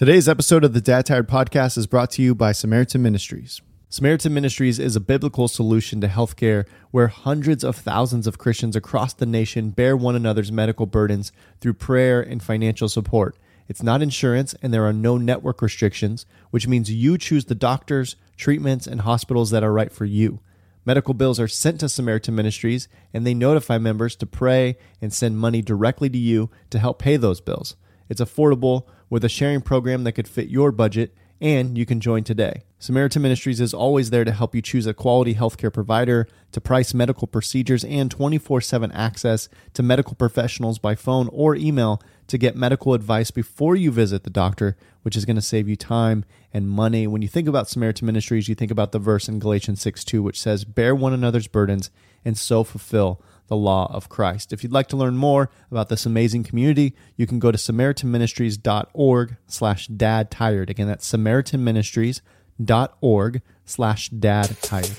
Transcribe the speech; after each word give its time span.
Today's 0.00 0.30
episode 0.30 0.64
of 0.64 0.72
the 0.72 0.80
Dad 0.80 1.04
Tired 1.04 1.28
Podcast 1.28 1.76
is 1.76 1.86
brought 1.86 2.10
to 2.12 2.22
you 2.22 2.34
by 2.34 2.52
Samaritan 2.52 3.02
Ministries. 3.02 3.60
Samaritan 3.90 4.32
Ministries 4.32 4.78
is 4.78 4.96
a 4.96 4.98
biblical 4.98 5.46
solution 5.46 6.00
to 6.00 6.08
healthcare 6.08 6.66
where 6.90 7.08
hundreds 7.08 7.62
of 7.62 7.76
thousands 7.76 8.26
of 8.26 8.38
Christians 8.38 8.74
across 8.74 9.12
the 9.12 9.26
nation 9.26 9.68
bear 9.68 9.94
one 9.94 10.16
another's 10.16 10.50
medical 10.50 10.86
burdens 10.86 11.32
through 11.60 11.74
prayer 11.74 12.18
and 12.22 12.42
financial 12.42 12.88
support. 12.88 13.36
It's 13.68 13.82
not 13.82 14.00
insurance 14.00 14.54
and 14.62 14.72
there 14.72 14.86
are 14.86 14.92
no 14.94 15.18
network 15.18 15.60
restrictions, 15.60 16.24
which 16.50 16.66
means 16.66 16.90
you 16.90 17.18
choose 17.18 17.44
the 17.44 17.54
doctors, 17.54 18.16
treatments, 18.38 18.86
and 18.86 19.02
hospitals 19.02 19.50
that 19.50 19.62
are 19.62 19.70
right 19.70 19.92
for 19.92 20.06
you. 20.06 20.40
Medical 20.86 21.12
bills 21.12 21.38
are 21.38 21.46
sent 21.46 21.78
to 21.80 21.90
Samaritan 21.90 22.34
Ministries 22.34 22.88
and 23.12 23.26
they 23.26 23.34
notify 23.34 23.76
members 23.76 24.16
to 24.16 24.24
pray 24.24 24.78
and 25.02 25.12
send 25.12 25.36
money 25.36 25.60
directly 25.60 26.08
to 26.08 26.16
you 26.16 26.48
to 26.70 26.78
help 26.78 26.98
pay 26.98 27.18
those 27.18 27.42
bills. 27.42 27.76
It's 28.08 28.22
affordable 28.22 28.86
with 29.10 29.24
a 29.24 29.28
sharing 29.28 29.60
program 29.60 30.04
that 30.04 30.12
could 30.12 30.28
fit 30.28 30.48
your 30.48 30.72
budget, 30.72 31.14
and 31.40 31.76
you 31.76 31.84
can 31.84 32.00
join 32.00 32.22
today. 32.22 32.62
Samaritan 32.78 33.22
Ministries 33.22 33.60
is 33.60 33.74
always 33.74 34.10
there 34.10 34.24
to 34.24 34.32
help 34.32 34.54
you 34.54 34.62
choose 34.62 34.86
a 34.86 34.94
quality 34.94 35.34
healthcare 35.34 35.72
provider, 35.72 36.26
to 36.52 36.60
price 36.60 36.94
medical 36.94 37.26
procedures, 37.26 37.84
and 37.84 38.10
24 38.10 38.60
7 38.60 38.92
access 38.92 39.48
to 39.74 39.82
medical 39.82 40.14
professionals 40.14 40.78
by 40.78 40.94
phone 40.94 41.28
or 41.32 41.54
email 41.54 42.00
to 42.26 42.38
get 42.38 42.56
medical 42.56 42.94
advice 42.94 43.30
before 43.30 43.74
you 43.74 43.90
visit 43.90 44.22
the 44.22 44.30
doctor, 44.30 44.76
which 45.02 45.16
is 45.16 45.24
going 45.24 45.36
to 45.36 45.42
save 45.42 45.68
you 45.68 45.76
time 45.76 46.24
and 46.52 46.68
money. 46.68 47.06
When 47.06 47.22
you 47.22 47.28
think 47.28 47.48
about 47.48 47.68
Samaritan 47.68 48.06
Ministries, 48.06 48.48
you 48.48 48.54
think 48.54 48.70
about 48.70 48.92
the 48.92 48.98
verse 48.98 49.28
in 49.28 49.40
Galatians 49.40 49.82
6 49.82 50.04
2, 50.04 50.22
which 50.22 50.40
says, 50.40 50.64
Bear 50.64 50.94
one 50.94 51.12
another's 51.12 51.48
burdens 51.48 51.90
and 52.24 52.38
so 52.38 52.64
fulfill 52.64 53.20
the 53.50 53.56
law 53.56 53.92
of 53.92 54.08
Christ. 54.08 54.52
If 54.52 54.62
you'd 54.62 54.72
like 54.72 54.86
to 54.88 54.96
learn 54.96 55.16
more 55.16 55.50
about 55.72 55.88
this 55.88 56.06
amazing 56.06 56.44
community, 56.44 56.94
you 57.16 57.26
can 57.26 57.40
go 57.40 57.50
to 57.50 57.58
samaritanministries.org 57.58 59.36
slash 59.48 59.88
dad 59.88 60.30
tired. 60.30 60.70
Again, 60.70 60.86
that's 60.86 61.12
samaritanministries.org 61.12 63.42
slash 63.64 64.08
dad 64.10 64.56
tired. 64.62 64.96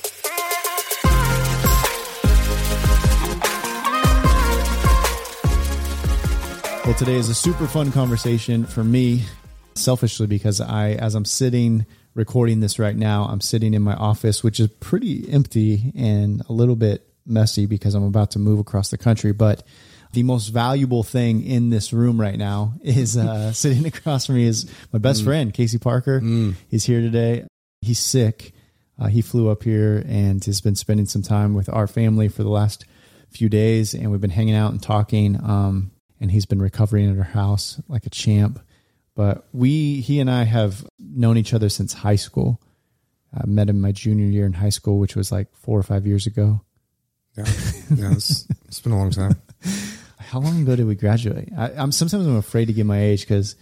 Well, 6.84 6.95
today 6.95 7.16
is 7.16 7.30
a 7.30 7.36
super 7.36 7.68
fun 7.68 7.94
conversation 7.94 8.66
for 8.66 8.84
me, 8.84 9.23
selfishly, 9.75 10.28
because 10.28 10.59
I, 10.59 10.90
as 10.90 11.16
I'm 11.16 11.23
sitting 11.23 11.86
recording 12.16 12.59
this 12.59 12.80
right 12.80 12.97
now, 12.97 13.23
I'm 13.23 13.40
sitting 13.40 13.73
in 13.73 13.81
my 13.81 13.95
office, 13.95 14.44
which 14.44 14.59
is 14.59 14.68
pretty 14.68 15.31
empty 15.31 15.94
and 15.95 16.44
a 16.50 16.53
little 16.53 16.75
bit 16.75 17.08
messy 17.25 17.66
because 17.66 17.95
I'm 17.95 18.03
about 18.03 18.31
to 18.31 18.39
move 18.39 18.59
across 18.59 18.89
the 18.89 18.97
country. 18.97 19.31
But 19.31 19.64
the 20.14 20.23
most 20.23 20.47
valuable 20.47 21.03
thing 21.03 21.44
in 21.44 21.69
this 21.69 21.94
room 21.94 22.19
right 22.19 22.38
now 22.38 22.73
is 22.83 23.17
uh, 23.17 23.53
sitting 23.53 23.86
across 23.86 24.25
from 24.25 24.36
me 24.36 24.45
is 24.45 24.69
my 24.91 25.00
best 25.00 25.22
mm. 25.22 25.25
friend, 25.25 25.53
Casey 25.53 25.78
Parker. 25.78 26.22
Mm. 26.22 26.55
He's 26.69 26.86
here 26.86 27.02
today. 27.02 27.45
He's 27.81 28.00
sick. 28.00 28.53
Uh, 29.00 29.08
he 29.08 29.22
flew 29.22 29.50
up 29.50 29.63
here 29.63 30.03
and 30.08 30.44
has 30.45 30.61
been 30.61 30.75
spending 30.75 31.08
some 31.08 31.23
time 31.23 31.55
with 31.55 31.69
our 31.73 31.88
family 31.88 32.28
for 32.28 32.44
the 32.44 32.50
last 32.50 32.86
few 33.31 33.50
days, 33.50 33.94
and 33.95 34.11
we've 34.11 34.22
been 34.22 34.30
hanging 34.30 34.53
out 34.53 34.72
and 34.72 34.83
talking. 34.83 35.38
Um, 35.38 35.91
and 36.19 36.31
he's 36.31 36.45
been 36.45 36.61
recovering 36.61 37.09
at 37.09 37.17
our 37.17 37.23
house 37.23 37.81
like 37.88 38.06
a 38.06 38.11
champ. 38.11 38.59
But 39.16 39.45
we, 39.52 40.02
he 40.02 40.19
and 40.19 40.30
I 40.30 40.44
have 40.44 40.85
known 41.00 41.38
each 41.38 41.53
other 41.53 41.67
since 41.67 41.94
high 41.94 42.16
school. 42.16 42.61
I 43.33 43.45
met 43.45 43.69
him 43.69 43.81
my 43.81 43.91
junior 43.91 44.25
year 44.25 44.45
in 44.45 44.53
high 44.53 44.69
school, 44.69 45.00
which 45.00 45.16
was 45.16 45.31
like 45.31 45.47
four 45.56 45.80
or 45.80 45.83
five 45.83 46.06
years 46.06 46.28
ago. 46.28 46.61
Yeah, 47.45 47.95
yeah, 47.95 48.11
it's, 48.14 48.47
it's 48.67 48.80
been 48.80 48.92
a 48.92 48.97
long 48.97 49.11
time. 49.11 49.36
How 50.20 50.39
long 50.39 50.61
ago 50.61 50.75
did 50.75 50.86
we 50.86 50.95
graduate? 50.95 51.50
I, 51.58 51.72
am 51.72 51.92
sometimes 51.92 52.25
I'm 52.25 52.38
afraid 52.38 52.66
to 52.66 52.73
give 52.73 52.88
my 52.88 53.02
age 53.02 53.22
because, 53.22 53.56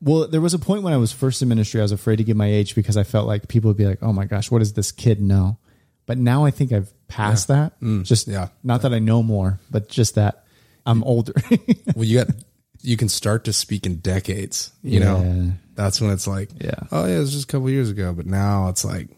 well, 0.00 0.28
there 0.28 0.40
was 0.40 0.52
a 0.52 0.58
point 0.58 0.82
when 0.82 0.92
I 0.92 0.98
was 0.98 1.12
first 1.12 1.40
in 1.40 1.48
ministry, 1.48 1.80
I 1.80 1.84
was 1.84 1.92
afraid 1.92 2.16
to 2.16 2.24
give 2.24 2.36
my 2.36 2.46
age 2.46 2.74
because 2.74 2.96
I 2.96 3.04
felt 3.04 3.26
like 3.26 3.48
people 3.48 3.68
would 3.68 3.78
be 3.78 3.86
like, 3.86 4.02
"Oh 4.02 4.12
my 4.12 4.26
gosh, 4.26 4.50
what 4.50 4.58
does 4.58 4.74
this 4.74 4.92
kid 4.92 5.22
know?" 5.22 5.56
But 6.04 6.18
now 6.18 6.44
I 6.44 6.50
think 6.50 6.72
I've 6.72 6.92
passed 7.08 7.48
yeah. 7.48 7.56
that. 7.56 7.80
Mm, 7.80 8.04
just 8.04 8.28
yeah, 8.28 8.48
not 8.62 8.82
that 8.82 8.92
I 8.92 8.98
know 8.98 9.22
more, 9.22 9.60
but 9.70 9.88
just 9.88 10.16
that 10.16 10.44
I'm 10.84 11.02
older. 11.04 11.32
well, 11.94 12.04
you 12.04 12.18
got 12.18 12.34
you 12.82 12.96
can 12.96 13.08
start 13.08 13.44
to 13.44 13.52
speak 13.52 13.86
in 13.86 13.96
decades. 13.96 14.72
You 14.82 15.00
yeah. 15.00 15.06
know, 15.06 15.52
that's 15.74 16.00
when 16.00 16.10
it's 16.10 16.26
like, 16.26 16.50
yeah, 16.60 16.80
oh 16.92 17.06
yeah, 17.06 17.16
it 17.16 17.20
was 17.20 17.32
just 17.32 17.44
a 17.44 17.46
couple 17.46 17.70
years 17.70 17.90
ago, 17.90 18.12
but 18.12 18.26
now 18.26 18.68
it's 18.68 18.84
like 18.84 19.08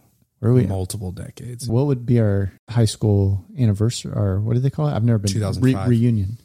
where 0.43 0.51
are 0.51 0.55
we? 0.55 0.67
Multiple 0.67 1.13
decades. 1.13 1.69
What 1.69 1.87
would 1.87 2.05
be 2.05 2.19
our 2.19 2.53
high 2.69 2.85
school 2.85 3.45
anniversary 3.57 4.11
or 4.13 4.41
what 4.41 4.55
do 4.55 4.59
they 4.59 4.71
call 4.71 4.89
it? 4.89 4.93
I've 4.93 5.05
never 5.05 5.19
been 5.19 5.31
2005. 5.31 5.89
Re- 5.89 5.97
reunion. 5.97 6.37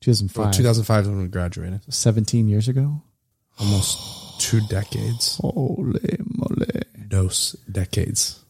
2005. 0.00 0.44
Well, 0.44 0.52
2005 0.52 1.02
is 1.02 1.08
when 1.08 1.22
we 1.22 1.26
graduated. 1.26 1.92
17 1.92 2.46
years 2.46 2.68
ago? 2.68 3.02
Almost 3.58 4.40
two 4.40 4.60
decades. 4.68 5.38
Holy 5.40 6.18
moly. 6.24 6.82
Dos 7.08 7.56
decades. 7.68 8.44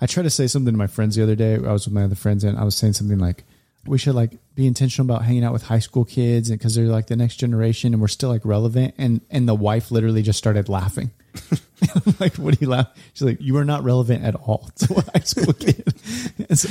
I 0.00 0.06
tried 0.06 0.22
to 0.22 0.30
say 0.30 0.46
something 0.46 0.72
to 0.72 0.78
my 0.78 0.86
friends 0.86 1.14
the 1.14 1.22
other 1.22 1.36
day. 1.36 1.56
I 1.56 1.72
was 1.72 1.84
with 1.84 1.92
my 1.92 2.04
other 2.04 2.14
friends 2.14 2.42
and 2.42 2.56
I 2.56 2.64
was 2.64 2.74
saying 2.74 2.94
something 2.94 3.18
like, 3.18 3.44
we 3.86 3.98
should 3.98 4.14
like 4.14 4.38
be 4.54 4.66
intentional 4.66 5.10
about 5.10 5.24
hanging 5.24 5.44
out 5.44 5.52
with 5.52 5.62
high 5.62 5.78
school 5.78 6.04
kids 6.04 6.50
because 6.50 6.74
they're 6.74 6.86
like 6.86 7.06
the 7.06 7.16
next 7.16 7.36
generation 7.36 7.94
and 7.94 8.00
we're 8.00 8.08
still 8.08 8.28
like 8.28 8.44
relevant. 8.44 8.94
And, 8.98 9.20
and 9.30 9.48
the 9.48 9.54
wife 9.54 9.90
literally 9.90 10.22
just 10.22 10.38
started 10.38 10.68
laughing. 10.68 11.10
like, 12.20 12.34
what 12.36 12.58
do 12.58 12.64
you 12.64 12.68
laugh? 12.68 12.88
She's 13.14 13.22
like, 13.22 13.40
you 13.40 13.56
are 13.56 13.64
not 13.64 13.84
relevant 13.84 14.24
at 14.24 14.34
all 14.34 14.70
to 14.76 14.94
a 14.94 15.02
high 15.12 15.24
school 15.24 15.52
kid. 15.52 15.94
so, 16.58 16.68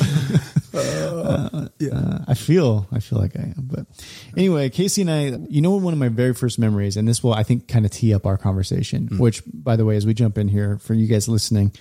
uh, 0.78 1.68
yeah, 1.80 1.94
uh, 1.94 2.26
I 2.28 2.34
feel, 2.34 2.88
I 2.92 3.00
feel 3.00 3.20
like 3.20 3.36
I 3.36 3.44
am. 3.44 3.56
But 3.58 3.86
anyway, 4.36 4.70
Casey 4.70 5.02
and 5.02 5.12
I, 5.12 5.38
you 5.50 5.62
know, 5.62 5.72
one 5.72 5.94
of 5.94 6.00
my 6.00 6.10
very 6.10 6.34
first 6.34 6.60
memories, 6.60 6.98
and 6.98 7.08
this 7.08 7.24
will, 7.24 7.34
I 7.34 7.44
think, 7.44 7.68
kind 7.68 7.86
of 7.86 7.92
tee 7.92 8.14
up 8.14 8.26
our 8.26 8.38
conversation. 8.38 9.10
Mm. 9.10 9.20
Which, 9.20 9.44
by 9.46 9.76
the 9.76 9.86
way, 9.86 9.96
as 9.96 10.06
we 10.06 10.14
jump 10.14 10.38
in 10.38 10.50
here 10.50 10.78
for 10.80 10.94
you 10.94 11.08
guys 11.08 11.28
listening, 11.28 11.72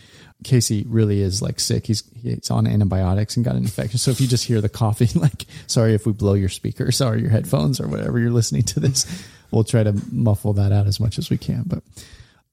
Casey 0.44 0.84
really 0.88 1.22
is 1.22 1.40
like 1.42 1.58
sick. 1.58 1.86
He's 1.86 2.02
he's 2.14 2.50
on 2.50 2.66
antibiotics 2.66 3.36
and 3.36 3.44
got 3.44 3.56
an 3.56 3.62
infection. 3.62 3.98
So 3.98 4.10
if 4.10 4.20
you 4.20 4.26
just 4.26 4.44
hear 4.44 4.60
the 4.60 4.68
coughing, 4.68 5.08
like, 5.14 5.46
sorry 5.66 5.94
if 5.94 6.06
we 6.06 6.12
blow 6.12 6.34
your 6.34 6.48
speaker, 6.48 6.90
sorry 6.92 7.20
your 7.20 7.30
headphones 7.30 7.80
or 7.80 7.88
whatever 7.88 8.18
you're 8.18 8.30
listening 8.30 8.62
to 8.64 8.80
this. 8.80 9.26
We'll 9.50 9.64
try 9.64 9.84
to 9.84 9.94
muffle 10.10 10.52
that 10.54 10.72
out 10.72 10.86
as 10.86 11.00
much 11.00 11.18
as 11.18 11.30
we 11.30 11.38
can. 11.38 11.62
But 11.66 11.82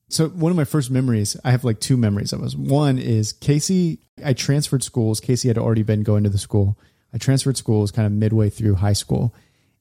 so 0.09 0.29
one 0.29 0.51
of 0.51 0.55
my 0.55 0.63
first 0.63 0.91
memories, 0.91 1.35
I 1.44 1.51
have 1.51 1.63
like 1.63 1.79
two 1.79 1.97
memories 1.97 2.33
of 2.33 2.44
us. 2.44 2.55
One 2.55 2.99
is 2.99 3.33
Casey, 3.33 4.00
I 4.23 4.33
transferred 4.33 4.83
schools. 4.83 5.19
Casey 5.19 5.47
had 5.47 5.57
already 5.57 5.83
been 5.83 6.03
going 6.03 6.23
to 6.23 6.29
the 6.29 6.38
school. 6.38 6.77
I 7.13 7.17
transferred 7.17 7.57
schools 7.57 7.91
kind 7.91 8.05
of 8.05 8.11
midway 8.11 8.50
through 8.50 8.75
high 8.75 8.94
school. 8.94 9.33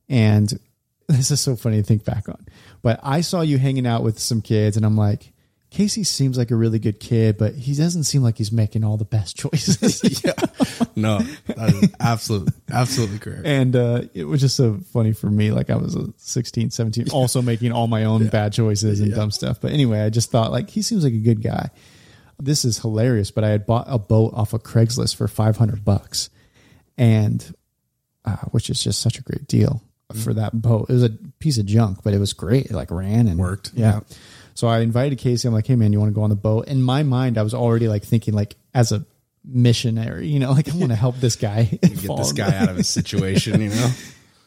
And 0.08 0.52
this 1.08 1.30
is 1.30 1.40
so 1.40 1.54
funny 1.56 1.76
to 1.76 1.82
think 1.82 2.04
back 2.04 2.28
on. 2.28 2.46
But 2.80 2.98
I 3.02 3.20
saw 3.20 3.42
you 3.42 3.58
hanging 3.58 3.86
out 3.86 4.02
with 4.02 4.19
some 4.19 4.40
kids 4.40 4.76
and 4.76 4.86
I'm 4.86 4.96
like, 4.96 5.32
Casey 5.72 6.05
seems 6.05 6.37
like 6.37 6.50
a 6.50 6.55
really 6.55 6.78
good 6.78 7.00
kid, 7.00 7.38
but 7.38 7.55
he 7.55 7.75
doesn't 7.75 8.05
seem 8.05 8.22
like 8.22 8.37
he's 8.37 8.53
making 8.53 8.84
all 8.84 8.99
the 8.99 9.06
best 9.06 9.37
choices. 9.37 10.22
yeah. 10.25 10.34
No, 10.94 11.21
that 11.47 11.71
is 11.83 11.91
absolutely, 11.99 12.53
absolutely 12.71 13.19
correct. 13.19 13.47
And 13.47 13.75
uh, 13.75 14.03
it 14.12 14.25
was 14.25 14.43
just 14.43 14.55
so 14.55 14.81
funny 14.93 15.12
for 15.12 15.31
me. 15.31 15.50
Like 15.50 15.71
I 15.71 15.77
was 15.77 15.97
a 15.97 16.12
16, 16.19 16.71
17, 16.71 17.09
also 17.11 17.41
making 17.41 17.72
all 17.72 17.87
my 17.87 18.05
own 18.05 18.25
yeah. 18.25 18.31
bad 18.31 18.53
choices 18.53 19.00
and 19.00 19.09
yeah. 19.09 19.16
dumb 19.16 19.31
stuff. 19.31 19.62
But 19.62 19.72
anyway, 19.72 20.03
I 20.03 20.11
just 20.11 20.31
thought 20.31 20.53
like 20.53 20.69
he 20.69 20.82
seems 20.82 21.05
like 21.05 21.15
a 21.15 21.19
good 21.19 21.43
guy. 21.43 21.71
This 22.38 22.66
is 22.66 22.78
hilarious, 22.78 23.31
but 23.31 23.43
I 23.43 23.49
had 23.49 23.65
bought 23.65 23.87
a 23.88 23.99
boat 23.99 24.34
off 24.34 24.53
of 24.53 24.62
Craigslist 24.65 25.16
for 25.16 25.27
500 25.27 25.84
bucks 25.87 26.28
and 26.99 27.55
uh, 28.27 28.37
which 28.50 28.69
is 28.69 28.82
just 28.82 29.00
such 29.00 29.19
a 29.19 29.22
great 29.22 29.47
deal 29.47 29.82
for 30.22 30.34
that 30.34 30.53
boat. 30.61 30.91
It 30.91 30.93
was 30.93 31.05
a 31.05 31.11
piece 31.38 31.56
of 31.56 31.65
junk, 31.65 32.00
but 32.05 32.12
it 32.12 32.19
was 32.19 32.34
great. 32.34 32.66
It 32.66 32.72
like 32.72 32.91
ran 32.91 33.27
and 33.27 33.38
worked. 33.38 33.71
yeah. 33.75 34.00
yeah. 34.06 34.16
So 34.54 34.68
I 34.68 34.80
invited 34.80 35.18
Casey. 35.18 35.48
I'm 35.48 35.54
like, 35.54 35.66
hey 35.66 35.76
man, 35.76 35.92
you 35.92 36.00
want 36.00 36.10
to 36.10 36.14
go 36.14 36.22
on 36.22 36.30
the 36.30 36.36
boat? 36.36 36.68
In 36.68 36.82
my 36.82 37.02
mind, 37.02 37.38
I 37.38 37.42
was 37.42 37.54
already 37.54 37.88
like 37.88 38.04
thinking 38.04 38.34
like 38.34 38.56
as 38.74 38.92
a 38.92 39.04
missionary, 39.44 40.28
you 40.28 40.38
know, 40.38 40.52
like 40.52 40.72
I 40.72 40.76
want 40.76 40.90
to 40.90 40.96
help 40.96 41.16
this 41.16 41.36
guy 41.36 41.64
get 41.82 42.16
this 42.16 42.32
guy 42.32 42.56
out 42.56 42.68
of 42.68 42.76
his 42.76 42.88
situation, 42.88 43.60
you 43.60 43.70
know. 43.70 43.90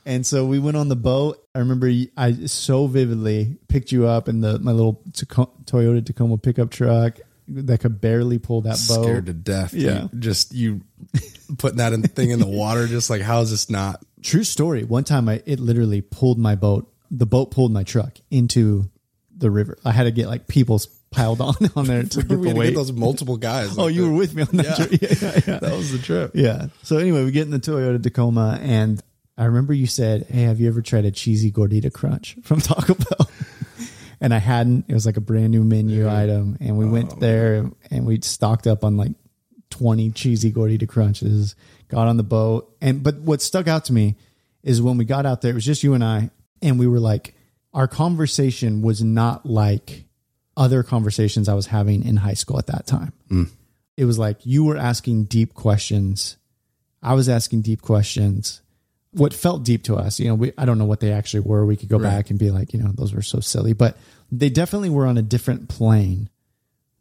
And 0.07 0.23
so 0.23 0.45
we 0.45 0.59
went 0.59 0.77
on 0.77 0.88
the 0.88 0.95
boat. 0.95 1.43
I 1.55 1.59
remember 1.59 1.91
I 2.16 2.33
so 2.45 2.85
vividly 2.85 3.57
picked 3.67 3.91
you 3.91 4.05
up 4.05 4.29
in 4.29 4.39
the 4.39 4.59
my 4.59 4.71
little 4.71 5.01
Toyota 5.13 6.05
Tacoma 6.05 6.37
pickup 6.37 6.69
truck 6.69 7.17
that 7.47 7.79
could 7.79 8.01
barely 8.01 8.37
pull 8.37 8.61
that 8.61 8.78
boat. 8.87 9.03
Scared 9.03 9.25
to 9.25 9.34
death. 9.34 9.73
Yeah, 9.73 10.03
you, 10.03 10.19
just 10.19 10.53
you 10.53 10.81
putting 11.58 11.78
that 11.78 11.93
in, 11.93 12.03
thing 12.03 12.29
in 12.29 12.40
the 12.40 12.46
water. 12.46 12.85
Just 12.87 13.09
like 13.09 13.22
how 13.22 13.41
is 13.41 13.49
this 13.49 13.67
not 13.67 14.03
true 14.22 14.43
story? 14.43 14.84
One 14.84 15.03
time, 15.03 15.28
I 15.28 15.41
it 15.47 15.59
literally 15.59 16.01
pulled 16.01 16.37
my 16.37 16.53
boat. 16.53 16.91
The 17.09 17.25
boat 17.25 17.49
pulled 17.49 17.72
my 17.72 17.84
truck 17.84 18.19
into 18.29 18.91
the 19.37 19.52
river. 19.52 19.78
I 19.84 19.91
had 19.91 20.03
to 20.03 20.11
get 20.11 20.28
like 20.28 20.47
people 20.47 20.79
piled 21.11 21.41
on 21.41 21.55
on 21.76 21.85
there 21.85 22.03
to 22.03 22.23
get 22.23 22.37
we 22.37 22.49
the 22.49 22.55
weight. 22.55 22.67
Get 22.67 22.76
those 22.76 22.91
multiple 22.91 23.37
guys. 23.37 23.76
oh, 23.78 23.87
you 23.87 24.09
were 24.09 24.17
with 24.17 24.35
me 24.35 24.43
on 24.43 24.58
that 24.58 24.66
yeah. 24.66 24.85
trip. 24.85 25.02
Yeah, 25.02 25.09
yeah, 25.22 25.41
yeah, 25.53 25.59
That 25.59 25.72
was 25.72 25.91
the 25.91 25.99
trip. 25.99 26.32
Yeah. 26.34 26.67
So 26.84 26.97
anyway, 26.97 27.23
we 27.23 27.32
get 27.32 27.43
in 27.43 27.52
the 27.52 27.59
Toyota 27.59 28.02
Tacoma, 28.02 28.59
and 28.61 29.02
I 29.37 29.46
remember 29.46 29.73
you 29.73 29.87
said, 29.87 30.28
"Hey, 30.29 30.43
have 30.43 30.59
you 30.59 30.67
ever 30.67 30.82
tried 30.82 31.05
a 31.05 31.11
cheesy 31.11 31.52
gordita 31.52 31.91
crunch 31.91 32.37
from 32.43 32.61
Taco 32.61 32.93
Bell?" 32.93 33.29
and 34.22 34.34
I 34.34 34.40
hadn't. 34.40 34.85
It 34.87 34.93
was 34.93 35.05
like 35.05 35.17
a 35.17 35.22
brand 35.22 35.52
new 35.52 35.64
menu 35.64 36.09
item, 36.09 36.58
and 36.59 36.78
we 36.78 36.85
oh, 36.85 36.90
went 36.90 37.20
there 37.20 37.64
man. 37.64 37.76
and 37.91 38.05
we 38.05 38.22
stocked 38.22 38.67
up 38.67 38.84
on 38.84 38.97
like 38.97 39.11
twenty 39.70 40.11
cheesy 40.11 40.52
gordita 40.52 40.87
crunches. 40.87 41.55
Got 41.87 42.08
on 42.08 42.17
the 42.17 42.23
boat, 42.23 42.76
and 42.82 43.03
but 43.03 43.17
what 43.20 43.41
stuck 43.41 43.67
out 43.67 43.85
to 43.85 43.93
me 43.93 44.16
is 44.64 44.82
when 44.82 44.97
we 44.97 45.05
got 45.05 45.28
out 45.28 45.41
there, 45.41 45.52
it 45.52 45.53
was 45.53 45.66
just 45.66 45.84
you 45.84 45.93
and 45.93 46.03
I, 46.03 46.32
and 46.61 46.79
we 46.79 46.87
were 46.87 46.99
like 46.99 47.35
our 47.75 47.89
conversation 47.89 48.81
was 48.81 49.03
not 49.03 49.45
like 49.45 50.05
other 50.57 50.81
conversations 50.81 51.49
I 51.49 51.53
was 51.53 51.67
having 51.67 52.05
in 52.05 52.16
high 52.16 52.33
school 52.33 52.57
at 52.57 52.67
that 52.67 52.87
time. 52.87 53.11
Mm. 53.29 53.49
It 53.97 54.05
was 54.05 54.17
like 54.17 54.37
you 54.45 54.63
were 54.63 54.77
asking 54.77 55.25
deep 55.25 55.53
questions. 55.53 56.37
I 57.03 57.13
was 57.13 57.27
asking 57.27 57.63
deep 57.63 57.81
questions. 57.81 58.61
What 59.11 59.33
felt 59.33 59.63
deep 59.63 59.83
to 59.83 59.95
us, 59.95 60.19
you 60.19 60.27
know, 60.27 60.35
we, 60.35 60.53
I 60.57 60.66
don't 60.66 60.77
know 60.77 60.85
what 60.85 61.01
they 61.01 61.11
actually 61.11 61.41
were. 61.41 61.66
We 61.66 61.75
could 61.75 61.89
go 61.89 61.97
right. 61.97 62.09
back 62.09 62.29
and 62.29 62.39
be 62.39 62.49
like, 62.49 62.73
you 62.73 62.81
know, 62.81 62.91
those 62.93 63.13
were 63.13 63.22
so 63.22 63.41
silly, 63.41 63.73
but 63.73 63.97
they 64.31 64.49
definitely 64.49 64.89
were 64.89 65.05
on 65.05 65.17
a 65.17 65.22
different 65.22 65.67
plane, 65.67 66.29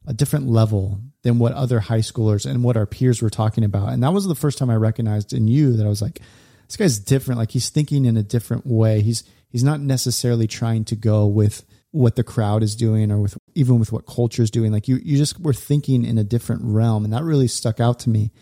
a 0.07 0.13
different 0.13 0.49
level 0.49 1.01
than 1.23 1.39
what 1.39 1.53
other 1.53 1.81
high 1.81 1.99
schoolers 1.99 2.49
and 2.49 2.63
what 2.63 2.77
our 2.77 2.87
peers 2.87 3.23
were 3.23 3.31
talking 3.31 3.65
about. 3.65 3.93
And 3.93 4.03
that 4.03 4.13
was 4.13 4.27
the 4.27 4.35
first 4.35 4.59
time 4.59 4.71
I 4.71 4.77
recognized 4.77 5.33
in 5.33 5.47
you 5.49 5.77
that 5.77 5.87
I 5.87 5.89
was 5.89 6.03
like, 6.03 6.21
this 6.67 6.77
guy's 6.77 6.99
different. 6.99 7.39
Like 7.39 7.53
he's 7.53 7.69
thinking 7.69 8.05
in 8.05 8.17
a 8.17 8.23
different 8.23 8.67
way. 8.67 9.01
He's 9.01 9.25
he's 9.55 9.63
not 9.63 9.81
necessarily 9.81 10.49
trying 10.49 10.85
to 10.85 10.97
go 10.97 11.29
with 11.29 11.65
what 11.93 12.17
the 12.17 12.25
crowd 12.25 12.65
is 12.65 12.75
doing 12.75 13.13
or 13.13 13.21
with 13.21 13.39
even 13.55 13.79
with 13.79 13.93
what 13.93 14.05
culture 14.05 14.43
is 14.43 14.51
doing. 14.51 14.73
Like 14.73 14.89
you 14.89 14.97
you 14.97 15.17
just 15.17 15.39
were 15.39 15.53
thinking 15.53 16.05
in 16.05 16.19
a 16.19 16.25
different 16.25 16.63
realm. 16.65 17.05
And 17.05 17.13
that 17.13 17.23
really 17.23 17.47
stuck 17.47 17.79
out 17.79 18.01
to 18.01 18.11
me. 18.11 18.33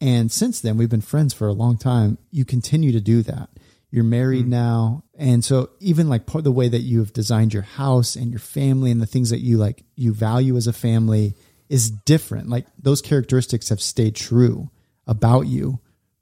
And 0.00 0.32
since 0.32 0.60
then, 0.60 0.76
we've 0.76 0.90
been 0.90 1.00
friends 1.00 1.32
for 1.32 1.46
a 1.46 1.52
long 1.52 1.78
time. 1.78 2.18
You 2.32 2.44
continue 2.44 2.90
to 2.90 3.00
do 3.00 3.22
that. 3.22 3.50
You're 3.92 4.02
married 4.02 4.42
mm-hmm. 4.42 4.50
now. 4.50 5.04
And 5.16 5.44
so 5.44 5.70
even 5.78 6.08
like 6.08 6.26
part 6.26 6.42
the 6.42 6.50
way 6.50 6.68
that 6.68 6.80
you 6.80 6.98
have 6.98 7.12
designed 7.12 7.54
your 7.54 7.62
house 7.62 8.16
and 8.16 8.32
your 8.32 8.40
family 8.40 8.90
and 8.90 9.00
the 9.00 9.06
things 9.06 9.30
that 9.30 9.38
you 9.38 9.58
like 9.58 9.84
you 9.94 10.12
value 10.12 10.56
as 10.56 10.66
a 10.66 10.72
family 10.72 11.36
is 11.68 11.88
different. 11.88 12.48
Like 12.48 12.66
those 12.76 13.00
characteristics 13.00 13.68
have 13.68 13.80
stayed 13.80 14.16
true 14.16 14.70
about 15.06 15.46
you 15.46 15.78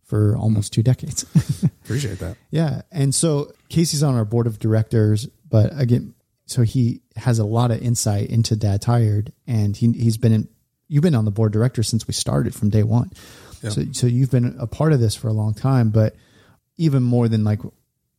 for 0.07 0.37
almost 0.37 0.73
two 0.73 0.83
decades. 0.83 1.25
Appreciate 1.85 2.21
that. 2.21 2.37
Yeah. 2.51 2.83
And 2.91 3.15
so 3.15 3.53
Casey's 3.69 4.03
on 4.03 4.15
our 4.15 4.25
board 4.25 4.47
of 4.47 4.59
directors, 4.59 5.27
but 5.49 5.79
again, 5.79 6.15
so 6.47 6.63
he 6.63 7.03
has 7.17 7.41
a 7.41 7.45
lot 7.45 7.73
of 7.73 7.83
insight 7.83 8.31
into 8.31 8.55
Dad 8.57 8.81
Tired 8.81 9.33
and 9.47 9.77
he, 9.77 9.91
he's 9.93 10.17
been 10.17 10.33
in, 10.33 10.49
you've 10.89 11.03
been 11.03 11.17
on 11.17 11.25
the 11.25 11.33
board 11.33 11.53
director 11.53 11.83
since 11.83 12.07
we 12.07 12.15
started 12.15 12.55
from 12.55 12.71
day 12.71 12.85
one. 12.85 13.11
Yeah. 13.63 13.71
So, 13.71 13.83
so 13.93 14.07
you've 14.07 14.31
been 14.31 14.57
a 14.61 14.67
part 14.69 14.93
of 14.93 15.01
this 15.01 15.17
for 15.17 15.27
a 15.27 15.33
long 15.33 15.55
time, 15.55 15.91
but 15.91 16.15
even 16.77 17.03
more 17.03 17.27
than 17.27 17.43
like 17.43 17.61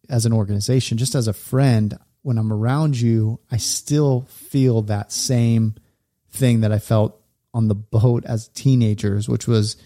as 0.10 0.26
an 0.26 0.34
organization, 0.34 0.98
just 0.98 1.16
as 1.16 1.28
a 1.28 1.34
friend, 1.34 1.98
when 2.22 2.38
I'm 2.38 2.52
around 2.52 3.00
you, 3.00 3.40
I 3.50 3.58
still 3.58 4.26
feel 4.30 4.82
that 4.84 5.14
same 5.14 5.76
thing 6.32 6.62
that 6.62 6.74
I 6.74 6.80
felt 6.80 7.22
on 7.54 7.70
the 7.70 7.76
boat 7.76 8.26
as 8.26 8.50
teenagers, 8.50 9.30
which 9.30 9.48
was 9.48 9.78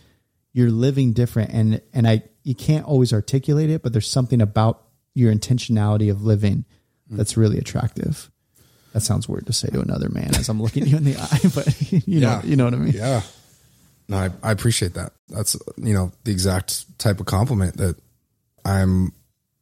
you're 0.54 0.70
living 0.70 1.14
different 1.14 1.52
and 1.52 1.82
and 1.94 2.08
I 2.08 2.24
you 2.44 2.56
can't 2.56 2.86
always 2.86 3.14
articulate 3.14 3.70
it, 3.70 3.84
but 3.84 3.94
there's 3.94 4.10
something 4.10 4.42
about 4.42 4.84
your 5.14 5.34
intentionality 5.34 6.10
of 6.10 6.24
living 6.24 6.66
that's 7.10 7.38
really 7.38 7.58
attractive. 7.58 8.32
That 8.94 9.02
sounds 9.02 9.30
weird 9.30 9.46
to 9.48 9.54
say 9.54 9.70
to 9.70 9.80
another 9.80 10.10
man 10.10 10.36
as 10.36 10.50
I'm 10.50 10.62
looking 10.62 10.86
you 10.86 10.98
in 10.98 11.04
the 11.04 11.16
eye, 11.20 11.50
but 11.54 11.92
you 11.92 12.02
yeah. 12.06 12.20
know 12.20 12.42
you 12.44 12.56
know 12.56 12.66
what 12.66 12.74
I 12.74 12.78
mean. 12.78 12.94
Yeah. 12.94 13.22
No, 14.08 14.18
I, 14.18 14.30
I 14.44 14.52
appreciate 14.52 14.96
that. 14.96 15.14
That's 15.30 15.56
you 15.78 15.94
know 15.94 16.12
the 16.24 16.32
exact 16.32 16.98
type 17.00 17.20
of 17.20 17.26
compliment 17.26 17.78
that 17.78 17.96
I'm 18.66 19.14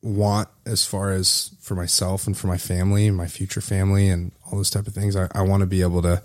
want 0.01 0.47
as 0.65 0.85
far 0.85 1.11
as 1.11 1.55
for 1.61 1.75
myself 1.75 2.25
and 2.25 2.37
for 2.37 2.47
my 2.47 2.57
family 2.57 3.07
and 3.07 3.17
my 3.17 3.27
future 3.27 3.61
family 3.61 4.07
and 4.07 4.31
all 4.45 4.57
those 4.57 4.69
type 4.69 4.87
of 4.87 4.93
things. 4.93 5.15
I, 5.15 5.27
I 5.33 5.41
want 5.41 5.61
to 5.61 5.67
be 5.67 5.81
able 5.81 6.01
to 6.03 6.23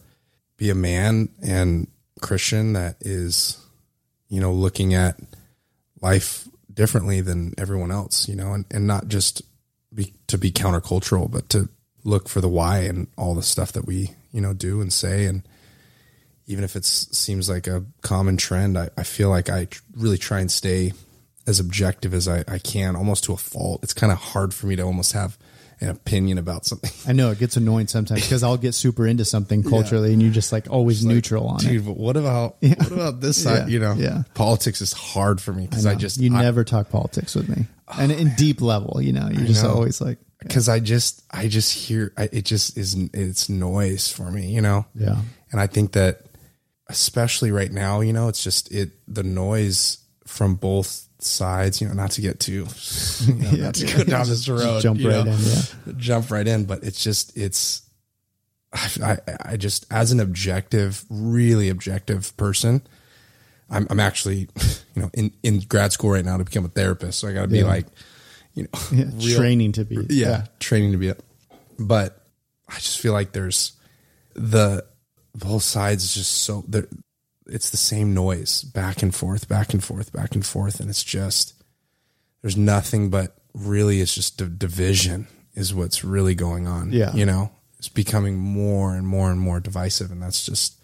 be 0.56 0.70
a 0.70 0.75
man 0.75 1.28
and 1.43 1.88
Christian 2.20 2.75
that 2.75 2.96
is, 3.00 3.63
you 4.35 4.41
know, 4.41 4.53
looking 4.53 4.95
at 4.95 5.17
life 6.01 6.49
differently 6.73 7.21
than 7.21 7.55
everyone 7.57 7.93
else, 7.93 8.29
you 8.29 8.35
know, 8.35 8.53
and, 8.53 8.65
and 8.69 8.85
not 8.85 9.07
just 9.07 9.43
be 9.95 10.13
to 10.27 10.37
be 10.37 10.51
countercultural, 10.51 11.31
but 11.31 11.49
to 11.51 11.69
look 12.03 12.29
for 12.29 12.41
the 12.41 12.49
why 12.49 12.81
and 12.81 13.07
all 13.17 13.37
the 13.37 13.45
stuff 13.45 13.71
that 13.73 13.87
we, 13.87 14.11
you 14.33 14.41
know, 14.41 14.53
do 14.53 14.81
and 14.81 14.93
say. 14.93 15.27
And 15.27 15.47
even 16.47 16.65
if 16.65 16.75
it 16.75 16.85
seems 16.85 17.49
like 17.49 17.69
a 17.69 17.85
common 18.03 18.37
trend, 18.37 18.77
I, 18.77 18.91
I 18.99 19.05
feel 19.05 19.31
like 19.31 19.49
I 19.49 19.69
really 19.95 20.19
try 20.19 20.41
and 20.41 20.51
stay 20.51 20.95
as 21.47 21.61
objective 21.61 22.13
as 22.13 22.27
I, 22.27 22.43
I 22.49 22.59
can, 22.59 22.97
almost 22.97 23.23
to 23.25 23.35
a 23.35 23.37
fault. 23.37 23.85
It's 23.85 23.95
kind 23.95 24.11
of 24.11 24.19
hard 24.19 24.53
for 24.53 24.67
me 24.67 24.75
to 24.75 24.83
almost 24.83 25.13
have 25.13 25.39
an 25.85 25.91
opinion 25.91 26.39
about 26.39 26.65
something. 26.65 26.91
I 27.07 27.13
know 27.13 27.31
it 27.31 27.39
gets 27.39 27.57
annoying 27.57 27.87
sometimes 27.87 28.23
because 28.23 28.43
I'll 28.43 28.57
get 28.57 28.75
super 28.75 29.07
into 29.07 29.25
something 29.25 29.63
culturally, 29.63 30.09
yeah. 30.09 30.15
and 30.15 30.23
you're 30.23 30.33
just 30.33 30.53
like 30.53 30.71
always 30.71 30.99
just 30.99 31.09
neutral 31.09 31.45
like, 31.45 31.55
on 31.55 31.61
dude, 31.61 31.83
it. 31.83 31.85
But 31.87 31.97
what 31.97 32.17
about 32.17 32.57
yeah. 32.61 32.75
what 32.79 32.93
about 32.93 33.21
this 33.21 33.43
side? 33.43 33.61
Yeah. 33.61 33.67
You 33.67 33.79
know, 33.81 33.95
yeah. 33.95 34.23
Politics 34.35 34.81
is 34.81 34.93
hard 34.93 35.41
for 35.41 35.53
me 35.53 35.67
because 35.67 35.87
I, 35.87 35.93
I, 35.93 35.95
just 35.95 36.19
you 36.19 36.35
I, 36.35 36.43
never 36.43 36.65
talk 36.65 36.91
politics 36.91 37.35
with 37.35 37.49
me, 37.49 37.67
oh, 37.89 37.97
and 37.99 38.13
in 38.13 38.35
deep 38.35 38.61
level, 38.61 39.01
you 39.01 39.13
know, 39.13 39.29
you're 39.31 39.47
just 39.47 39.63
know. 39.63 39.71
always 39.71 40.01
like 40.01 40.19
because 40.41 40.69
I 40.69 40.81
just 40.81 41.23
I 41.31 41.49
just 41.49 41.73
hear 41.73 42.13
it 42.19 42.45
just 42.45 42.77
is 42.77 42.95
it's 43.13 43.49
noise 43.49 44.11
for 44.11 44.31
me, 44.31 44.49
you 44.49 44.61
know. 44.61 44.87
Yeah, 44.95 45.21
and 45.53 45.61
I 45.61 45.67
think 45.67 45.93
that 45.93 46.23
especially 46.89 47.51
right 47.51 47.73
now, 47.73 48.01
you 48.01 48.13
know, 48.13 48.29
it's 48.29 48.43
just 48.43 48.73
it 48.73 48.91
the 49.09 49.23
noise 49.23 49.99
from 50.27 50.55
both 50.55 51.07
sides, 51.25 51.81
you 51.81 51.88
know, 51.88 51.94
not 51.94 52.12
to 52.12 52.21
get 52.21 52.41
too, 52.41 52.67
you 53.26 53.35
know, 53.35 53.50
yeah, 53.50 53.65
not 53.67 53.75
to 53.75 53.87
go 53.87 54.05
down 54.05 54.29
this 54.29 54.49
road, 54.49 54.82
jump 54.82 54.99
right 54.99 55.25
know, 55.25 55.32
in, 55.32 55.38
yeah, 55.38 55.62
jump 55.97 56.31
right 56.31 56.47
in. 56.47 56.65
But 56.65 56.85
it's 56.85 57.03
just, 57.03 57.37
it's, 57.37 57.82
I, 58.73 59.19
I 59.44 59.56
just, 59.56 59.87
as 59.91 60.12
an 60.12 60.21
objective, 60.21 61.05
really 61.09 61.69
objective 61.69 62.37
person, 62.37 62.82
I'm, 63.71 63.87
I'm 63.91 64.00
actually, 64.00 64.49
you 64.94 65.03
know, 65.03 65.11
in, 65.15 65.32
in 65.43 65.61
grad 65.61 65.93
school 65.93 66.11
right 66.11 66.25
now 66.25 66.37
to 66.37 66.44
become 66.44 66.65
a 66.65 66.69
therapist. 66.69 67.21
So 67.21 67.29
I 67.29 67.32
got 67.32 67.43
to 67.43 67.49
be 67.49 67.59
yeah. 67.59 67.65
like, 67.65 67.87
you 68.55 68.65
know, 68.65 68.81
yeah, 68.93 69.05
real, 69.15 69.37
training 69.37 69.73
to 69.73 69.85
be, 69.85 69.97
yeah, 70.11 70.29
yeah, 70.29 70.44
training 70.61 70.93
to 70.93 70.99
be 70.99 71.09
it. 71.09 71.23
But 71.79 72.21
I 72.69 72.75
just 72.75 73.00
feel 73.00 73.12
like 73.12 73.32
there's 73.32 73.73
the 74.35 74.85
both 75.35 75.62
sides 75.62 76.05
is 76.05 76.15
just 76.15 76.32
so 76.43 76.65
there 76.69 76.87
it's 77.46 77.70
the 77.70 77.76
same 77.76 78.14
noise 78.14 78.62
back 78.62 79.02
and 79.02 79.14
forth, 79.14 79.49
back 79.49 79.73
and 79.73 79.82
forth, 79.82 80.12
back 80.12 80.35
and 80.35 80.44
forth. 80.44 80.81
And 80.81 80.88
it's 80.88 81.05
just, 81.05 81.55
there's 82.43 82.56
nothing 82.56 83.11
but 83.11 83.37
really 83.55 84.00
it's 84.00 84.14
just 84.14 84.41
a 84.41 84.46
division 84.46 85.26
is 85.55 85.75
what's 85.75 86.05
really 86.05 86.35
going 86.35 86.67
on. 86.67 86.93
Yeah. 86.93 87.12
You 87.14 87.26
know, 87.26 87.52
it's 87.79 87.88
becoming 87.88 88.38
more 88.38 88.94
and 88.94 89.06
more 89.06 89.31
and 89.31 89.38
more 89.38 89.61
divisive. 89.61 90.11
And 90.11 90.23
that's 90.23 90.44
just 90.44 90.81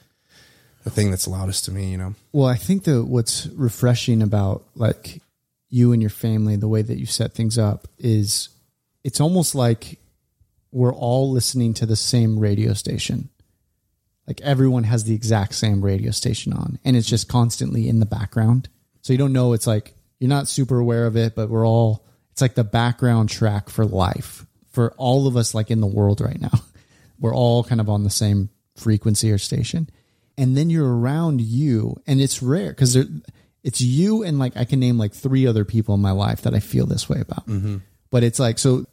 the 0.85 0.91
thing 0.91 1.11
that's 1.11 1.27
loudest 1.27 1.65
to 1.67 1.73
me, 1.73 1.91
you 1.91 1.99
know? 1.99 2.15
Well, 2.33 2.49
I 2.49 2.57
think 2.57 2.85
that 2.85 3.05
what's 3.05 3.47
refreshing 3.49 4.23
about 4.23 4.65
like 4.75 5.23
you 5.71 5.93
and 5.93 6.03
your 6.03 6.11
family, 6.11 6.57
the 6.57 6.69
way 6.69 6.83
that 6.83 6.99
you 6.99 7.07
set 7.07 7.33
things 7.33 7.59
up 7.59 7.89
is 7.99 8.51
it's 9.03 9.21
almost 9.21 9.55
like 9.55 9.99
we're 10.73 10.95
all 10.95 11.31
listening 11.31 11.75
to 11.75 11.87
the 11.87 11.97
same 11.97 12.39
radio 12.39 12.75
station 12.75 13.30
like 14.31 14.41
everyone 14.43 14.85
has 14.85 15.03
the 15.03 15.13
exact 15.13 15.57
same 15.57 15.85
radio 15.85 16.13
station 16.13 16.53
on 16.53 16.79
and 16.85 16.97
it's 16.97 17.09
just 17.09 17.27
constantly 17.27 17.89
in 17.89 17.99
the 17.99 18.07
background. 18.07 18.69
So 19.03 19.13
you 19.13 19.19
don't 19.19 19.33
know 19.33 19.55
it's 19.55 19.67
like 19.67 19.97
you're 20.21 20.29
not 20.29 20.47
super 20.47 20.79
aware 20.79 21.07
of 21.07 21.17
it, 21.17 21.35
but 21.35 21.51
we're 21.51 21.67
all 21.67 22.07
it's 22.31 22.41
like 22.41 22.55
the 22.55 22.63
background 22.63 23.29
track 23.29 23.69
for 23.69 23.85
life 23.85 24.47
for 24.71 24.93
all 24.99 25.27
of 25.27 25.37
us 25.37 25.53
like 25.53 25.69
in 25.69 25.81
the 25.81 25.87
world 25.89 26.21
right 26.21 26.41
now. 26.41 26.53
We're 27.19 27.35
all 27.35 27.65
kind 27.65 27.81
of 27.81 27.91
on 27.91 28.05
the 28.05 28.09
same 28.09 28.51
frequency 28.77 29.33
or 29.33 29.37
station. 29.37 29.91
And 30.39 30.57
then 30.57 30.71
you're 30.71 30.97
around 30.97 31.41
you 31.41 32.01
and 32.07 32.21
it's 32.21 32.41
rare 32.41 32.73
cuz 32.73 32.97
it's 33.65 33.81
you 33.81 34.23
and 34.23 34.39
like 34.39 34.57
I 34.57 34.65
can 34.65 34.79
name 34.79 34.97
like 34.97 35.13
three 35.13 35.45
other 35.49 35.65
people 35.65 35.97
in 35.97 36.01
my 36.01 36.13
life 36.13 36.43
that 36.43 36.55
I 36.55 36.61
feel 36.61 36.87
this 36.87 37.09
way 37.09 37.21
about. 37.21 37.49
Mm-hmm. 37.49 37.79
But 38.11 38.23
it's 38.23 38.39
like 38.39 38.61
so 38.61 38.87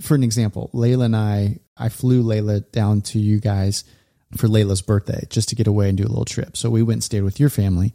for 0.00 0.14
an 0.14 0.22
example, 0.22 0.70
Layla 0.72 1.06
and 1.06 1.16
I 1.16 1.58
I 1.76 1.88
flew 1.88 2.22
Layla 2.22 2.70
down 2.70 3.00
to 3.00 3.18
you 3.18 3.40
guys 3.40 3.82
for 4.36 4.48
Layla's 4.48 4.82
birthday 4.82 5.24
just 5.30 5.48
to 5.50 5.54
get 5.54 5.66
away 5.66 5.88
and 5.88 5.98
do 5.98 6.04
a 6.04 6.08
little 6.08 6.24
trip. 6.24 6.56
So 6.56 6.70
we 6.70 6.82
went 6.82 6.96
and 6.96 7.04
stayed 7.04 7.22
with 7.22 7.40
your 7.40 7.50
family 7.50 7.94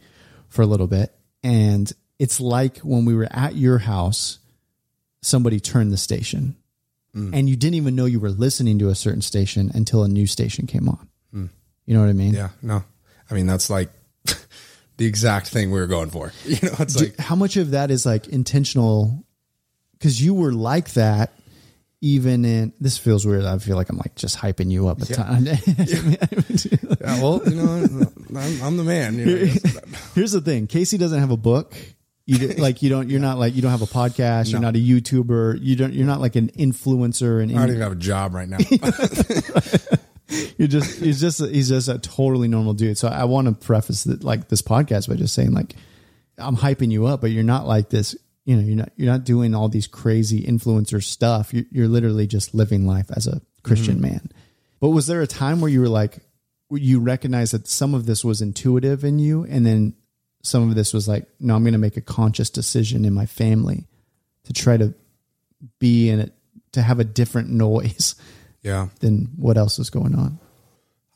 for 0.50 0.62
a 0.62 0.65
little 0.65 0.88
bit. 0.88 1.13
And 1.43 1.91
it's 2.19 2.39
like 2.39 2.77
when 2.79 3.05
we 3.05 3.15
were 3.15 3.27
at 3.31 3.55
your 3.55 3.79
house, 3.79 4.39
somebody 5.21 5.60
turned 5.60 5.91
the 5.91 5.98
station 5.98 6.55
mm. 7.15 7.31
and 7.33 7.50
you 7.50 7.55
didn't 7.55 7.75
even 7.75 7.95
know 7.95 8.05
you 8.05 8.19
were 8.19 8.29
listening 8.29 8.79
to 8.79 8.89
a 8.89 8.95
certain 8.95 9.21
station 9.21 9.71
until 9.74 10.03
a 10.03 10.07
new 10.07 10.27
station 10.27 10.67
came 10.67 10.88
on. 10.88 11.07
Mm. 11.33 11.50
You 11.86 11.93
know 11.93 12.01
what 12.01 12.10
I 12.10 12.13
mean? 12.13 12.33
Yeah, 12.33 12.50
no. 12.62 12.83
I 13.29 13.33
mean, 13.33 13.48
that's 13.48 13.69
like 13.69 13.89
the 14.98 15.05
exact 15.05 15.48
thing 15.48 15.71
we 15.71 15.79
were 15.79 15.88
going 15.88 16.10
for. 16.10 16.31
You 16.45 16.69
know, 16.69 16.75
it's 16.79 16.95
do, 16.95 17.05
like 17.05 17.17
how 17.17 17.36
much 17.36 17.57
of 17.57 17.71
that 17.71 17.91
is 17.91 18.05
like 18.05 18.27
intentional 18.27 19.25
because 19.93 20.21
you 20.21 20.33
were 20.33 20.51
like 20.51 20.93
that 20.93 21.31
even 22.01 22.43
in 22.46 22.74
this 22.79 22.98
feels 22.98 23.25
weird. 23.25 23.46
I 23.46 23.58
feel 23.60 23.75
like 23.75 23.89
I'm 23.89 23.98
like 23.98 24.15
just 24.15 24.38
hyping 24.38 24.72
you 24.72 24.88
up 24.88 25.01
a 25.01 25.05
yeah. 25.05 25.15
ton. 25.15 25.46
yeah. 25.46 25.55
yeah. 27.01 27.22
well, 27.22 27.41
you 27.46 27.55
know, 27.55 28.08
I'm, 28.36 28.62
I'm 28.63 28.77
the 28.77 28.84
man. 28.84 29.20
You 29.20 29.25
know, 29.25 29.53
Here's 30.15 30.31
the 30.31 30.41
thing: 30.41 30.67
Casey 30.67 30.98
doesn't 30.98 31.20
have 31.20 31.31
a 31.31 31.38
book. 31.38 31.75
You 32.25 32.38
do, 32.39 32.48
like 32.62 32.81
you 32.81 32.89
don't. 32.89 33.10
You're 33.10 33.20
not 33.29 33.38
like 33.38 33.55
you 33.55 33.62
don't 33.62 33.72
have 33.72 33.84
a 33.84 33.86
podcast. 33.86 34.46
No. 34.46 34.51
You're 34.51 34.62
not 34.62 34.75
a 34.75 34.79
YouTuber. 34.79 35.60
You 35.62 35.75
don't. 35.75 35.93
You're 35.93 36.08
not 36.08 36.20
like 36.20 36.36
an 36.36 36.50
influencer. 36.50 37.41
And 37.41 37.51
I 37.51 37.60
don't 37.60 37.70
even 37.70 37.81
have 37.81 37.91
a 37.91 37.96
job 37.96 38.34
right 38.34 38.50
now. 38.50 38.58
you're 40.58 40.67
just. 40.67 41.00
He's 41.00 41.22
just. 41.22 41.39
He's 41.39 41.70
just 41.70 41.88
a 41.88 42.00
totally 42.00 42.48
normal 42.48 42.74
dude. 42.74 42.98
So 42.98 43.10
I 43.10 43.25
want 43.25 43.48
to 43.48 43.53
preface 43.53 44.05
that 44.05 44.24
like 44.24 44.50
this 44.50 44.63
podcast 44.63 45.08
by 45.08 45.15
just 45.15 45.36
saying 45.36 45.51
like 45.53 45.75
I'm 46.39 46.58
hyping 46.58 46.91
you 46.91 47.05
up, 47.05 47.22
but 47.22 47.29
you're 47.29 47.43
not 47.43 47.67
like 47.67 47.89
this 47.89 48.15
you 48.51 48.58
know 48.58 48.63
you're 48.63 48.75
not 48.75 48.91
you're 48.98 49.12
not 49.12 49.24
doing 49.24 49.55
all 49.55 49.70
these 49.70 49.88
crazy 49.88 50.43
influencer 50.43 51.01
stuff 51.01 51.53
you're, 51.53 51.65
you're 51.72 51.88
literally 51.88 52.27
just 52.27 52.53
living 52.53 52.86
life 52.86 53.10
as 53.15 53.25
a 53.27 53.41
christian 53.63 53.96
mm-hmm. 53.96 54.13
man 54.13 54.31
But 54.81 54.89
was 54.89 55.08
there 55.08 55.22
a 55.22 55.27
time 55.27 55.62
where 55.62 55.70
you 55.72 55.79
were 55.79 55.89
like, 56.01 56.20
you 56.72 57.00
recognized 57.00 57.53
that 57.53 57.67
some 57.67 57.93
of 57.93 58.05
this 58.05 58.25
was 58.25 58.41
intuitive 58.41 59.03
in 59.03 59.20
you, 59.20 59.43
and 59.43 59.63
then 59.65 59.93
some 60.41 60.67
of 60.70 60.75
this 60.75 60.91
was 60.93 61.08
like, 61.08 61.27
no, 61.39 61.55
I'm 61.55 61.63
going 61.63 61.74
to 61.74 61.86
make 61.88 61.98
a 61.98 62.01
conscious 62.01 62.50
decision 62.50 63.05
in 63.05 63.13
my 63.13 63.27
family 63.27 63.86
to 64.46 64.53
try 64.53 64.77
to 64.77 64.93
be 65.77 66.10
in 66.10 66.20
it, 66.20 66.34
to 66.72 66.81
have 66.81 67.00
a 67.00 67.03
different 67.03 67.50
noise 67.67 68.15
Yeah. 68.63 68.88
than 69.01 69.29
what 69.38 69.58
else 69.58 69.77
is 69.77 69.91
going 69.91 70.15
on. 70.15 70.39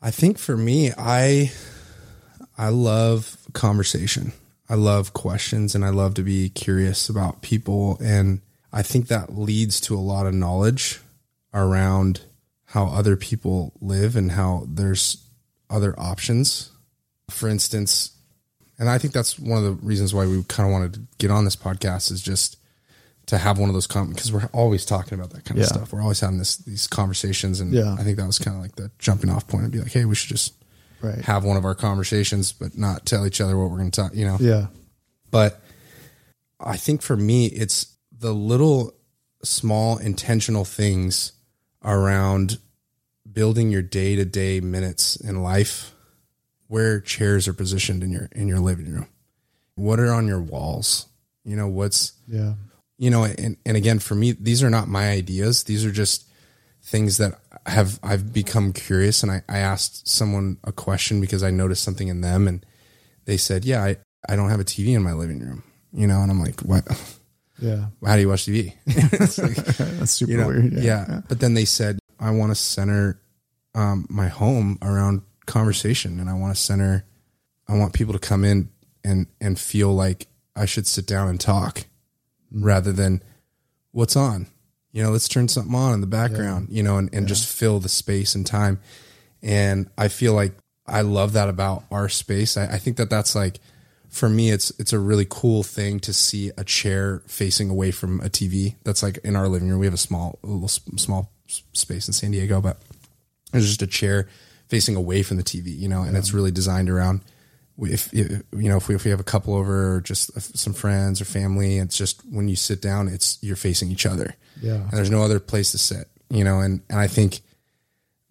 I 0.00 0.12
think 0.12 0.38
for 0.38 0.56
me, 0.56 0.92
I 0.96 1.50
I 2.56 2.68
love 2.68 3.36
conversation. 3.52 4.32
I 4.68 4.74
love 4.74 5.12
questions 5.12 5.74
and 5.74 5.84
I 5.84 5.90
love 5.90 6.14
to 6.14 6.22
be 6.22 6.48
curious 6.50 7.08
about 7.08 7.42
people 7.42 7.98
and 8.02 8.40
I 8.72 8.82
think 8.82 9.08
that 9.08 9.36
leads 9.38 9.80
to 9.82 9.94
a 9.96 10.00
lot 10.00 10.26
of 10.26 10.34
knowledge 10.34 11.00
around 11.54 12.20
how 12.66 12.86
other 12.86 13.16
people 13.16 13.72
live 13.80 14.16
and 14.16 14.32
how 14.32 14.64
there's 14.68 15.24
other 15.70 15.98
options. 15.98 16.70
For 17.30 17.48
instance, 17.48 18.10
and 18.78 18.90
I 18.90 18.98
think 18.98 19.14
that's 19.14 19.38
one 19.38 19.58
of 19.58 19.64
the 19.64 19.86
reasons 19.86 20.12
why 20.12 20.26
we 20.26 20.42
kind 20.44 20.68
of 20.68 20.72
wanted 20.72 20.94
to 20.94 21.00
get 21.18 21.30
on 21.30 21.44
this 21.44 21.56
podcast 21.56 22.10
is 22.12 22.20
just 22.20 22.58
to 23.26 23.38
have 23.38 23.58
one 23.58 23.68
of 23.68 23.74
those 23.74 23.86
com 23.86 24.10
because 24.10 24.30
we're 24.30 24.48
always 24.52 24.84
talking 24.84 25.14
about 25.18 25.30
that 25.30 25.44
kind 25.44 25.58
of 25.58 25.66
stuff. 25.66 25.92
We're 25.92 26.02
always 26.02 26.20
having 26.20 26.38
this 26.38 26.56
these 26.56 26.86
conversations, 26.86 27.60
and 27.60 27.72
Yeah. 27.72 27.94
I 27.98 28.02
think 28.04 28.18
that 28.18 28.26
was 28.26 28.38
kind 28.38 28.56
of 28.56 28.62
like 28.62 28.76
the 28.76 28.90
jumping 28.98 29.30
off 29.30 29.48
point 29.48 29.64
and 29.64 29.72
be 29.72 29.78
like, 29.80 29.92
hey, 29.92 30.04
we 30.04 30.14
should 30.14 30.28
just 30.28 30.52
Right. 31.02 31.18
have 31.24 31.44
one 31.44 31.56
of 31.56 31.64
our 31.64 31.74
conversations, 31.74 32.52
but 32.52 32.76
not 32.78 33.04
tell 33.06 33.26
each 33.26 33.40
other 33.40 33.56
what 33.56 33.70
we're 33.70 33.78
going 33.78 33.90
to 33.90 34.00
talk. 34.00 34.14
You 34.14 34.26
know, 34.26 34.36
Yeah. 34.40 34.66
but 35.30 35.60
I 36.58 36.76
think 36.76 37.02
for 37.02 37.16
me, 37.16 37.46
it's 37.46 37.96
the 38.18 38.32
little 38.34 38.94
small 39.44 39.98
intentional 39.98 40.64
things 40.64 41.32
around 41.84 42.58
building 43.30 43.70
your 43.70 43.82
day 43.82 44.16
to 44.16 44.24
day 44.24 44.60
minutes 44.60 45.16
in 45.16 45.42
life, 45.42 45.92
where 46.68 46.98
chairs 47.00 47.46
are 47.46 47.52
positioned 47.52 48.02
in 48.02 48.10
your 48.10 48.28
in 48.32 48.48
your 48.48 48.58
living 48.60 48.90
room, 48.92 49.06
what 49.74 50.00
are 50.00 50.12
on 50.12 50.26
your 50.26 50.40
walls, 50.40 51.06
you 51.44 51.54
know, 51.56 51.68
what's 51.68 52.12
Yeah. 52.26 52.54
you 52.98 53.10
know, 53.10 53.24
and, 53.24 53.56
and 53.66 53.76
again, 53.76 53.98
for 53.98 54.14
me, 54.14 54.32
these 54.32 54.62
are 54.62 54.70
not 54.70 54.88
my 54.88 55.10
ideas. 55.10 55.64
These 55.64 55.84
are 55.84 55.92
just 55.92 56.24
things 56.86 57.16
that 57.18 57.38
have 57.66 57.98
I've 58.02 58.32
become 58.32 58.72
curious. 58.72 59.22
And 59.22 59.32
I, 59.32 59.42
I 59.48 59.58
asked 59.58 60.08
someone 60.08 60.56
a 60.64 60.72
question 60.72 61.20
because 61.20 61.42
I 61.42 61.50
noticed 61.50 61.82
something 61.82 62.08
in 62.08 62.20
them, 62.20 62.46
and 62.48 62.64
they 63.24 63.36
said, 63.36 63.64
"Yeah, 63.64 63.82
I, 63.84 63.96
I 64.28 64.36
don't 64.36 64.48
have 64.50 64.60
a 64.60 64.64
TV 64.64 64.94
in 64.94 65.02
my 65.02 65.12
living 65.12 65.40
room." 65.40 65.62
You 65.92 66.06
know, 66.06 66.20
and 66.22 66.30
I'm 66.30 66.40
like, 66.40 66.60
"What? 66.60 66.84
Yeah. 67.58 67.86
How 68.04 68.14
do 68.14 68.20
you 68.20 68.28
watch 68.28 68.46
TV?" 68.46 68.72
Like, 68.86 69.56
That's 69.98 70.12
super 70.12 70.30
you 70.30 70.38
know, 70.38 70.46
weird. 70.48 70.72
yeah. 70.74 71.22
But 71.28 71.40
then 71.40 71.54
they 71.54 71.64
said, 71.64 71.98
"I 72.20 72.30
want 72.30 72.52
to 72.52 72.54
center 72.54 73.20
um, 73.74 74.06
my 74.08 74.28
home 74.28 74.78
around 74.80 75.22
conversation, 75.46 76.20
and 76.20 76.30
I 76.30 76.34
want 76.34 76.54
to 76.54 76.60
center. 76.60 77.04
I 77.68 77.76
want 77.76 77.94
people 77.94 78.12
to 78.12 78.20
come 78.20 78.44
in 78.44 78.70
and 79.04 79.26
and 79.40 79.58
feel 79.58 79.92
like 79.92 80.28
I 80.54 80.66
should 80.66 80.86
sit 80.86 81.06
down 81.06 81.28
and 81.28 81.40
talk, 81.40 81.86
rather 82.52 82.92
than 82.92 83.22
what's 83.90 84.14
on. 84.16 84.46
You 84.96 85.02
know, 85.02 85.10
let's 85.10 85.28
turn 85.28 85.46
something 85.48 85.74
on 85.74 85.92
in 85.92 86.00
the 86.00 86.06
background. 86.06 86.68
You 86.70 86.82
know, 86.82 86.96
and 86.96 87.12
and 87.12 87.28
just 87.28 87.46
fill 87.46 87.80
the 87.80 87.88
space 87.88 88.34
and 88.34 88.46
time. 88.46 88.80
And 89.42 89.90
I 89.98 90.08
feel 90.08 90.32
like 90.32 90.54
I 90.86 91.02
love 91.02 91.34
that 91.34 91.48
about 91.48 91.84
our 91.90 92.08
space. 92.08 92.56
I, 92.56 92.64
I 92.64 92.78
think 92.78 92.96
that 92.96 93.10
that's 93.10 93.34
like 93.34 93.60
for 94.08 94.28
me 94.28 94.50
it's 94.50 94.70
it's 94.78 94.94
a 94.94 94.98
really 94.98 95.26
cool 95.28 95.62
thing 95.62 96.00
to 96.00 96.12
see 96.12 96.50
a 96.56 96.64
chair 96.64 97.22
facing 97.26 97.68
away 97.68 97.90
from 97.90 98.20
a 98.20 98.30
TV. 98.30 98.76
That's 98.84 99.02
like 99.02 99.18
in 99.18 99.36
our 99.36 99.48
living 99.48 99.68
room. 99.68 99.80
We 99.80 99.86
have 99.86 99.94
a 99.94 99.98
small 99.98 100.38
a 100.42 100.46
little 100.46 100.68
small 100.68 101.30
space 101.46 102.08
in 102.08 102.14
San 102.14 102.30
Diego, 102.30 102.62
but 102.62 102.78
there's 103.52 103.66
just 103.66 103.82
a 103.82 103.86
chair 103.86 104.28
facing 104.68 104.96
away 104.96 105.22
from 105.22 105.36
the 105.36 105.44
TV, 105.44 105.78
you 105.78 105.88
know, 105.88 106.02
and 106.02 106.16
it's 106.16 106.32
really 106.32 106.50
designed 106.50 106.88
around 106.88 107.20
if, 107.78 108.12
if 108.14 108.42
you 108.52 108.68
know 108.68 108.78
if 108.78 108.88
we, 108.88 108.94
if 108.94 109.04
we 109.04 109.10
have 109.10 109.20
a 109.20 109.24
couple 109.24 109.54
over 109.54 109.96
or 109.96 110.00
just 110.00 110.30
some 110.56 110.72
friends 110.72 111.20
or 111.20 111.24
family, 111.24 111.78
it's 111.78 111.96
just 111.96 112.22
when 112.30 112.48
you 112.48 112.56
sit 112.56 112.80
down, 112.80 113.08
it's 113.08 113.38
you're 113.42 113.56
facing 113.56 113.90
each 113.90 114.06
other, 114.06 114.34
Yeah. 114.60 114.74
and 114.82 114.90
there's 114.92 115.10
no 115.10 115.22
other 115.22 115.40
place 115.40 115.72
to 115.72 115.78
sit, 115.78 116.08
you 116.30 116.44
know, 116.44 116.60
and 116.60 116.82
and 116.88 116.98
I 116.98 117.06
think 117.06 117.40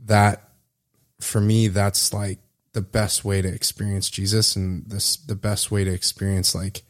that 0.06 0.50
for 1.20 1.42
me 1.42 1.68
that's 1.68 2.14
like 2.14 2.40
the 2.74 2.82
best 2.82 3.24
way 3.26 3.42
to 3.42 3.48
experience 3.48 4.10
Jesus 4.10 4.56
and 4.56 4.86
this 4.90 5.16
the 5.18 5.36
best 5.36 5.72
way 5.72 5.84
to 5.84 5.92
experience 5.92 6.54
like 6.54 6.84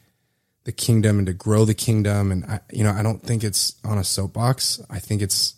the 0.64 0.72
kingdom 0.72 1.20
and 1.20 1.28
to 1.28 1.34
grow 1.34 1.64
the 1.64 1.76
kingdom 1.76 2.32
and 2.32 2.44
I, 2.46 2.60
you 2.72 2.84
know 2.84 2.92
I 2.92 3.04
don't 3.04 3.22
think 3.22 3.44
it's 3.44 3.76
on 3.86 3.98
a 4.00 4.04
soapbox 4.04 4.82
I 4.90 4.98
think 5.00 5.22
it's 5.22 5.54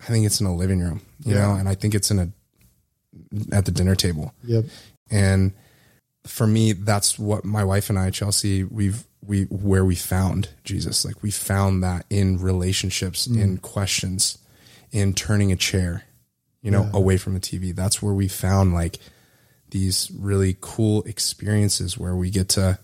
I 0.00 0.04
think 0.06 0.24
it's 0.24 0.40
in 0.40 0.46
a 0.46 0.54
living 0.56 0.80
room 0.80 1.02
you 1.24 1.34
Yeah. 1.34 1.42
know 1.42 1.54
and 1.56 1.68
I 1.68 1.74
think 1.74 1.94
it's 1.94 2.10
in 2.10 2.18
a 2.18 2.28
at 3.54 3.66
the 3.66 3.70
dinner 3.70 3.94
table 3.94 4.32
Yep. 4.44 4.64
and 5.10 5.52
for 6.26 6.46
me 6.46 6.72
that's 6.72 7.18
what 7.18 7.44
my 7.44 7.62
wife 7.62 7.90
and 7.90 7.98
I 7.98 8.08
Chelsea 8.10 8.64
we've 8.64 9.05
we 9.24 9.44
where 9.44 9.84
we 9.84 9.94
found 9.94 10.48
Jesus 10.64 11.04
like 11.04 11.22
we 11.22 11.30
found 11.30 11.82
that 11.82 12.04
in 12.10 12.38
relationships 12.38 13.26
in 13.26 13.58
questions 13.58 14.38
in 14.92 15.14
turning 15.14 15.50
a 15.52 15.56
chair 15.56 16.04
you 16.62 16.70
know 16.70 16.88
away 16.92 17.16
from 17.16 17.34
the 17.34 17.40
TV 17.40 17.74
that's 17.74 18.02
where 18.02 18.14
we 18.14 18.28
found 18.28 18.72
like 18.74 18.98
these 19.70 20.10
really 20.16 20.56
cool 20.60 21.02
experiences 21.04 21.98
where 21.98 22.14
we 22.14 22.30
get 22.30 22.48
to 22.50 22.78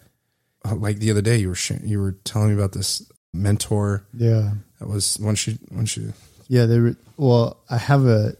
uh, 0.64 0.74
like 0.74 0.98
the 0.98 1.10
other 1.10 1.22
day 1.22 1.36
you 1.36 1.48
were 1.48 1.54
sh- 1.54 1.72
you 1.82 2.00
were 2.00 2.12
telling 2.24 2.48
me 2.48 2.54
about 2.54 2.72
this 2.72 3.08
mentor 3.32 4.04
Yeah. 4.12 4.52
that 4.78 4.88
was 4.88 5.16
when 5.20 5.34
she 5.36 5.58
when 5.68 5.86
she 5.86 6.12
Yeah, 6.48 6.66
they 6.66 6.80
were, 6.80 6.96
well, 7.16 7.58
I 7.70 7.78
have 7.78 8.04
a 8.06 8.34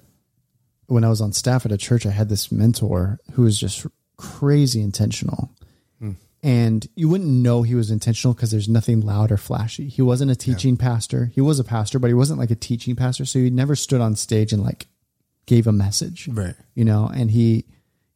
when 0.87 1.05
I 1.05 1.09
was 1.09 1.21
on 1.21 1.33
staff 1.33 1.65
at 1.65 1.73
a 1.73 1.79
church, 1.79 2.05
I 2.05 2.11
had 2.11 2.29
this 2.29 2.53
mentor 2.53 3.19
who 3.33 3.43
was 3.43 3.59
just 3.59 3.87
crazy 4.19 4.83
intentional. 4.83 5.51
And 6.43 6.87
you 6.97 7.09
wouldn't 7.09 7.31
know 7.31 7.63
he 7.63 7.77
was 7.77 7.91
intentional 7.91 8.35
because 8.35 8.51
there's 8.51 8.69
nothing 8.69 9.01
loud 9.01 9.31
or 9.31 9.37
flashy. 9.37 9.89
He 9.89 10.03
wasn't 10.03 10.33
a 10.33 10.37
teaching 10.37 10.77
pastor. 10.77 11.31
He 11.35 11.41
was 11.41 11.61
a 11.61 11.65
pastor, 11.65 12.01
but 12.01 12.09
he 12.09 12.15
wasn't 12.15 12.41
like 12.41 12.51
a 12.51 12.57
teaching 12.57 12.97
pastor. 12.97 13.25
So 13.25 13.39
he 13.39 13.49
never 13.49 13.77
stood 13.77 14.01
on 14.01 14.17
stage 14.17 14.53
and 14.53 14.63
like 14.63 14.89
gave 15.47 15.69
a 15.69 15.73
message. 15.73 16.29
right 16.29 16.57
You 16.75 16.85
know, 16.85 17.09
and 17.13 17.31
he 17.31 17.65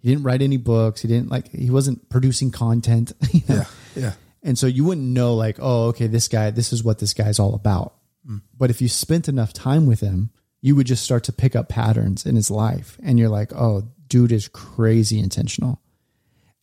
he 0.00 0.08
didn't 0.08 0.24
write 0.24 0.42
any 0.42 0.56
books. 0.56 1.02
He 1.02 1.08
didn't 1.08 1.30
like 1.30 1.48
he 1.52 1.70
wasn't 1.70 2.08
producing 2.08 2.50
content. 2.50 3.12
you 3.32 3.42
know? 3.48 3.54
yeah 3.56 3.64
yeah 3.94 4.12
And 4.42 4.58
so 4.58 4.66
you 4.66 4.84
wouldn't 4.84 5.06
know 5.06 5.34
like, 5.34 5.58
oh, 5.60 5.86
okay, 5.88 6.08
this 6.08 6.26
guy, 6.26 6.50
this 6.50 6.72
is 6.72 6.82
what 6.82 6.98
this 6.98 7.14
guy's 7.14 7.38
all 7.38 7.54
about. 7.54 7.94
Mm. 8.28 8.42
But 8.56 8.70
if 8.70 8.80
you 8.80 8.88
spent 8.88 9.28
enough 9.28 9.52
time 9.52 9.86
with 9.86 10.00
him, 10.00 10.30
you 10.60 10.74
would 10.74 10.86
just 10.86 11.04
start 11.04 11.24
to 11.24 11.32
pick 11.32 11.54
up 11.54 11.68
patterns 11.68 12.26
in 12.26 12.34
his 12.34 12.50
life. 12.50 12.98
And 13.02 13.18
you're 13.18 13.28
like, 13.28 13.52
oh, 13.52 13.88
dude 14.08 14.32
is 14.32 14.48
crazy 14.48 15.18
intentional. 15.18 15.80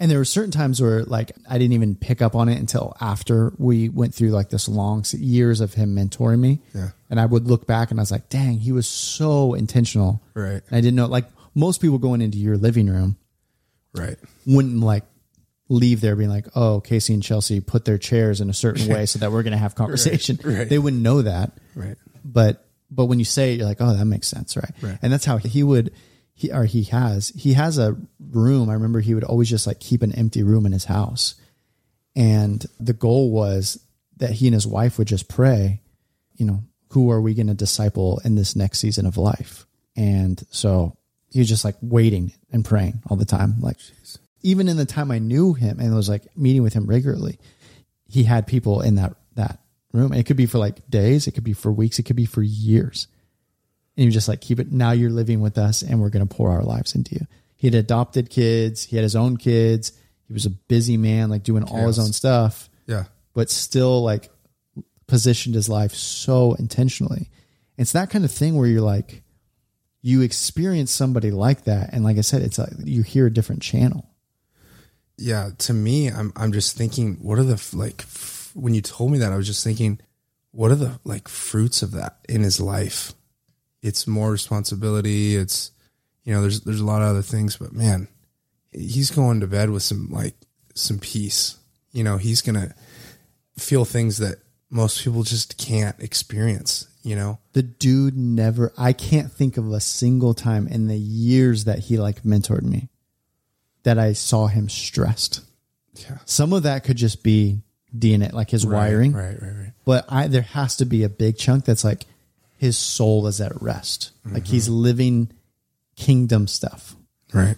And 0.03 0.11
there 0.11 0.17
were 0.17 0.25
certain 0.25 0.51
times 0.51 0.81
where 0.81 1.03
like 1.05 1.31
I 1.49 1.57
didn't 1.57 1.71
even 1.71 1.95
pick 1.95 2.21
up 2.21 2.35
on 2.35 2.49
it 2.49 2.59
until 2.59 2.93
after 2.99 3.53
we 3.57 3.87
went 3.87 4.13
through 4.13 4.31
like 4.31 4.49
this 4.49 4.67
long 4.67 5.05
years 5.13 5.61
of 5.61 5.73
him 5.75 5.95
mentoring 5.95 6.39
me. 6.41 6.59
Yeah. 6.75 6.89
And 7.09 7.21
I 7.21 7.25
would 7.25 7.47
look 7.47 7.65
back 7.65 7.89
and 7.89 8.01
I 8.01 8.03
was 8.03 8.11
like, 8.11 8.27
dang, 8.27 8.59
he 8.59 8.73
was 8.73 8.85
so 8.85 9.53
intentional. 9.53 10.21
Right. 10.33 10.61
And 10.67 10.73
I 10.73 10.81
didn't 10.81 10.95
know 10.95 11.05
like 11.05 11.23
most 11.55 11.79
people 11.79 11.99
going 11.99 12.19
into 12.19 12.37
your 12.37 12.57
living 12.57 12.87
room 12.87 13.15
right 13.93 14.17
wouldn't 14.45 14.81
like 14.81 15.05
leave 15.69 16.01
there 16.01 16.17
being 16.17 16.29
like, 16.29 16.47
oh, 16.53 16.81
Casey 16.81 17.13
and 17.13 17.23
Chelsea 17.23 17.61
put 17.61 17.85
their 17.85 17.97
chairs 17.97 18.41
in 18.41 18.49
a 18.49 18.53
certain 18.53 18.89
way 18.89 19.05
so 19.07 19.19
that 19.19 19.31
we're 19.31 19.43
going 19.43 19.53
to 19.53 19.57
have 19.57 19.73
conversation. 19.73 20.37
right. 20.43 20.67
They 20.67 20.79
wouldn't 20.79 21.01
know 21.01 21.21
that. 21.21 21.53
right 21.75 21.95
But, 22.25 22.65
but 22.91 23.05
when 23.05 23.19
you 23.19 23.25
say 23.25 23.53
it, 23.53 23.59
you're 23.59 23.67
like, 23.67 23.79
oh, 23.79 23.93
that 23.93 24.03
makes 24.03 24.27
sense. 24.27 24.57
Right. 24.57 24.71
Right. 24.81 24.99
And 25.01 25.13
that's 25.13 25.23
how 25.23 25.37
he 25.37 25.63
would, 25.63 25.93
he, 26.43 26.51
or 26.51 26.65
he 26.65 26.83
has, 26.83 27.29
he 27.29 27.53
has 27.53 27.77
a 27.77 27.95
room. 28.19 28.69
I 28.69 28.73
remember 28.73 28.99
he 28.99 29.15
would 29.15 29.23
always 29.23 29.49
just 29.49 29.65
like 29.65 29.79
keep 29.79 30.01
an 30.01 30.13
empty 30.13 30.43
room 30.43 30.65
in 30.65 30.73
his 30.73 30.85
house. 30.85 31.35
And 32.17 32.63
the 32.79 32.93
goal 32.93 33.31
was 33.31 33.79
that 34.17 34.31
he 34.31 34.47
and 34.47 34.53
his 34.53 34.67
wife 34.67 34.97
would 34.97 35.07
just 35.07 35.29
pray, 35.29 35.81
you 36.35 36.45
know, 36.45 36.63
who 36.91 37.09
are 37.11 37.21
we 37.21 37.33
going 37.33 37.47
to 37.47 37.53
disciple 37.53 38.21
in 38.25 38.35
this 38.35 38.57
next 38.57 38.79
season 38.79 39.05
of 39.05 39.15
life? 39.15 39.65
And 39.95 40.43
so 40.49 40.97
he 41.31 41.39
was 41.39 41.47
just 41.47 41.63
like 41.63 41.75
waiting 41.81 42.33
and 42.51 42.65
praying 42.65 43.01
all 43.07 43.15
the 43.15 43.25
time. 43.25 43.61
Like 43.61 43.77
even 44.41 44.67
in 44.67 44.75
the 44.75 44.85
time 44.85 45.11
I 45.11 45.19
knew 45.19 45.53
him 45.53 45.79
and 45.79 45.95
was 45.95 46.09
like 46.09 46.27
meeting 46.37 46.61
with 46.61 46.73
him 46.73 46.87
regularly, 46.87 47.39
he 48.09 48.23
had 48.23 48.47
people 48.47 48.81
in 48.81 48.95
that, 48.95 49.15
that 49.35 49.59
room. 49.93 50.11
And 50.11 50.19
it 50.19 50.25
could 50.25 50.37
be 50.37 50.45
for 50.45 50.57
like 50.57 50.89
days. 50.89 51.25
It 51.25 51.31
could 51.31 51.45
be 51.45 51.53
for 51.53 51.71
weeks. 51.71 51.99
It 51.99 52.03
could 52.03 52.17
be 52.17 52.25
for 52.25 52.43
years. 52.43 53.07
And 53.95 54.05
you 54.05 54.11
just 54.11 54.27
like 54.27 54.41
keep 54.41 54.59
it. 54.59 54.71
Now 54.71 54.91
you're 54.91 55.09
living 55.11 55.39
with 55.41 55.57
us 55.57 55.81
and 55.83 56.01
we're 56.01 56.09
going 56.09 56.27
to 56.27 56.35
pour 56.35 56.51
our 56.51 56.63
lives 56.63 56.95
into 56.95 57.15
you. 57.15 57.27
He 57.55 57.67
had 57.67 57.75
adopted 57.75 58.29
kids. 58.29 58.83
He 58.83 58.95
had 58.95 59.03
his 59.03 59.15
own 59.15 59.37
kids. 59.37 59.91
He 60.27 60.33
was 60.33 60.45
a 60.45 60.49
busy 60.49 60.97
man, 60.97 61.29
like 61.29 61.43
doing 61.43 61.63
all 61.63 61.87
his 61.87 61.99
own 61.99 62.11
stuff 62.13 62.69
yeah 62.85 63.05
but 63.33 63.49
still 63.49 64.03
like 64.03 64.29
positioned 65.07 65.55
his 65.55 65.69
life 65.69 65.93
so 65.93 66.53
intentionally. 66.55 67.29
It's 67.77 67.93
that 67.93 68.09
kind 68.09 68.25
of 68.25 68.31
thing 68.31 68.55
where 68.55 68.67
you're 68.67 68.81
like, 68.81 69.23
you 70.01 70.21
experience 70.21 70.91
somebody 70.91 71.31
like 71.31 71.63
that, 71.63 71.93
and 71.93 72.03
like 72.03 72.17
I 72.17 72.21
said, 72.21 72.41
it's 72.41 72.59
like 72.59 72.69
you 72.83 73.03
hear 73.03 73.25
a 73.27 73.33
different 73.33 73.61
channel. 73.61 74.09
yeah 75.17 75.51
to 75.59 75.73
me 75.73 76.07
i'm 76.09 76.33
i'm 76.35 76.51
just 76.51 76.75
thinking 76.75 77.15
what 77.21 77.37
are 77.39 77.43
the 77.43 77.61
like 77.73 78.03
when 78.55 78.73
you 78.73 78.81
told 78.81 79.11
me 79.11 79.19
that 79.19 79.31
i 79.31 79.37
was 79.37 79.45
just 79.47 79.63
thinking 79.63 79.99
what 80.51 80.71
are 80.71 80.75
the 80.75 80.99
like 81.03 81.27
fruits 81.27 81.81
of 81.83 81.91
that 81.91 82.17
in 82.27 82.41
his 82.41 82.59
life 82.59 83.13
it's 83.83 84.07
more 84.07 84.31
responsibility 84.31 85.35
it's 85.35 85.71
You 86.23 86.33
know, 86.33 86.41
there's 86.41 86.61
there's 86.61 86.79
a 86.79 86.85
lot 86.85 87.01
of 87.01 87.09
other 87.09 87.21
things, 87.21 87.57
but 87.57 87.73
man, 87.73 88.07
he's 88.71 89.11
going 89.11 89.41
to 89.41 89.47
bed 89.47 89.69
with 89.69 89.83
some 89.83 90.09
like 90.09 90.35
some 90.73 90.97
peace. 90.99 91.57
You 91.91 92.03
know, 92.03 92.17
he's 92.17 92.41
gonna 92.41 92.73
feel 93.57 93.85
things 93.85 94.17
that 94.17 94.37
most 94.69 95.03
people 95.03 95.23
just 95.23 95.57
can't 95.57 95.99
experience. 95.99 96.87
You 97.03 97.17
know, 97.17 97.39
The 97.51 97.63
dude 97.63 98.15
never, 98.17 98.71
I 98.77 98.93
can't 98.93 99.29
think 99.29 99.57
of 99.57 99.69
a 99.69 99.81
single 99.81 100.33
time 100.33 100.67
in 100.69 100.87
the 100.87 100.97
years 100.97 101.65
that 101.65 101.79
he 101.79 101.97
like 101.97 102.23
mentored 102.23 102.63
me 102.63 102.87
that 103.83 103.99
I 103.99 104.13
saw 104.13 104.47
him 104.47 104.69
stressed. 104.69 105.41
yeah, 105.95 106.19
Some 106.23 106.53
of 106.53 106.63
that 106.63 106.85
could 106.85 106.95
just 106.95 107.21
be 107.21 107.59
DNA, 107.93 108.31
like 108.31 108.49
his 108.51 108.65
wiring, 108.65 109.11
right, 109.11 109.35
right, 109.41 109.51
right. 109.51 109.73
but 109.83 110.05
I, 110.07 110.27
there 110.27 110.43
has 110.43 110.77
to 110.77 110.85
be 110.85 111.03
a 111.03 111.09
big 111.09 111.37
chunk 111.37 111.65
that's 111.65 111.83
like 111.83 112.05
his 112.63 112.77
soul 112.77 113.27
is 113.27 113.39
at 113.41 113.61
rest. 113.61 114.11
Like 114.25 114.47
he's 114.47 114.65
Mm-hmm. 114.67 114.81
living 114.87 115.31
kingdom 115.95 116.47
stuff, 116.47 116.95
Right. 117.33 117.57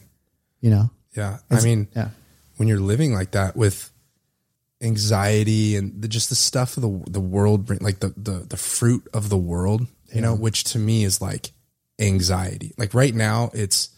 you 0.62 0.70
know? 0.70 0.90
Yeah. 1.16 1.38
I 1.50 1.62
mean, 1.62 1.88
Yeah. 1.96 2.10
when 2.58 2.68
you're 2.68 2.80
living 2.94 3.14
like 3.14 3.32
that 3.32 3.56
with 3.56 3.92
anxiety 4.82 5.76
and 5.78 6.02
the, 6.02 6.08
just 6.08 6.30
the 6.30 6.36
stuff 6.36 6.76
of 6.78 6.82
the 6.84 7.12
the 7.12 7.20
world 7.22 7.66
bring 7.66 7.80
like 7.80 8.00
the 8.00 8.14
the 8.18 8.46
the 8.50 8.58
fruit 8.58 9.08
of 9.14 9.30
the 9.30 9.38
world 9.38 9.88
you 10.14 10.20
know 10.22 10.36
which 10.36 10.66
to 10.66 10.78
me 10.78 11.06
is 11.06 11.22
like 11.22 11.52
anxiety 12.00 12.74
like 12.78 12.94
right 12.94 13.16
now 13.16 13.50
it's 13.54 13.90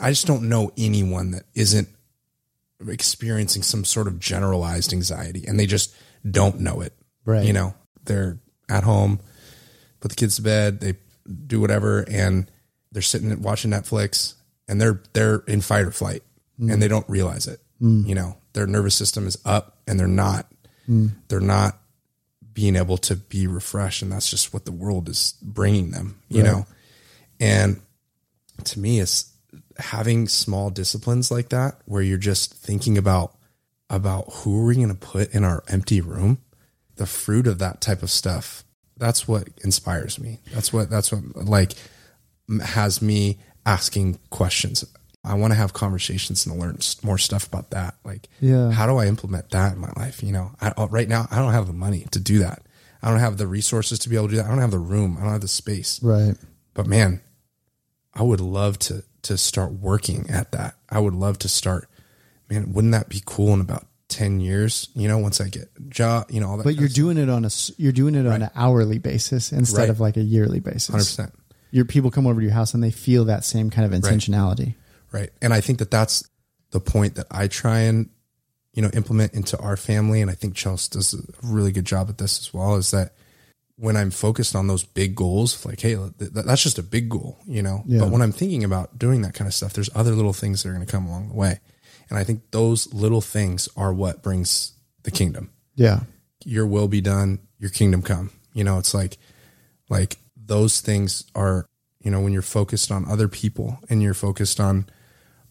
i 0.00 0.08
just 0.10 0.26
don't 0.28 0.48
know 0.48 0.70
anyone 0.78 1.32
that 1.32 1.42
isn't 1.54 1.88
experiencing 2.88 3.62
some 3.62 3.84
sort 3.84 4.06
of 4.06 4.18
generalized 4.20 4.92
anxiety 4.92 5.44
and 5.46 5.58
they 5.58 5.66
just 5.66 5.94
don't 6.30 6.60
know 6.60 6.80
it 6.80 6.94
Right. 7.24 7.44
you 7.44 7.52
know 7.52 7.74
they're 8.04 8.38
at 8.68 8.84
home 8.84 9.18
put 10.00 10.10
the 10.10 10.16
kids 10.16 10.36
to 10.36 10.42
bed 10.42 10.80
they 10.80 10.94
do 11.46 11.60
whatever 11.60 12.00
and 12.10 12.50
they're 12.92 13.02
sitting 13.02 13.30
and 13.30 13.44
watching 13.44 13.70
netflix 13.70 14.34
and 14.68 14.80
they're 14.80 15.02
they're 15.12 15.42
in 15.46 15.60
fight 15.60 15.84
or 15.84 15.90
flight 15.90 16.22
and 16.68 16.82
they 16.82 16.88
don't 16.88 17.08
realize 17.08 17.46
it. 17.46 17.60
Mm. 17.80 18.06
You 18.06 18.14
know 18.14 18.36
their 18.52 18.66
nervous 18.66 18.94
system 18.94 19.26
is 19.26 19.38
up 19.44 19.78
and 19.86 19.98
they're 19.98 20.06
not 20.06 20.46
mm. 20.88 21.10
they're 21.28 21.40
not 21.40 21.78
being 22.52 22.76
able 22.76 22.98
to 22.98 23.16
be 23.16 23.46
refreshed 23.46 24.02
and 24.02 24.12
that's 24.12 24.30
just 24.30 24.52
what 24.52 24.64
the 24.64 24.72
world 24.72 25.08
is 25.08 25.34
bringing 25.42 25.90
them 25.90 26.20
you 26.28 26.42
know? 26.42 26.66
And 27.38 27.80
to 28.64 28.78
me 28.78 29.00
it's 29.00 29.32
having 29.78 30.28
small 30.28 30.70
disciplines 30.70 31.30
like 31.30 31.48
that 31.48 31.80
where 31.86 32.02
you're 32.02 32.18
just 32.18 32.52
thinking 32.54 32.98
about 32.98 33.36
about 33.88 34.30
who 34.32 34.60
are 34.60 34.66
we 34.66 34.76
going 34.76 34.88
to 34.88 34.94
put 34.94 35.34
in 35.34 35.42
our 35.42 35.64
empty 35.68 36.00
room? 36.00 36.38
The 36.96 37.06
fruit 37.06 37.46
of 37.46 37.58
that 37.58 37.80
type 37.80 38.02
of 38.02 38.10
stuff 38.10 38.64
that's 39.00 39.26
what 39.26 39.48
inspires 39.64 40.18
me 40.20 40.38
that's 40.52 40.72
what 40.72 40.88
that's 40.90 41.10
what 41.10 41.22
like 41.46 41.72
has 42.64 43.00
me 43.02 43.38
asking 43.66 44.18
questions 44.30 44.84
i 45.24 45.34
want 45.34 45.52
to 45.52 45.56
have 45.56 45.72
conversations 45.72 46.46
and 46.46 46.58
learn 46.58 46.78
more 47.02 47.18
stuff 47.18 47.46
about 47.46 47.70
that 47.70 47.94
like 48.04 48.28
Yeah. 48.40 48.70
how 48.70 48.86
do 48.86 48.96
i 48.98 49.06
implement 49.06 49.50
that 49.50 49.72
in 49.74 49.78
my 49.80 49.92
life 49.96 50.22
you 50.22 50.32
know 50.32 50.52
I, 50.60 50.68
uh, 50.76 50.86
right 50.90 51.08
now 51.08 51.26
i 51.30 51.36
don't 51.36 51.52
have 51.52 51.66
the 51.66 51.72
money 51.72 52.06
to 52.12 52.20
do 52.20 52.38
that 52.40 52.62
i 53.02 53.10
don't 53.10 53.20
have 53.20 53.36
the 53.38 53.46
resources 53.46 53.98
to 54.00 54.08
be 54.08 54.16
able 54.16 54.26
to 54.28 54.32
do 54.32 54.36
that 54.38 54.46
i 54.46 54.48
don't 54.48 54.58
have 54.58 54.70
the 54.70 54.78
room 54.78 55.16
i 55.18 55.22
don't 55.22 55.32
have 55.32 55.40
the 55.40 55.48
space 55.48 56.00
Right. 56.02 56.34
but 56.74 56.86
man, 56.86 57.20
I 58.14 58.22
would 58.24 58.40
love 58.40 58.78
to 58.80 59.04
to 59.22 59.36
start 59.38 59.72
working 59.72 60.28
at 60.30 60.50
that. 60.52 60.74
I 60.88 60.98
would 60.98 61.14
love 61.14 61.38
to 61.40 61.48
start. 61.48 61.88
Man, 62.48 62.72
wouldn't 62.72 62.92
that 62.92 63.08
be 63.08 63.22
cool 63.24 63.52
in 63.54 63.60
about 63.60 63.86
ten 64.10 64.40
years? 64.40 64.88
You 64.94 65.08
know, 65.08 65.18
once 65.18 65.40
I 65.40 65.48
get 65.48 65.70
a 65.76 65.80
job, 65.88 66.30
you 66.30 66.40
know, 66.40 66.48
all 66.50 66.56
that. 66.58 66.64
But 66.64 66.74
you're 66.76 66.88
doing 66.88 67.16
it 67.16 67.28
on 67.30 67.44
a, 67.44 67.50
you're 67.78 67.92
doing 67.92 68.14
it 68.14 68.26
on 68.26 68.42
an 68.42 68.50
hourly 68.54 68.98
basis 68.98 69.52
instead 69.52 69.78
Right. 69.82 69.90
of 69.90 70.00
like 70.00 70.16
a 70.16 70.22
yearly 70.22 70.60
basis. 70.60 70.88
hundred 70.88 71.04
percent 71.04 71.32
Your 71.70 71.84
people 71.84 72.10
come 72.10 72.26
over 72.26 72.40
to 72.40 72.44
your 72.44 72.54
house 72.54 72.74
and 72.74 72.82
they 72.82 72.90
feel 72.90 73.24
that 73.26 73.44
same 73.44 73.70
kind 73.70 73.92
of 73.92 73.98
intentionality. 74.00 74.74
right. 75.12 75.30
And 75.40 75.54
I 75.54 75.60
think 75.60 75.78
that 75.78 75.90
that's 75.90 76.28
the 76.72 76.80
point 76.80 77.14
that 77.16 77.26
I 77.30 77.46
try 77.48 77.80
and 77.80 78.10
you 78.72 78.82
know 78.82 78.90
implement 78.94 79.34
into 79.34 79.58
our 79.58 79.76
family, 79.76 80.20
and 80.20 80.30
I 80.30 80.34
think 80.34 80.54
Chelsea 80.54 80.88
does 80.92 81.14
a 81.14 81.18
really 81.42 81.72
good 81.72 81.84
job 81.86 82.08
at 82.08 82.18
this 82.18 82.38
as 82.38 82.54
well. 82.54 82.76
Is 82.76 82.90
that 82.92 83.14
when 83.76 83.96
I'm 83.96 84.10
focused 84.10 84.54
on 84.54 84.66
those 84.66 84.84
big 84.84 85.16
goals, 85.16 85.64
like, 85.64 85.80
hey, 85.80 85.96
that's 86.18 86.62
just 86.62 86.78
a 86.78 86.82
big 86.82 87.08
goal, 87.08 87.38
you 87.46 87.62
know. 87.62 87.82
Yeah. 87.86 88.00
But 88.00 88.10
when 88.10 88.20
I'm 88.22 88.30
thinking 88.30 88.62
about 88.62 88.98
doing 88.98 89.22
that 89.22 89.32
kind 89.32 89.48
of 89.48 89.54
stuff, 89.54 89.72
there's 89.72 89.88
other 89.94 90.12
little 90.12 90.34
things 90.34 90.62
that 90.62 90.68
are 90.68 90.72
going 90.74 90.84
to 90.84 90.92
come 90.92 91.06
along 91.06 91.28
the 91.30 91.34
way, 91.34 91.60
and 92.10 92.18
I 92.18 92.24
think 92.24 92.50
those 92.50 92.92
little 92.92 93.20
things 93.20 93.68
are 93.76 93.92
what 93.92 94.22
brings 94.22 94.72
the 95.04 95.10
kingdom. 95.10 95.50
Yeah. 95.76 96.00
Your 96.44 96.66
will 96.66 96.88
be 96.88 97.00
done, 97.00 97.38
your 97.58 97.70
kingdom 97.70 98.02
come. 98.02 98.30
You 98.52 98.64
know, 98.64 98.78
it's 98.78 98.92
like, 98.92 99.16
like 99.88 100.18
those 100.36 100.80
things 100.80 101.24
are, 101.34 101.66
you 102.02 102.10
know, 102.10 102.20
when 102.20 102.32
you're 102.32 102.42
focused 102.42 102.90
on 102.90 103.06
other 103.08 103.28
people 103.28 103.78
and 103.88 104.02
you're 104.02 104.14
focused 104.14 104.58
on, 104.60 104.86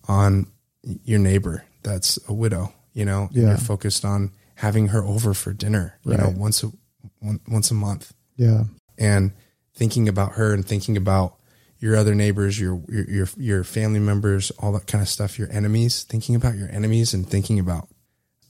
on 0.08 0.48
your 0.84 1.20
neighbor 1.20 1.64
that's 1.84 2.20
a 2.28 2.34
widow, 2.34 2.74
you 2.94 3.06
know, 3.06 3.28
and 3.34 3.36
Yeah. 3.38 3.48
you're 3.50 3.58
focused 3.58 4.04
on 4.04 4.32
having 4.56 4.90
her 4.90 5.04
over 5.04 5.34
for 5.34 5.54
dinner, 5.54 5.98
you 6.04 6.18
know, 6.18 6.34
once 6.36 6.64
a 6.64 6.72
one, 7.20 7.40
once 7.48 7.72
a 7.72 7.74
month, 7.74 8.14
Yeah. 8.36 8.66
and 8.98 9.32
thinking 9.74 10.10
about 10.10 10.34
her 10.34 10.54
and 10.54 10.66
thinking 10.66 10.98
about 10.98 11.39
your 11.80 11.96
other 11.96 12.14
neighbors, 12.16 12.60
your 12.60 12.82
your 12.90 13.10
your, 13.10 13.28
your 13.38 13.64
family 13.64 14.00
members, 14.00 14.52
all 14.60 14.72
that 14.74 14.88
kind 14.88 15.02
of 15.02 15.08
stuff, 15.10 15.40
your 15.40 15.52
enemies, 15.52 16.04
thinking 16.04 16.36
about 16.36 16.56
your 16.56 16.70
enemies 16.70 17.14
and 17.14 17.28
thinking 17.28 17.60
about 17.60 17.88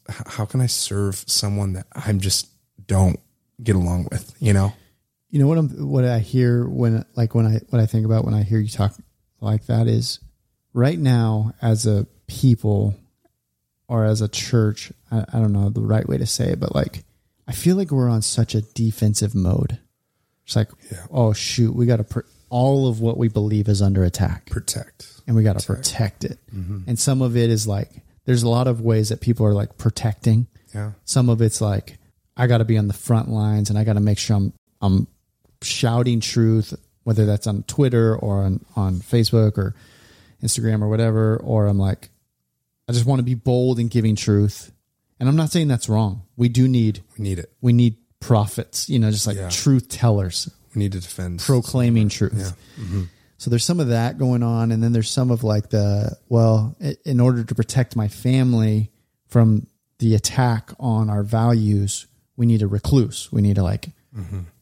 how 0.08 0.46
can 0.46 0.62
I 0.62 0.65
serve 0.65 1.24
someone 1.28 1.74
that 1.74 1.86
I'm 1.94 2.20
just 2.20 2.48
don't 2.88 3.20
get 3.62 3.76
along 3.76 4.08
with, 4.12 4.34
you 4.39 4.54
know? 4.54 4.74
You 5.30 5.39
know 5.39 5.48
what 5.48 5.60
I'm 5.60 5.70
what 5.89 6.06
I 6.06 6.20
hear 6.20 6.68
when 6.68 7.06
like 7.15 7.36
when 7.36 7.46
I 7.46 7.60
what 7.70 7.80
I 7.80 7.86
think 7.86 8.06
about 8.06 8.26
when 8.26 8.34
I 8.34 8.42
hear 8.42 8.58
you 8.60 8.70
talk 8.70 8.96
like 9.42 9.68
that 9.68 9.88
is 9.88 10.20
right 10.74 10.98
now 10.98 11.54
as 11.62 11.86
a 11.86 12.08
people 12.26 12.96
or 13.88 14.06
as 14.06 14.22
a 14.22 14.28
church, 14.28 14.92
I, 15.12 15.26
I 15.32 15.39
don't 15.39 15.54
know 15.54 15.70
the 15.70 15.82
right 15.82 16.08
way 16.08 16.18
to 16.18 16.26
say 16.26 16.50
it, 16.54 16.60
but 16.60 16.74
like 16.74 17.04
I 17.48 17.52
feel 17.52 17.76
like 17.76 17.92
we're 17.92 18.10
on 18.10 18.24
such 18.24 18.56
a 18.56 18.62
defensive 18.62 19.36
mode. 19.36 19.78
It's 20.46 20.56
like, 20.56 20.70
Yeah. 20.92 21.06
oh 21.12 21.34
shoot, 21.34 21.76
we 21.76 21.86
got 21.86 21.98
to 21.98 22.04
pr- 22.04 22.20
all 22.50 22.88
of 22.88 23.00
what 23.02 23.18
we 23.18 23.28
believe 23.28 23.68
is 23.70 23.82
under 23.82 24.04
attack. 24.04 24.50
Protect. 24.50 25.08
and 25.28 25.36
we 25.36 25.44
got 25.44 25.60
to 25.60 25.66
protect 25.68 26.24
it. 26.24 26.40
Mm-hmm. 26.54 26.80
And 26.88 26.98
some 27.00 27.22
of 27.22 27.38
it 27.38 27.50
is 27.50 27.68
like 27.68 27.90
there's 28.26 28.44
a 28.44 28.50
lot 28.50 28.68
of 28.68 28.82
ways 28.82 29.10
that 29.10 29.22
people 29.22 29.46
are 29.46 29.54
like 29.54 29.78
protecting. 29.78 30.48
Yeah. 30.74 30.92
Some 31.06 31.30
of 31.30 31.42
it's 31.42 31.62
like 31.62 31.98
I 32.38 32.48
got 32.48 32.60
to 32.60 32.66
be 32.66 32.78
on 32.78 32.88
the 32.88 32.94
front 32.94 33.30
lines 33.30 33.70
and 33.70 33.78
I 33.80 33.84
got 33.84 33.94
to 33.94 34.00
make 34.00 34.18
sure 34.18 34.38
I'm 34.38 34.54
I'm 34.82 35.08
shouting 35.62 36.20
truth, 36.20 36.74
whether 37.04 37.26
that's 37.26 37.48
on 37.48 37.64
Twitter 37.64 38.16
or 38.16 38.44
on 38.44 38.66
on 38.76 38.96
Facebook 38.96 39.58
or 39.58 39.76
Instagram 40.44 40.82
or 40.82 40.88
whatever. 40.90 41.38
Or 41.38 41.68
I'm 41.68 41.78
like, 41.80 42.10
I 42.88 42.92
just 42.94 43.06
want 43.06 43.20
to 43.20 43.24
be 43.24 43.36
bold 43.36 43.80
in 43.80 43.88
giving 43.88 44.16
truth. 44.16 44.72
And 45.20 45.28
I'm 45.28 45.36
not 45.36 45.50
saying 45.52 45.68
that's 45.68 45.90
wrong. 45.90 46.24
We 46.38 46.48
do 46.50 46.68
need 46.68 47.02
We 47.18 47.24
need 47.24 47.40
it. 47.40 47.52
we 47.62 47.74
need 47.74 47.98
prophets, 48.22 48.90
you 48.90 49.00
know, 49.00 49.12
just 49.12 49.28
like 49.28 49.38
Yeah. 49.38 49.50
truth 49.50 49.90
tellers 49.90 50.50
need 50.80 50.94
to 50.94 51.00
defend. 51.00 51.39
proclaiming 51.42 52.10
truth. 52.10 52.58
So 53.38 53.50
there's 53.50 53.63
some 53.63 53.80
of 53.80 53.88
that 53.89 54.18
going 54.18 54.44
on, 54.44 54.72
and 54.72 54.84
then 54.84 54.92
there's 54.92 55.10
some 55.10 55.32
of 55.32 55.44
like 55.44 55.70
the 55.70 56.18
well, 56.28 56.76
in 57.06 57.20
order 57.22 57.44
to 57.44 57.56
protect 57.56 57.96
my 57.96 58.08
family 58.10 58.92
from 59.28 59.68
the 60.00 60.15
attack 60.15 60.72
on 60.80 61.10
our 61.10 61.24
values, 61.24 62.08
we 62.36 62.46
need 62.46 62.62
a 62.62 62.68
recluse. 62.68 63.32
We 63.32 63.42
need 63.42 63.56
to 63.56 63.63
like 63.63 63.89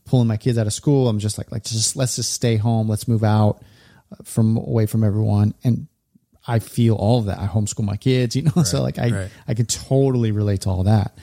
pulling 0.06 0.28
my 0.28 0.38
kids 0.38 0.58
out 0.58 0.68
of 0.68 0.74
school. 0.74 1.08
I'm 1.10 1.20
just 1.20 1.38
like 1.38 1.52
like 1.52 1.64
just 1.64 1.96
let's 1.96 2.16
just 2.18 2.34
stay 2.34 2.58
home. 2.58 2.88
Let's 2.90 3.08
move 3.08 3.24
out 3.24 3.64
uh, 4.12 4.18
from 4.24 4.58
away 4.58 4.86
from 4.86 5.04
everyone. 5.04 5.54
And 5.64 5.88
I 6.48 6.60
feel 6.60 6.96
all 6.96 7.20
of 7.20 7.26
that. 7.26 7.40
I 7.40 7.48
homeschool 7.48 7.84
my 7.84 7.98
kids, 7.98 8.36
you 8.36 8.44
know, 8.44 8.64
so 8.64 8.82
like 8.82 9.00
I 9.00 9.10
right. 9.10 9.32
I 9.48 9.54
can 9.56 9.66
totally 9.66 10.32
relate 10.32 10.62
to 10.62 10.70
all 10.70 10.84
that. 10.84 11.18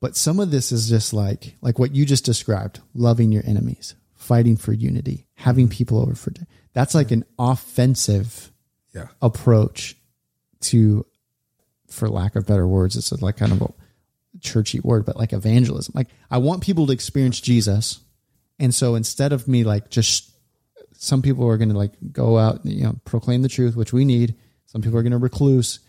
But 0.00 0.16
some 0.16 0.38
of 0.38 0.50
this 0.50 0.70
is 0.70 0.88
just 0.88 1.12
like 1.12 1.56
like 1.60 1.78
what 1.78 1.94
you 1.94 2.04
just 2.04 2.24
described, 2.24 2.80
loving 2.94 3.32
your 3.32 3.42
enemies, 3.44 3.94
fighting 4.14 4.56
for 4.56 4.72
unity, 4.72 5.26
having 5.34 5.66
mm-hmm. 5.66 5.72
people 5.72 6.00
over 6.00 6.14
for 6.14 6.32
that's 6.72 6.94
like 6.94 7.10
an 7.10 7.24
offensive 7.38 8.52
Yeah. 8.94 9.08
approach 9.20 9.96
to 10.60 11.06
for 11.88 12.08
lack 12.08 12.36
of 12.36 12.46
better 12.46 12.66
words, 12.66 12.96
it's 12.96 13.10
like 13.22 13.36
kind 13.36 13.52
of 13.52 13.62
a 13.62 13.72
churchy 14.40 14.80
word, 14.80 15.04
but 15.06 15.16
like 15.16 15.32
evangelism. 15.32 15.92
Like 15.96 16.08
I 16.30 16.38
want 16.38 16.62
people 16.62 16.86
to 16.86 16.92
experience 16.92 17.40
Jesus. 17.40 18.00
And 18.58 18.74
so 18.74 18.94
instead 18.94 19.32
of 19.32 19.48
me 19.48 19.64
like 19.64 19.90
just 19.90 20.30
some 20.92 21.22
people 21.22 21.46
are 21.48 21.56
going 21.56 21.70
to 21.70 21.78
like 21.78 21.92
go 22.12 22.38
out, 22.38 22.64
you 22.64 22.84
know, 22.84 22.96
proclaim 23.04 23.42
the 23.42 23.48
truth, 23.48 23.76
which 23.76 23.92
we 23.92 24.04
need. 24.04 24.34
Some 24.66 24.82
people 24.82 24.98
are 24.98 25.02
going 25.02 25.12
to 25.12 25.18
recluse, 25.18 25.80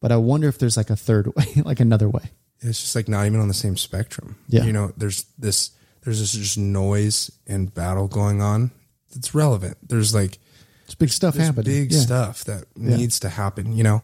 but 0.00 0.12
I 0.12 0.16
wonder 0.16 0.48
if 0.48 0.58
there's 0.58 0.76
like 0.76 0.88
a 0.88 0.96
third 0.96 1.26
way, 1.36 1.62
like 1.64 1.80
another 1.80 2.08
way. 2.08 2.30
It's 2.62 2.80
just 2.80 2.94
like 2.94 3.08
not 3.08 3.26
even 3.26 3.40
on 3.40 3.48
the 3.48 3.54
same 3.54 3.76
spectrum. 3.76 4.36
Yeah. 4.48 4.64
You 4.64 4.72
know, 4.72 4.92
there's 4.96 5.24
this 5.38 5.70
there's 6.04 6.20
this 6.20 6.32
just 6.32 6.58
noise 6.58 7.30
and 7.46 7.72
battle 7.72 8.08
going 8.08 8.40
on. 8.42 8.70
It's 9.14 9.34
relevant. 9.34 9.76
There's 9.88 10.14
like 10.14 10.38
It's 10.86 10.94
big 10.94 11.10
stuff 11.10 11.36
happening. 11.36 11.64
big 11.64 11.92
Yeah. 11.92 12.00
stuff 12.00 12.44
that 12.44 12.64
needs 12.76 13.20
to 13.20 13.28
happen. 13.28 13.76
You 13.76 13.82
know, 13.84 14.02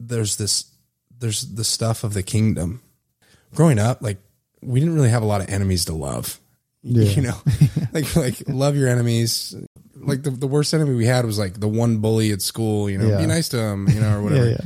there's 0.00 0.36
this, 0.36 0.64
there's 1.18 1.42
the 1.54 1.64
stuff 1.64 2.04
of 2.04 2.14
the 2.14 2.22
kingdom. 2.22 2.80
Growing 3.54 3.78
up, 3.78 4.02
like 4.02 4.18
we 4.62 4.80
didn't 4.80 4.94
really 4.94 5.10
have 5.10 5.22
a 5.22 5.26
lot 5.26 5.40
of 5.40 5.48
enemies 5.48 5.84
to 5.86 5.94
love. 5.94 6.38
Yeah. 6.82 7.04
You 7.10 7.22
know, 7.22 7.36
like 7.92 8.14
like 8.16 8.42
love 8.48 8.76
your 8.76 8.88
enemies, 8.88 9.54
like 9.96 10.22
the, 10.22 10.30
the 10.30 10.46
worst 10.46 10.72
enemy 10.74 10.94
we 10.94 11.06
had 11.06 11.24
was 11.24 11.38
like 11.38 11.58
the 11.58 11.68
one 11.68 11.98
bully 11.98 12.30
at 12.32 12.40
school, 12.42 12.88
you 12.88 12.98
know, 12.98 13.08
Yeah. 13.08 13.18
be 13.18 13.26
nice 13.26 13.48
to 13.50 13.58
him, 13.58 13.88
you 13.88 14.00
know, 14.00 14.18
or 14.18 14.22
whatever. 14.24 14.50
yeah, 14.50 14.60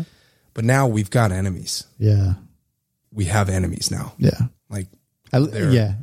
But 0.55 0.65
now 0.65 0.87
we've 0.89 1.11
got 1.11 1.33
enemies. 1.33 1.85
yeah, 1.99 2.35
We 3.13 3.25
have 3.27 3.49
enemies 3.49 3.91
now. 3.91 4.13
yeah. 4.19 4.39
Like 4.69 4.87
I, 5.33 5.39
yeah, 5.39 5.95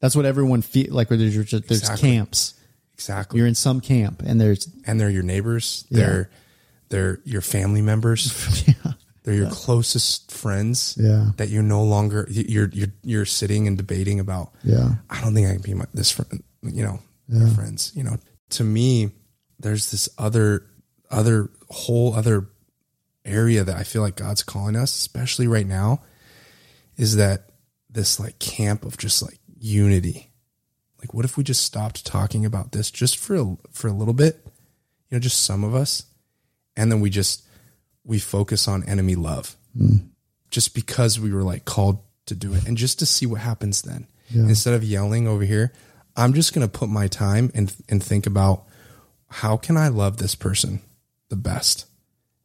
that's 0.00 0.14
what 0.16 0.24
everyone 0.26 0.62
feel 0.62 0.92
like. 0.94 1.10
Where 1.10 1.16
there's 1.18 1.34
just, 1.44 1.68
there's 1.68 1.80
Exactly. 1.80 2.10
camps. 2.10 2.54
exactly. 2.94 3.38
You're 3.38 3.46
in 3.48 3.54
some 3.54 3.80
camp, 3.80 4.22
and 4.24 4.40
there's 4.40 4.68
and 4.86 5.00
they're 5.00 5.10
your 5.10 5.22
neighbors. 5.22 5.86
Yeah. 5.90 5.98
They're 5.98 6.30
they're 6.90 7.20
your 7.24 7.40
family 7.40 7.82
members. 7.82 8.64
yeah, 8.68 8.92
They're 9.22 9.34
your 9.34 9.50
closest 9.50 10.32
friends. 10.32 10.96
yeah, 11.00 11.30
That 11.36 11.48
you're 11.50 11.62
no 11.62 11.82
longer 11.84 12.26
you're 12.30 12.68
you're 12.72 12.88
you're 13.02 13.24
sitting 13.24 13.66
and 13.66 13.76
debating 13.76 14.20
about. 14.20 14.52
yeah, 14.64 14.96
I 15.08 15.20
don't 15.22 15.34
think 15.34 15.48
I 15.48 15.52
can 15.52 15.62
be 15.62 15.74
my, 15.74 15.86
this 15.94 16.10
friend. 16.10 16.42
You 16.62 16.84
know, 16.84 17.00
my 17.28 17.48
friends. 17.50 17.92
You 17.94 18.02
know, 18.04 18.16
to 18.50 18.64
me, 18.64 19.12
there's 19.58 19.90
this 19.90 20.08
other 20.18 20.66
other 21.10 21.48
whole 21.70 22.14
other 22.14 22.48
area 23.24 23.64
that 23.64 23.76
I 23.76 23.82
feel 23.84 24.02
like 24.02 24.16
God's 24.16 24.42
calling 24.42 24.76
us, 24.76 24.96
especially 24.96 25.46
right 25.46 25.66
now, 25.66 26.02
is 26.96 27.16
that 27.16 27.50
this 27.88 28.20
like 28.20 28.38
camp 28.38 28.84
of 28.84 28.96
just 28.96 29.22
like 29.22 29.38
unity. 29.58 30.30
Like, 30.98 31.14
what 31.14 31.24
if 31.24 31.36
we 31.36 31.44
just 31.44 31.64
stopped 31.64 32.04
talking 32.04 32.44
about 32.44 32.72
this 32.72 32.90
just 32.90 33.16
for 33.16 33.34
a, 33.36 33.56
for 33.70 33.88
a 33.88 33.92
little 33.92 34.14
bit? 34.14 34.40
You 35.08 35.16
know, 35.16 35.18
just 35.18 35.42
some 35.44 35.64
of 35.64 35.74
us, 35.74 36.04
and 36.76 36.92
then 36.92 37.00
we 37.00 37.10
just 37.10 37.42
we 38.04 38.18
focus 38.18 38.68
on 38.68 38.84
enemy 38.84 39.14
love, 39.14 39.56
hmm. 39.76 39.96
just 40.50 40.74
because 40.74 41.18
we 41.18 41.32
were 41.32 41.42
like 41.42 41.64
called 41.64 41.98
to 42.26 42.34
do 42.34 42.54
it, 42.54 42.66
and 42.66 42.76
just 42.76 42.98
to 43.00 43.06
see 43.06 43.26
what 43.26 43.40
happens 43.40 43.82
then. 43.82 44.06
Instead 44.32 44.74
of 44.74 44.84
yelling 44.84 45.26
over 45.26 45.42
here, 45.42 45.72
I'm 46.16 46.34
just 46.34 46.54
gonna 46.54 46.68
put 46.68 46.88
my 46.88 47.08
time 47.08 47.50
and 47.54 47.74
and 47.88 48.00
think 48.02 48.26
about 48.26 48.64
how 49.28 49.56
can 49.56 49.76
I 49.76 49.88
love 49.88 50.18
this 50.18 50.34
person 50.36 50.80
the 51.30 51.36
best. 51.36 51.86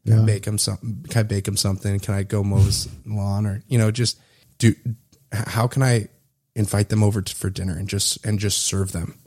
Can 0.06 0.14
I 0.14 0.18
Yeah. 0.20 0.26
bake 0.26 0.46
him 0.46 0.58
something? 0.58 1.06
Can 1.10 1.20
I 1.20 1.24
bake 1.24 1.48
him 1.48 1.58
something? 1.58 2.00
Can 2.00 2.14
I 2.16 2.24
go 2.24 2.44
mow 2.44 2.62
his 2.62 2.88
lawn 3.06 3.46
or 3.46 3.64
you 3.68 3.78
know 3.78 3.92
just 3.92 4.18
do? 4.58 4.74
How 5.32 5.68
can 5.68 5.84
I 5.84 6.08
invite 6.56 6.90
them 6.90 7.04
over 7.04 7.22
to, 7.22 7.36
for 7.36 7.50
dinner 7.50 7.78
and 7.78 7.88
just 7.90 8.26
and 8.26 8.40
just 8.40 8.60
serve 8.62 8.92
them 8.94 9.20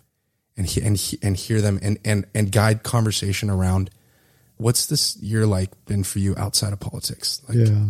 and 0.56 0.66
he, 0.66 0.80
and 0.82 0.96
he, 0.96 1.18
and 1.22 1.36
hear 1.36 1.60
them 1.60 1.78
and 1.82 1.98
and 2.04 2.24
and 2.34 2.50
guide 2.50 2.82
conversation 2.82 3.50
around 3.50 3.90
what's 4.56 4.86
this 4.86 5.16
year 5.18 5.46
like 5.46 5.70
been 5.86 6.02
for 6.04 6.18
you 6.18 6.34
outside 6.36 6.72
of 6.72 6.80
politics? 6.80 7.42
Like, 7.48 7.58
yeah, 7.58 7.84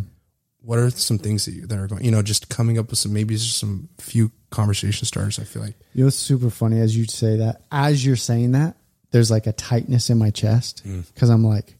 what 0.60 0.78
are 0.78 0.90
some 0.90 1.18
things 1.18 1.44
that 1.46 1.52
you, 1.52 1.66
that 1.66 1.78
are 1.78 1.86
going? 1.86 2.04
You 2.04 2.10
know, 2.10 2.22
just 2.22 2.48
coming 2.48 2.78
up 2.78 2.90
with 2.90 2.98
some 2.98 3.12
maybe 3.12 3.34
just 3.34 3.58
some 3.58 3.88
few 3.98 4.30
conversation 4.50 5.06
starters. 5.06 5.38
I 5.38 5.44
feel 5.44 5.62
like 5.62 5.74
You 5.94 6.04
know, 6.04 6.08
it's 6.08 6.16
super 6.16 6.50
funny 6.50 6.80
as 6.80 6.96
you 6.96 7.04
say 7.06 7.36
that. 7.38 7.62
As 7.72 8.04
you're 8.04 8.16
saying 8.16 8.52
that, 8.52 8.76
there's 9.12 9.30
like 9.30 9.46
a 9.46 9.52
tightness 9.52 10.10
in 10.10 10.18
my 10.18 10.30
chest 10.30 10.82
because 11.14 11.30
I'm 11.30 11.44
like, 11.44 11.74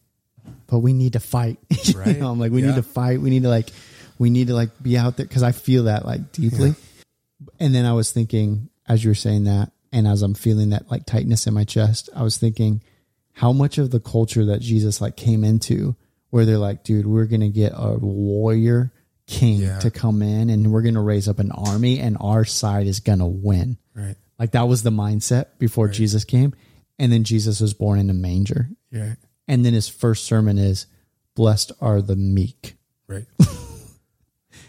but 0.68 0.78
we 0.78 0.92
need 0.92 1.14
to 1.14 1.20
fight. 1.20 1.58
You 1.70 1.94
Mm. 1.94 2.18
Know, 2.20 2.30
I'm 2.30 2.38
like, 2.38 2.52
we 2.52 2.60
Yeah. 2.62 2.68
need 2.68 2.76
to 2.76 2.82
fight. 2.82 3.20
We 3.20 3.28
need 3.30 3.42
to 3.42 3.48
like, 3.48 3.70
we 4.18 4.30
need 4.30 4.48
to 4.48 4.54
like 4.54 4.70
be 4.82 4.96
out 4.98 5.16
there 5.16 5.26
because 5.26 5.42
I 5.42 5.52
feel 5.52 5.84
that 5.84 6.04
like 6.04 6.32
deeply. 6.32 6.74
And 7.60 7.74
then 7.74 7.84
I 7.84 7.92
was 7.92 8.10
thinking, 8.12 8.68
as 8.88 9.04
you 9.04 9.10
were 9.10 9.14
saying 9.14 9.44
that, 9.44 9.70
and 9.92 10.06
as 10.06 10.22
I'm 10.22 10.34
feeling 10.34 10.70
that 10.70 10.90
like 10.90 11.06
tightness 11.06 11.46
in 11.46 11.54
my 11.54 11.64
chest, 11.64 12.10
I 12.14 12.22
was 12.22 12.36
thinking 12.36 12.82
how 13.32 13.52
much 13.52 13.78
of 13.78 13.90
the 13.90 14.00
culture 14.00 14.44
that 14.46 14.60
Jesus 14.60 15.00
like 15.00 15.16
came 15.16 15.44
into 15.44 15.94
where 16.30 16.44
they're 16.44 16.58
like, 16.58 16.82
dude, 16.84 17.06
we're 17.06 17.24
going 17.26 17.40
to 17.40 17.48
get 17.48 17.72
a 17.74 17.96
warrior 17.96 18.92
king 19.26 19.60
Yeah. 19.60 19.78
to 19.78 19.90
come 19.90 20.20
in 20.22 20.50
and 20.50 20.72
we're 20.72 20.82
going 20.82 20.94
to 20.94 21.00
raise 21.00 21.28
up 21.28 21.38
an 21.38 21.52
army 21.52 22.00
and 22.00 22.16
our 22.20 22.44
side 22.44 22.86
is 22.86 23.00
going 23.00 23.20
to 23.20 23.26
win. 23.26 23.78
right, 23.94 24.16
Like 24.38 24.52
that 24.52 24.68
was 24.68 24.82
the 24.82 24.90
mindset 24.90 25.46
before 25.58 25.88
Jesus 25.88 26.24
came. 26.24 26.54
And 26.98 27.12
then 27.12 27.22
Jesus 27.24 27.60
was 27.60 27.72
born 27.74 27.98
in 28.00 28.10
a 28.10 28.14
manger. 28.14 28.68
yeah, 28.90 29.14
And 29.46 29.64
then 29.64 29.72
his 29.72 29.88
first 29.88 30.24
sermon 30.24 30.58
is, 30.58 30.86
Blessed 31.36 31.70
are 31.80 32.02
the 32.02 32.16
meek. 32.16 32.74
right. 33.06 33.24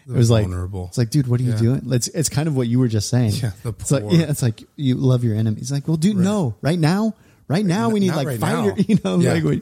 It 0.10 0.18
was 0.18 0.30
like, 0.32 0.44
vulnerable. 0.46 0.88
it's 0.88 0.98
like, 0.98 1.10
dude, 1.12 1.28
what 1.28 1.40
are 1.40 1.44
you 1.44 1.52
Yeah. 1.52 1.58
doing? 1.60 1.82
It's, 1.92 2.08
it's 2.10 2.30
kind 2.30 2.48
of 2.48 2.56
what 2.56 2.68
you 2.68 2.80
were 2.80 2.88
just 2.88 3.10
saying. 3.10 3.32
Yeah, 3.34 3.52
the 3.64 3.70
It's 3.70 3.92
like, 3.92 4.04
poor. 4.04 4.14
yeah, 4.14 4.26
it's 4.30 4.42
like 4.42 4.64
you 4.76 4.96
love 4.96 5.24
your 5.24 5.36
enemies. 5.36 5.64
It's 5.64 5.72
like, 5.72 5.88
well, 5.88 5.98
dude, 5.98 6.18
no, 6.18 6.56
right 6.62 6.80
now, 6.80 7.14
right 7.48 7.66
now 7.66 7.90
we 7.90 8.00
need 8.00 8.08
not 8.08 8.18
like 8.26 8.42
right 8.42 8.66
your, 8.66 8.76
you 8.88 8.98
know, 9.04 9.20
Yeah. 9.20 9.34
like 9.34 9.44
we, 9.44 9.62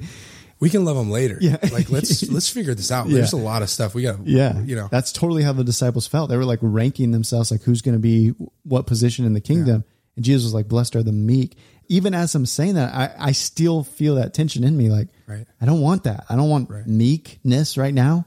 we 0.60 0.70
can 0.70 0.86
love 0.86 0.96
them 0.98 1.12
later. 1.12 1.38
Yeah. 1.42 1.58
like 1.72 1.90
let's 1.90 2.28
let's 2.32 2.50
figure 2.50 2.74
this 2.74 2.92
out. 2.92 3.08
Yeah. 3.08 3.16
There's 3.16 3.34
a 3.34 3.38
lot 3.38 3.62
of 3.62 3.70
stuff 3.70 3.94
we 3.94 4.04
got. 4.04 4.26
yeah, 4.26 4.60
you 4.62 4.76
know, 4.76 4.88
that's 4.90 5.12
totally 5.12 5.44
how 5.44 5.54
the 5.54 5.64
disciples 5.64 6.08
felt. 6.08 6.30
They 6.30 6.38
were 6.38 6.46
like 6.46 6.60
ranking 6.62 7.12
themselves, 7.12 7.52
like 7.52 7.62
who's 7.64 7.82
going 7.82 7.94
to 7.96 8.00
be 8.00 8.30
what 8.64 8.88
position 8.88 9.26
in 9.26 9.34
the 9.34 9.42
kingdom. 9.42 9.84
And 10.16 10.26
Jesus 10.26 10.46
was 10.46 10.54
like, 10.54 10.68
blessed 10.68 10.96
are 10.96 11.04
the 11.04 11.12
meek. 11.12 11.58
Even 11.90 12.14
as 12.14 12.34
I'm 12.36 12.46
saying 12.46 12.74
that, 12.76 12.94
I, 12.94 13.12
I 13.28 13.32
still 13.34 13.84
feel 13.84 14.16
that 14.16 14.34
tension 14.34 14.64
in 14.64 14.76
me. 14.76 14.90
Like, 14.90 15.08
Right. 15.28 15.46
I 15.62 15.66
don't 15.66 15.80
want 15.80 16.06
that. 16.06 16.26
I 16.30 16.36
don't 16.36 16.50
want 16.50 16.70
Right. 16.70 16.88
meekness 16.88 17.78
right 17.78 17.94
now. 17.94 18.26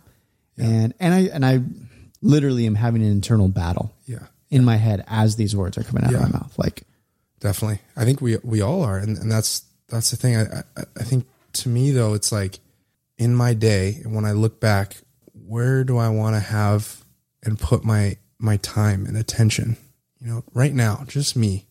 And, 0.56 0.94
and 1.00 1.12
I, 1.14 1.18
and 1.32 1.44
I 1.44 1.60
literally 2.22 2.66
am 2.66 2.74
having 2.74 3.02
an 3.02 3.10
internal 3.10 3.48
battle 3.48 3.94
yeah, 4.06 4.26
in 4.50 4.64
my 4.64 4.76
head 4.76 5.04
as 5.06 5.36
these 5.36 5.54
words 5.54 5.78
are 5.78 5.82
coming 5.82 6.04
out 6.04 6.14
of 6.14 6.20
my 6.20 6.28
mouth. 6.28 6.58
Like, 6.58 6.82
definitely. 7.40 7.80
I 7.96 8.04
think 8.04 8.20
we 8.20 8.38
we 8.42 8.60
all 8.60 8.82
are, 8.82 8.98
and, 8.98 9.18
and 9.18 9.30
that's 9.30 9.64
that's 9.88 10.10
the 10.10 10.16
thing. 10.16 10.36
I, 10.36 10.62
I 10.76 10.84
I 10.98 11.02
think 11.04 11.26
to 11.54 11.68
me 11.68 11.90
though, 11.90 12.14
it's 12.14 12.32
like 12.32 12.58
in 13.18 13.34
my 13.34 13.54
day 13.54 14.02
when 14.04 14.24
I 14.24 14.32
look 14.32 14.60
back, 14.60 14.96
where 15.46 15.84
do 15.84 15.98
I 15.98 16.08
want 16.08 16.36
to 16.36 16.40
have 16.40 17.04
and 17.42 17.58
put 17.58 17.84
my 17.84 18.16
my 18.38 18.56
time 18.58 19.06
and 19.06 19.16
attention? 19.16 19.76
You 20.20 20.28
know, 20.28 20.44
right 20.54 20.74
now, 20.74 21.04
just 21.06 21.36
me. 21.36 21.66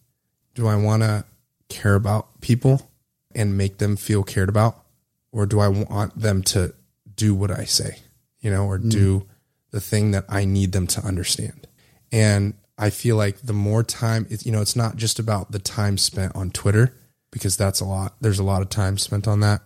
Do 0.55 0.67
I 0.67 0.75
want 0.75 1.03
to 1.03 1.23
care 1.69 1.95
about 1.95 2.41
people 2.41 2.89
and 3.33 3.57
make 3.57 3.77
them 3.77 3.95
feel 3.95 4.23
cared 4.23 4.49
about, 4.49 4.83
or 5.31 5.45
do 5.45 5.59
I 5.59 5.67
want 5.67 6.19
them 6.19 6.41
to 6.43 6.73
do 7.15 7.33
what 7.35 7.51
I 7.51 7.63
say? 7.63 7.99
You 8.41 8.51
know, 8.51 8.65
or 8.65 8.79
mm. 8.79 8.89
do 8.89 9.27
the 9.71 9.79
thing 9.81 10.11
that 10.11 10.25
I 10.29 10.45
need 10.45 10.71
them 10.71 10.87
to 10.87 11.01
understand. 11.01 11.67
And 12.11 12.53
I 12.77 12.89
feel 12.89 13.15
like 13.17 13.41
the 13.41 13.53
more 13.53 13.83
time, 13.83 14.25
it's, 14.29 14.45
you 14.45 14.51
know, 14.51 14.61
it's 14.61 14.75
not 14.75 14.95
just 14.95 15.19
about 15.19 15.51
the 15.51 15.59
time 15.59 15.97
spent 15.97 16.35
on 16.35 16.49
Twitter 16.51 16.93
because 17.31 17.55
that's 17.57 17.79
a 17.81 17.85
lot. 17.85 18.15
There's 18.21 18.39
a 18.39 18.43
lot 18.43 18.61
of 18.61 18.69
time 18.69 18.97
spent 18.97 19.27
on 19.27 19.41
that, 19.41 19.61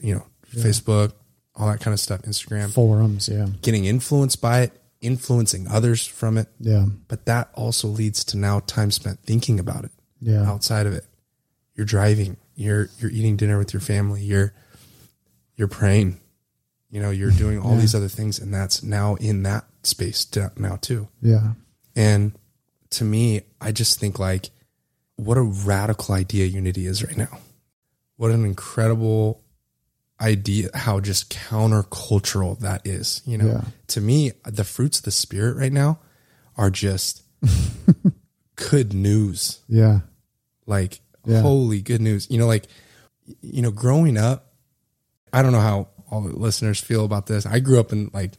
you 0.00 0.14
know, 0.14 0.26
Facebook, 0.54 1.12
all 1.54 1.68
that 1.68 1.80
kind 1.80 1.94
of 1.94 2.00
stuff, 2.00 2.22
Instagram, 2.22 2.70
forums. 2.72 3.28
Yeah. 3.28 3.46
getting 3.62 3.84
influenced 3.86 4.40
by 4.42 4.60
it, 4.62 4.72
influencing 5.00 5.66
others 5.68 6.06
from 6.06 6.36
it. 6.36 6.48
Yeah. 6.60 6.86
But 7.08 7.24
that 7.26 7.48
also 7.54 7.88
leads 7.88 8.24
to 8.26 8.36
now 8.36 8.60
time 8.60 8.90
spent 8.90 9.20
thinking 9.20 9.58
about 9.58 9.84
it 9.84 9.90
Yeah. 10.20 10.42
outside 10.50 10.86
of 10.86 10.92
it. 10.92 11.04
You're 11.74 11.86
driving, 11.86 12.36
you're, 12.56 12.88
you're 12.98 13.10
eating 13.10 13.36
dinner 13.36 13.58
with 13.58 13.72
your 13.72 13.80
family, 13.80 14.22
you're, 14.22 14.52
you're 15.56 15.68
praying, 15.68 16.20
you 16.96 17.02
know, 17.02 17.10
you're 17.10 17.30
doing 17.30 17.58
all 17.60 17.76
these 17.76 17.94
other 17.94 18.08
things. 18.08 18.38
And 18.38 18.54
that's 18.54 18.82
now 18.82 19.16
in 19.16 19.42
that 19.42 19.66
space 19.82 20.26
now 20.56 20.76
too. 20.76 21.08
Yeah. 21.20 21.52
And 21.94 22.32
to 22.88 23.04
me, 23.04 23.42
I 23.60 23.70
just 23.70 24.00
think 24.00 24.18
like, 24.18 24.48
what 25.16 25.36
a 25.36 25.42
radical 25.42 26.14
idea 26.14 26.46
unity 26.46 26.86
is 26.86 27.04
right 27.04 27.18
now. 27.18 27.38
What 28.16 28.30
an 28.30 28.46
incredible 28.46 29.42
idea, 30.22 30.70
how 30.72 31.00
just 31.00 31.28
countercultural 31.30 32.60
that 32.60 32.86
is. 32.86 33.20
You 33.26 33.36
know, 33.36 33.46
Yeah. 33.46 33.64
to 33.88 34.00
me, 34.00 34.32
the 34.46 34.64
fruits 34.64 34.96
of 35.00 35.04
the 35.04 35.10
spirit 35.10 35.58
right 35.58 35.72
now 35.74 35.98
are 36.56 36.70
just 36.70 37.24
good 38.56 38.94
news. 38.94 39.60
Yeah. 39.68 40.00
Like, 40.64 41.00
Yeah. 41.26 41.42
holy 41.42 41.82
good 41.82 42.00
news. 42.00 42.26
You 42.30 42.38
know, 42.38 42.46
like, 42.46 42.68
you 43.42 43.60
know, 43.60 43.70
growing 43.70 44.16
up, 44.16 44.54
I 45.30 45.42
don't 45.42 45.52
know 45.52 45.60
how 45.60 45.88
all 46.10 46.22
the 46.22 46.36
listeners 46.36 46.80
feel 46.80 47.04
about 47.04 47.26
this. 47.26 47.46
I 47.46 47.60
grew 47.60 47.80
up 47.80 47.92
in 47.92 48.10
like 48.12 48.32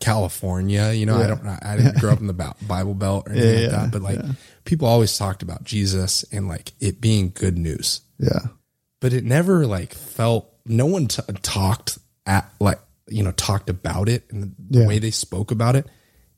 California, 0.00 0.92
you 0.92 1.06
know, 1.06 1.16
I 1.16 1.26
don't, 1.28 1.46
I 1.46 1.76
didn't 1.76 1.98
grow 1.98 2.12
up 2.12 2.20
in 2.20 2.26
the 2.26 2.54
Bible 2.66 2.94
Belt 2.94 3.26
or 3.28 3.32
anything 3.32 3.48
Yeah, 3.50 3.54
like 3.60 3.70
yeah, 3.72 3.78
that, 3.80 3.90
but 3.92 4.02
like 4.02 4.16
yeah. 4.18 4.32
people 4.64 4.86
always 4.88 5.16
talked 5.16 5.42
about 5.42 5.64
Jesus 5.64 6.24
and 6.32 6.48
like 6.48 6.72
it 6.80 7.00
being 7.00 7.30
good 7.34 7.56
news, 7.56 8.00
Yeah. 8.18 8.40
but 9.00 9.12
it 9.12 9.24
never 9.24 9.66
like 9.66 9.94
felt, 9.94 10.52
no 10.66 10.86
one 10.86 11.06
t- 11.08 11.22
talked 11.42 11.98
at 12.26 12.50
like, 12.60 12.80
you 13.08 13.22
know, 13.22 13.32
talked 13.32 13.70
about 13.70 14.08
it 14.08 14.24
and 14.30 14.54
the 14.58 14.80
Yeah. 14.80 14.86
way 14.86 14.98
they 14.98 15.10
spoke 15.10 15.50
about 15.50 15.76
it. 15.76 15.86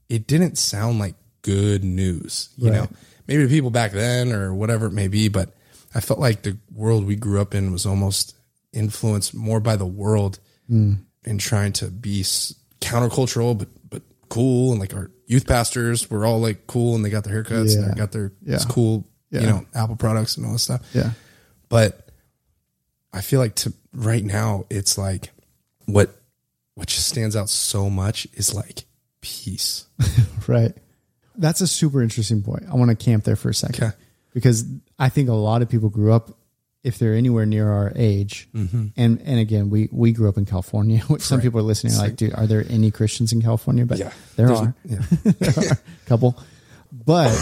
It 0.09 0.27
didn't 0.27 0.59
sound 0.59 0.99
like 0.99 1.14
good 1.42 1.83
news, 1.83 2.51
you 2.57 2.70
Right. 2.70 2.77
know, 2.77 2.88
maybe 3.27 3.42
the 3.44 3.49
people 3.49 3.70
back 3.70 3.92
then 3.92 4.33
or 4.33 4.55
whatever 4.55 4.87
it 4.87 4.92
may 4.92 5.09
be, 5.09 5.29
but 5.29 5.55
I 5.94 6.01
felt 6.01 6.20
like 6.20 6.42
the 6.42 6.57
world 6.72 7.05
we 7.07 7.16
grew 7.16 7.40
up 7.40 7.55
in 7.55 7.72
was 7.72 7.87
almost 7.87 8.35
influenced 8.72 9.35
more 9.35 9.61
by 9.61 9.77
the 9.77 9.87
world 9.87 10.38
Mm. 10.70 10.98
and 11.24 11.38
trying 11.40 11.72
to 11.74 11.87
be 11.88 12.22
countercultural, 12.81 13.57
but 13.59 13.68
but 13.88 14.02
cool. 14.29 14.72
And 14.72 14.81
like 14.81 14.94
our 14.94 15.11
youth 15.26 15.46
pastors 15.46 16.11
were 16.11 16.24
all 16.26 16.40
like 16.40 16.66
cool, 16.66 16.94
and 16.94 17.05
they 17.05 17.11
got 17.11 17.24
their 17.24 17.42
haircuts 17.42 17.76
and 17.76 17.90
they 17.90 17.94
got 17.94 18.12
their 18.12 18.33
Yeah. 18.42 18.59
cool, 18.68 19.07
Yeah. 19.31 19.40
you 19.40 19.46
know, 19.46 19.66
Apple 19.74 19.96
products 19.96 20.37
and 20.37 20.46
all 20.46 20.52
this 20.52 20.62
stuff. 20.62 20.83
Yeah. 20.92 21.12
But 21.68 22.09
I 23.12 23.20
feel 23.20 23.40
like 23.40 23.55
to 23.57 23.72
right 23.92 24.24
now, 24.24 24.64
it's 24.70 24.98
like 24.98 25.31
what 25.87 26.14
what 26.74 26.88
just 26.88 27.09
stands 27.09 27.35
out 27.37 27.48
so 27.48 27.88
much 27.88 28.26
is 28.35 28.55
like 28.55 28.85
peace. 29.20 29.87
Right. 30.46 30.72
That's 31.37 31.61
a 31.61 31.66
super 31.66 32.02
interesting 32.02 32.42
point. 32.42 32.64
I 32.70 32.76
want 32.76 32.90
to 32.90 32.94
camp 32.96 33.24
there 33.24 33.35
for 33.35 33.48
a 33.48 33.55
second 33.55 33.83
Okay. 33.85 33.96
because 34.33 34.64
I 34.98 35.09
think 35.09 35.29
a 35.29 35.33
lot 35.35 35.61
of 35.61 35.68
people 35.68 35.88
grew 35.88 36.12
up 36.12 36.38
if 36.87 36.99
they're 36.99 37.14
anywhere 37.14 37.44
near 37.46 37.70
our 37.70 37.92
age, 37.96 38.49
mm-hmm. 38.55 38.87
and 38.96 39.20
and 39.25 39.38
again, 39.40 39.70
we 39.70 39.88
we 39.92 40.12
grew 40.12 40.29
up 40.29 40.38
in 40.38 40.46
California, 40.46 41.01
which 41.09 41.22
some 41.29 41.38
Right. 41.38 41.42
people 41.44 41.61
are 41.61 41.64
listening 41.64 41.94
are 41.94 41.99
like, 41.99 42.16
dude, 42.16 42.33
are 42.35 42.46
there 42.46 42.64
any 42.70 42.90
Christians 42.90 43.33
in 43.33 43.42
California? 43.42 43.85
But 43.85 43.99
Yeah. 43.99 44.12
there 44.37 44.46
There's- 44.49 44.61
are 44.61 44.75
Yeah. 44.85 45.03
there 45.38 45.70
are 45.70 45.72
a 45.72 46.09
couple. 46.09 46.38
But 46.92 47.35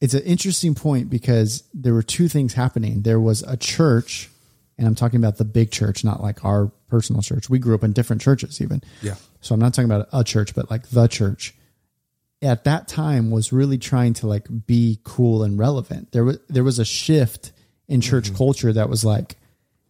it's 0.00 0.14
an 0.14 0.22
interesting 0.22 0.74
point 0.74 1.10
because 1.10 1.62
there 1.74 1.94
were 1.94 2.02
two 2.02 2.26
things 2.28 2.54
happening. 2.54 3.02
There 3.02 3.20
was 3.20 3.42
a 3.42 3.56
church, 3.56 4.30
and 4.78 4.86
I'm 4.88 4.94
talking 4.94 5.18
about 5.20 5.36
the 5.36 5.44
big 5.44 5.70
church, 5.70 6.02
not 6.04 6.22
like 6.22 6.44
our 6.44 6.72
personal 6.88 7.22
church. 7.22 7.48
We 7.48 7.58
grew 7.58 7.74
up 7.74 7.84
in 7.84 7.92
different 7.92 8.22
churches, 8.22 8.60
even. 8.60 8.82
Yeah. 9.02 9.14
So 9.40 9.54
I'm 9.54 9.60
not 9.60 9.74
talking 9.74 9.90
about 9.90 10.08
a 10.12 10.24
church, 10.24 10.54
but 10.54 10.70
like 10.70 10.88
the 10.88 11.06
church. 11.06 11.54
At 12.40 12.64
that 12.64 12.88
time 12.88 13.30
was 13.30 13.52
really 13.52 13.78
trying 13.78 14.14
to 14.14 14.26
like 14.26 14.48
be 14.66 14.98
cool 15.04 15.44
and 15.44 15.56
relevant. 15.58 16.10
There 16.10 16.24
was 16.24 16.38
there 16.48 16.64
was 16.64 16.80
a 16.80 16.84
shift 16.84 17.52
in 17.92 18.00
church 18.00 18.28
mm-hmm. 18.28 18.36
culture 18.36 18.72
that 18.72 18.88
was 18.88 19.04
like, 19.04 19.36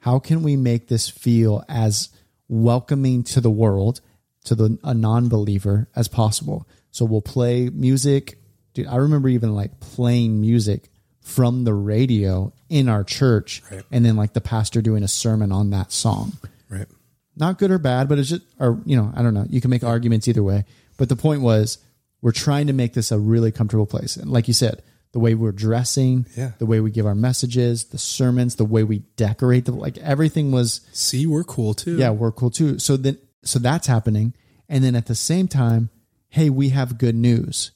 how 0.01 0.19
can 0.19 0.43
we 0.43 0.57
make 0.57 0.89
this 0.89 1.09
feel 1.09 1.65
as 1.69 2.09
welcoming 2.49 3.23
to 3.23 3.41
the 3.41 3.51
world, 3.51 4.01
to 4.45 4.57
the 4.57 4.77
a 4.83 4.93
non-believer 4.93 5.89
as 5.95 6.09
possible? 6.09 6.67
So 6.91 7.05
we'll 7.05 7.23
play 7.23 7.71
music. 7.71 8.39
Dude, 8.75 8.89
I 8.89 8.97
remember 8.97 9.29
even 9.29 9.55
like 9.55 9.79
playing 9.79 10.41
music 10.41 10.89
from 11.21 11.63
the 11.63 11.75
radio 11.75 12.53
in 12.69 12.89
our 12.89 13.05
church 13.05 13.63
Right. 13.71 13.85
and 13.93 14.05
then 14.05 14.17
like 14.17 14.33
the 14.33 14.41
pastor 14.41 14.83
doing 14.83 15.05
a 15.05 15.09
sermon 15.09 15.53
on 15.53 15.71
that 15.71 15.93
song 15.93 16.33
Right. 16.69 16.89
not 17.37 17.59
good 17.59 17.71
or 17.71 17.79
bad, 17.79 18.09
but 18.09 18.19
it's 18.19 18.31
just, 18.31 18.43
or, 18.59 18.81
you 18.85 18.97
know, 18.97 19.13
I 19.15 19.23
don't 19.23 19.33
know. 19.33 19.47
You 19.49 19.61
can 19.61 19.71
make 19.71 19.85
arguments 19.85 20.27
either 20.27 20.43
way. 20.43 20.65
But 20.97 21.09
the 21.09 21.15
point 21.17 21.43
was, 21.43 21.79
we're 22.21 22.33
trying 22.33 22.67
to 22.67 22.73
make 22.73 22.95
this 22.95 23.13
a 23.13 23.19
really 23.21 23.53
comfortable 23.53 23.87
place. 23.87 24.17
And 24.17 24.31
like 24.31 24.49
you 24.49 24.55
said, 24.55 24.83
the 25.13 25.19
way 25.19 25.35
we're 25.35 25.53
dressing, 25.53 26.27
Yeah. 26.37 26.53
the 26.59 26.67
way 26.67 26.81
we 26.81 26.91
give 26.91 27.07
our 27.07 27.15
messages, 27.15 27.85
the 27.85 27.99
sermons, 27.99 28.57
the 28.57 28.65
way 28.65 28.83
we 28.83 29.01
decorate 29.17 29.67
the, 29.67 29.73
like 29.73 29.99
everything 29.99 30.53
was, 30.53 30.81
See, 30.93 31.27
we're 31.27 31.45
cool 31.45 31.75
too. 31.75 31.99
yeah, 31.99 32.11
we're 32.11 32.33
cool 32.33 32.51
too. 32.51 32.79
So 32.79 32.97
then, 32.97 33.19
so 33.45 33.59
that's 33.59 33.87
happening. 33.87 34.35
And 34.69 34.83
then 34.83 34.95
at 34.97 35.07
the 35.07 35.15
same 35.15 35.49
time, 35.49 35.91
hey, 36.31 36.49
we 36.49 36.71
have 36.71 36.97
good 36.97 37.15
news, 37.15 37.73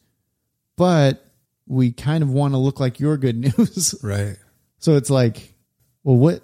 but 0.76 1.22
we 1.66 1.92
kind 1.92 2.22
of 2.22 2.30
want 2.30 2.54
to 2.54 2.58
look 2.58 2.80
like 2.80 3.00
your 3.00 3.16
good 3.16 3.36
news. 3.58 3.94
Right. 4.02 4.36
So 4.78 4.96
it's 4.96 5.10
like, 5.10 5.54
well, 6.04 6.16
what 6.16 6.42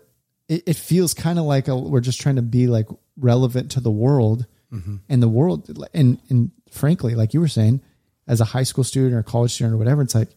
it, 0.48 0.64
it 0.66 0.76
feels 0.76 1.14
kind 1.14 1.38
of 1.38 1.46
like 1.46 1.68
a, 1.68 1.76
we're 1.76 2.00
just 2.00 2.20
trying 2.20 2.36
to 2.36 2.42
be 2.42 2.66
like 2.66 2.88
relevant 3.16 3.70
to 3.72 3.80
the 3.80 3.90
world 3.90 4.44
mm-hmm. 4.72 4.96
and 5.08 5.22
the 5.22 5.28
world. 5.28 5.70
And, 5.94 6.18
and 6.28 6.50
frankly, 6.70 7.14
like 7.14 7.32
you 7.32 7.40
were 7.40 7.48
saying, 7.48 7.80
as 8.26 8.40
a 8.40 8.44
high 8.44 8.62
school 8.62 8.84
student 8.84 9.14
or 9.14 9.22
college 9.22 9.52
student 9.52 9.74
or 9.74 9.78
whatever, 9.78 10.02
it's 10.02 10.14
like, 10.14 10.28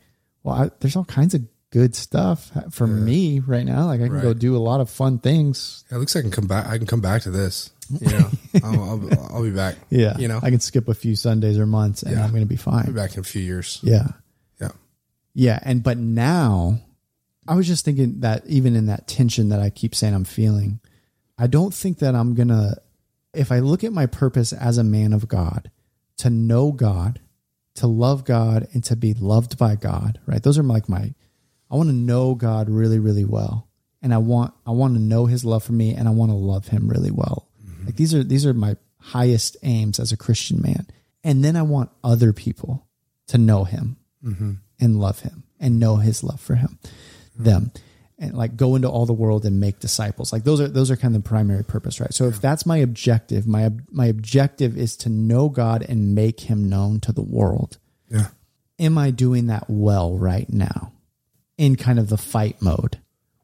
well, 0.45 0.55
I, 0.55 0.69
there's 0.79 0.95
all 0.95 1.05
kinds 1.05 1.33
of 1.33 1.41
good 1.71 1.95
stuff 1.95 2.51
for 2.71 2.85
me 2.87 3.39
right 3.39 3.65
now. 3.65 3.87
Like 3.87 3.99
I 3.99 4.07
can 4.07 4.21
go 4.21 4.33
do 4.33 4.55
a 4.55 4.59
lot 4.59 4.79
of 4.79 4.89
fun 4.89 5.17
things. 5.19 5.83
Yeah, 5.89 5.97
it 5.97 5.99
looks 5.99 6.13
like 6.15 6.21
I 6.21 6.27
can 6.27 6.31
come 6.31 6.47
back. 6.47 6.67
I 6.67 6.77
can 6.77 6.87
come 6.87 7.01
back 7.01 7.23
to 7.23 7.31
this. 7.31 7.71
You 8.01 8.09
know, 8.17 8.29
I'll, 8.63 8.81
I'll, 8.81 9.27
I'll 9.35 9.43
be 9.43 9.51
back. 9.51 9.75
Yeah. 9.91 10.17
You 10.17 10.27
know, 10.27 10.39
I 10.41 10.49
can 10.49 10.59
skip 10.59 10.87
a 10.87 10.95
few 10.95 11.15
Sundays 11.15 11.59
or 11.59 11.67
months 11.67 12.01
and 12.01 12.15
Yeah. 12.15 12.23
I'm 12.23 12.31
going 12.31 12.41
to 12.41 12.47
be 12.47 12.55
I'll 12.65 12.79
be 12.81 12.85
fine. 12.85 12.93
back 12.93 13.13
in 13.13 13.19
a 13.19 13.23
few 13.23 13.43
years. 13.43 13.79
Yeah. 13.83 14.07
Yeah. 14.59 14.71
Yeah. 15.35 15.59
And, 15.61 15.83
but 15.83 15.97
now 15.99 16.79
I 17.47 17.53
was 17.55 17.67
just 17.67 17.85
thinking 17.85 18.21
that 18.21 18.43
even 18.47 18.75
in 18.75 18.87
that 18.87 19.07
tension 19.07 19.49
that 19.49 19.59
I 19.59 19.69
keep 19.69 19.93
saying 19.93 20.15
I'm 20.15 20.23
feeling, 20.23 20.79
I 21.37 21.45
don't 21.45 21.71
think 21.75 21.99
that 21.99 22.15
I'm 22.15 22.33
going 22.33 22.47
to, 22.47 22.75
if 23.35 23.51
I 23.51 23.59
look 23.59 23.83
at 23.83 23.93
my 23.93 24.07
purpose 24.07 24.51
as 24.51 24.79
a 24.79 24.83
man 24.83 25.13
of 25.13 25.27
God, 25.27 25.69
to 26.17 26.31
know 26.31 26.71
God, 26.71 27.19
to 27.75 27.87
love 27.87 28.23
God, 28.23 28.67
and 28.73 28.83
to 28.85 28.95
be 28.95 29.13
loved 29.13 29.57
by 29.57 29.75
God, 29.75 30.19
right? 30.25 30.41
Those 30.41 30.57
are 30.57 30.63
like 30.63 30.87
my, 30.89 31.13
I 31.69 31.75
want 31.75 31.89
to 31.89 31.95
know 31.95 32.35
God 32.35 32.69
really, 32.69 32.99
really 32.99 33.25
well. 33.25 33.67
And 34.01 34.13
I 34.13 34.17
want, 34.17 34.53
I 34.65 34.71
want 34.71 34.93
to 34.93 35.01
know 35.01 35.25
his 35.25 35.43
love 35.43 35.63
for 35.63 35.73
me 35.73 35.95
and 35.95 36.07
I 36.07 36.11
want 36.11 36.31
to 36.31 36.35
love 36.35 36.67
him 36.67 36.87
really 36.87 37.11
well. 37.11 37.49
Mm-hmm. 37.65 37.87
Like 37.87 37.95
these 37.95 38.13
are, 38.13 38.23
these 38.23 38.45
are 38.45 38.53
my 38.53 38.77
highest 38.99 39.57
aims 39.63 39.99
as 39.99 40.11
a 40.11 40.17
Christian 40.17 40.61
man. 40.61 40.87
And 41.23 41.43
then 41.43 41.55
I 41.55 41.63
want 41.63 41.89
other 42.03 42.31
people 42.31 42.85
to 43.27 43.39
know 43.39 43.63
him 43.63 43.97
mm-hmm. 44.23 44.53
and 44.79 44.99
love 44.99 45.21
him 45.21 45.43
and 45.59 45.79
know 45.79 45.95
his 45.95 46.23
love 46.23 46.39
for 46.39 46.55
him, 46.55 46.77
them, 47.35 47.71
and 48.17 48.33
like 48.33 48.55
go 48.55 48.75
into 48.75 48.89
all 48.89 49.05
the 49.05 49.13
world 49.13 49.45
and 49.45 49.59
make 49.59 49.79
disciples. 49.79 50.31
Like 50.31 50.43
those 50.43 50.61
are 50.61 50.67
those 50.67 50.89
are 50.91 50.95
kind 50.95 51.15
of 51.15 51.23
the 51.23 51.27
primary 51.29 51.63
purpose, 51.63 51.99
right? 51.99 52.13
So 52.13 52.25
if 52.27 52.39
that's 52.41 52.65
my 52.65 52.77
objective, 52.77 53.45
my 53.47 53.71
my 53.91 54.05
objective 54.05 54.77
is 54.77 54.95
to 54.97 55.09
know 55.09 55.49
God 55.49 55.83
and 55.87 56.15
make 56.15 56.41
him 56.41 56.69
known 56.69 56.99
to 57.01 57.11
the 57.11 57.21
world. 57.23 57.77
Yeah. 58.09 58.27
Am 58.79 58.97
I 58.97 59.11
doing 59.11 59.47
that 59.47 59.65
well 59.69 60.17
right 60.17 60.49
now? 60.51 60.91
In 61.57 61.75
kind 61.77 61.99
of 61.99 62.09
the 62.09 62.17
fight 62.17 62.61
mode. 62.61 62.99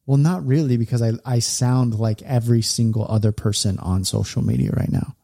Well, 0.05 0.17
not 0.17 0.45
really, 0.45 0.75
because 0.75 1.01
I, 1.01 1.11
I 1.23 1.39
sound 1.39 1.97
like 1.97 2.21
every 2.23 2.61
single 2.61 3.05
other 3.09 3.31
person 3.31 3.77
on 3.79 4.03
social 4.03 4.41
media 4.43 4.71
right 4.75 4.91
now. 4.91 5.15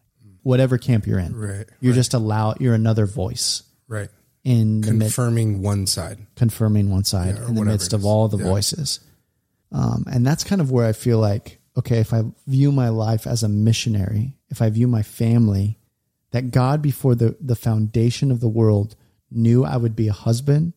Whatever 0.43 0.77
camp 0.77 1.05
you're 1.07 1.19
in. 1.19 1.35
Right. 1.35 1.65
You're 1.81 1.93
just 1.95 2.13
allow 2.13 2.53
you're 2.59 2.73
another 2.75 3.05
voice 3.05 3.63
Right. 3.89 4.09
in 4.45 4.81
Confirming 4.81 5.61
one 5.61 5.87
side. 5.87 6.19
confirming 6.35 6.89
one 6.89 7.03
side 7.03 7.35
Yeah, 7.35 7.47
in 7.49 7.55
the 7.55 7.65
midst 7.65 7.91
of 7.91 8.05
all 8.05 8.29
the 8.29 8.37
Yeah. 8.37 8.45
voices. 8.45 9.01
Um, 9.71 10.05
and 10.11 10.25
that's 10.25 10.43
kind 10.43 10.61
of 10.61 10.71
where 10.71 10.85
I 10.85 10.93
feel 10.93 11.19
like, 11.19 11.59
okay, 11.77 11.99
if 11.99 12.13
I 12.13 12.23
view 12.47 12.71
my 12.71 12.89
life 12.89 13.27
as 13.27 13.43
a 13.43 13.49
missionary, 13.49 14.35
if 14.49 14.61
I 14.61 14.69
view 14.69 14.87
my 14.87 15.03
family, 15.03 15.77
that 16.31 16.51
God 16.51 16.81
before 16.81 17.15
the, 17.15 17.35
the 17.39 17.55
foundation 17.55 18.31
of 18.31 18.39
the 18.39 18.47
world 18.47 18.95
knew 19.31 19.65
I 19.65 19.77
would 19.77 19.95
be 19.95 20.07
a 20.07 20.13
husband. 20.13 20.73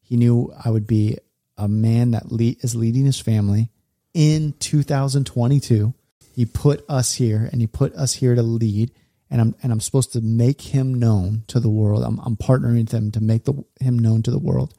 He 0.00 0.16
knew 0.16 0.52
I 0.64 0.70
would 0.70 0.86
be 0.86 1.18
a 1.56 1.68
man 1.68 2.12
that 2.12 2.30
le- 2.30 2.56
is 2.60 2.74
leading 2.74 3.04
his 3.04 3.20
family 3.20 3.70
in 4.14 4.54
2022. 4.58 5.94
He 6.34 6.46
put 6.46 6.84
us 6.88 7.14
here 7.14 7.48
and 7.52 7.60
he 7.60 7.66
put 7.66 7.94
us 7.94 8.14
here 8.14 8.34
to 8.34 8.42
lead 8.42 8.90
and 9.32 9.40
I'm 9.40 9.54
and 9.62 9.72
I'm 9.72 9.80
supposed 9.80 10.12
to 10.12 10.20
make 10.20 10.60
him 10.60 10.94
known 10.94 11.44
to 11.48 11.58
the 11.58 11.70
world. 11.70 12.04
I'm, 12.04 12.20
I'm 12.20 12.36
partnering 12.36 12.76
with 12.76 12.92
him 12.92 13.10
to 13.12 13.20
make 13.22 13.44
the, 13.44 13.64
him 13.80 13.98
known 13.98 14.22
to 14.24 14.30
the 14.30 14.38
world. 14.38 14.74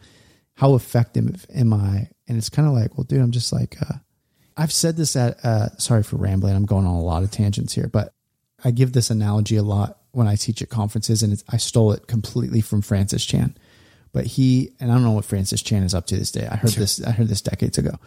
How 0.53 0.75
effective 0.75 1.47
am 1.53 1.73
I? 1.73 2.09
And 2.27 2.37
it's 2.37 2.49
kind 2.49 2.67
of 2.67 2.73
like, 2.73 2.97
well, 2.97 3.03
dude, 3.03 3.21
I'm 3.21 3.31
just 3.31 3.51
like, 3.51 3.75
uh, 3.81 3.95
I've 4.55 4.71
said 4.71 4.97
this 4.97 5.15
at, 5.15 5.43
uh, 5.43 5.69
sorry 5.77 6.03
for 6.03 6.17
rambling. 6.17 6.55
I'm 6.55 6.65
going 6.65 6.85
on 6.85 6.95
a 6.95 7.01
lot 7.01 7.23
of 7.23 7.31
tangents 7.31 7.73
here, 7.73 7.87
but 7.87 8.13
I 8.63 8.71
give 8.71 8.93
this 8.93 9.09
analogy 9.09 9.55
a 9.55 9.63
lot 9.63 9.99
when 10.11 10.27
I 10.27 10.35
teach 10.35 10.61
at 10.61 10.69
conferences 10.69 11.23
and 11.23 11.33
it's, 11.33 11.43
I 11.49 11.57
stole 11.57 11.91
it 11.91 12.07
completely 12.07 12.61
from 12.61 12.81
Francis 12.81 13.25
Chan. 13.25 13.57
But 14.11 14.27
he, 14.27 14.73
and 14.79 14.91
I 14.91 14.93
don't 14.93 15.03
know 15.03 15.11
what 15.11 15.25
Francis 15.25 15.63
Chan 15.63 15.81
is 15.81 15.95
up 15.95 16.05
to 16.07 16.15
this 16.15 16.31
day. 16.31 16.47
I 16.47 16.55
heard 16.55 16.71
this, 16.71 17.03
I 17.03 17.09
heard 17.11 17.27
this 17.27 17.41
decades 17.41 17.79
ago, 17.79 17.97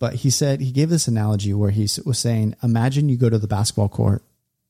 but 0.00 0.14
he 0.14 0.28
said, 0.30 0.60
he 0.60 0.72
gave 0.72 0.90
this 0.90 1.06
analogy 1.06 1.54
where 1.54 1.70
he 1.70 1.88
was 2.04 2.18
saying, 2.18 2.56
imagine 2.60 3.08
you 3.08 3.16
go 3.16 3.30
to 3.30 3.38
the 3.38 3.46
basketball 3.46 3.88
court. 3.88 4.24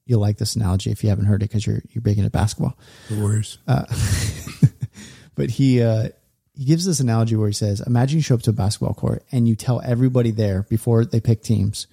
You'll 0.05 0.21
like 0.21 0.37
this 0.37 0.55
analogy 0.57 0.91
if 0.91 1.03
you 1.03 1.09
haven't 1.09 1.25
heard 1.25 1.43
it 1.43 1.49
because 1.49 1.67
you're, 1.67 1.81
you're 1.89 2.03
big 2.03 2.19
into 2.19 2.31
basketball 2.31 2.77
The 3.09 3.19
Warriors. 3.19 3.57
but 5.35 5.49
he 5.49 5.83
uh, 5.83 6.11
he 6.55 6.65
gives 6.65 6.85
this 6.85 7.01
analogy 7.01 7.37
where 7.37 7.49
he 7.49 7.55
says, 7.55 7.81
"Imagine 7.81 8.19
you 8.19 8.23
show 8.23 8.35
up 8.35 8.43
to 8.43 8.51
a 8.51 8.55
basketball 8.55 8.95
court 8.95 9.25
and 9.33 9.49
you 9.49 9.57
tell 9.57 9.81
everybody 9.85 10.31
there 10.31 10.63
before 10.69 11.05
they 11.05 11.21
pick 11.21 11.43
teams, 11.43 11.87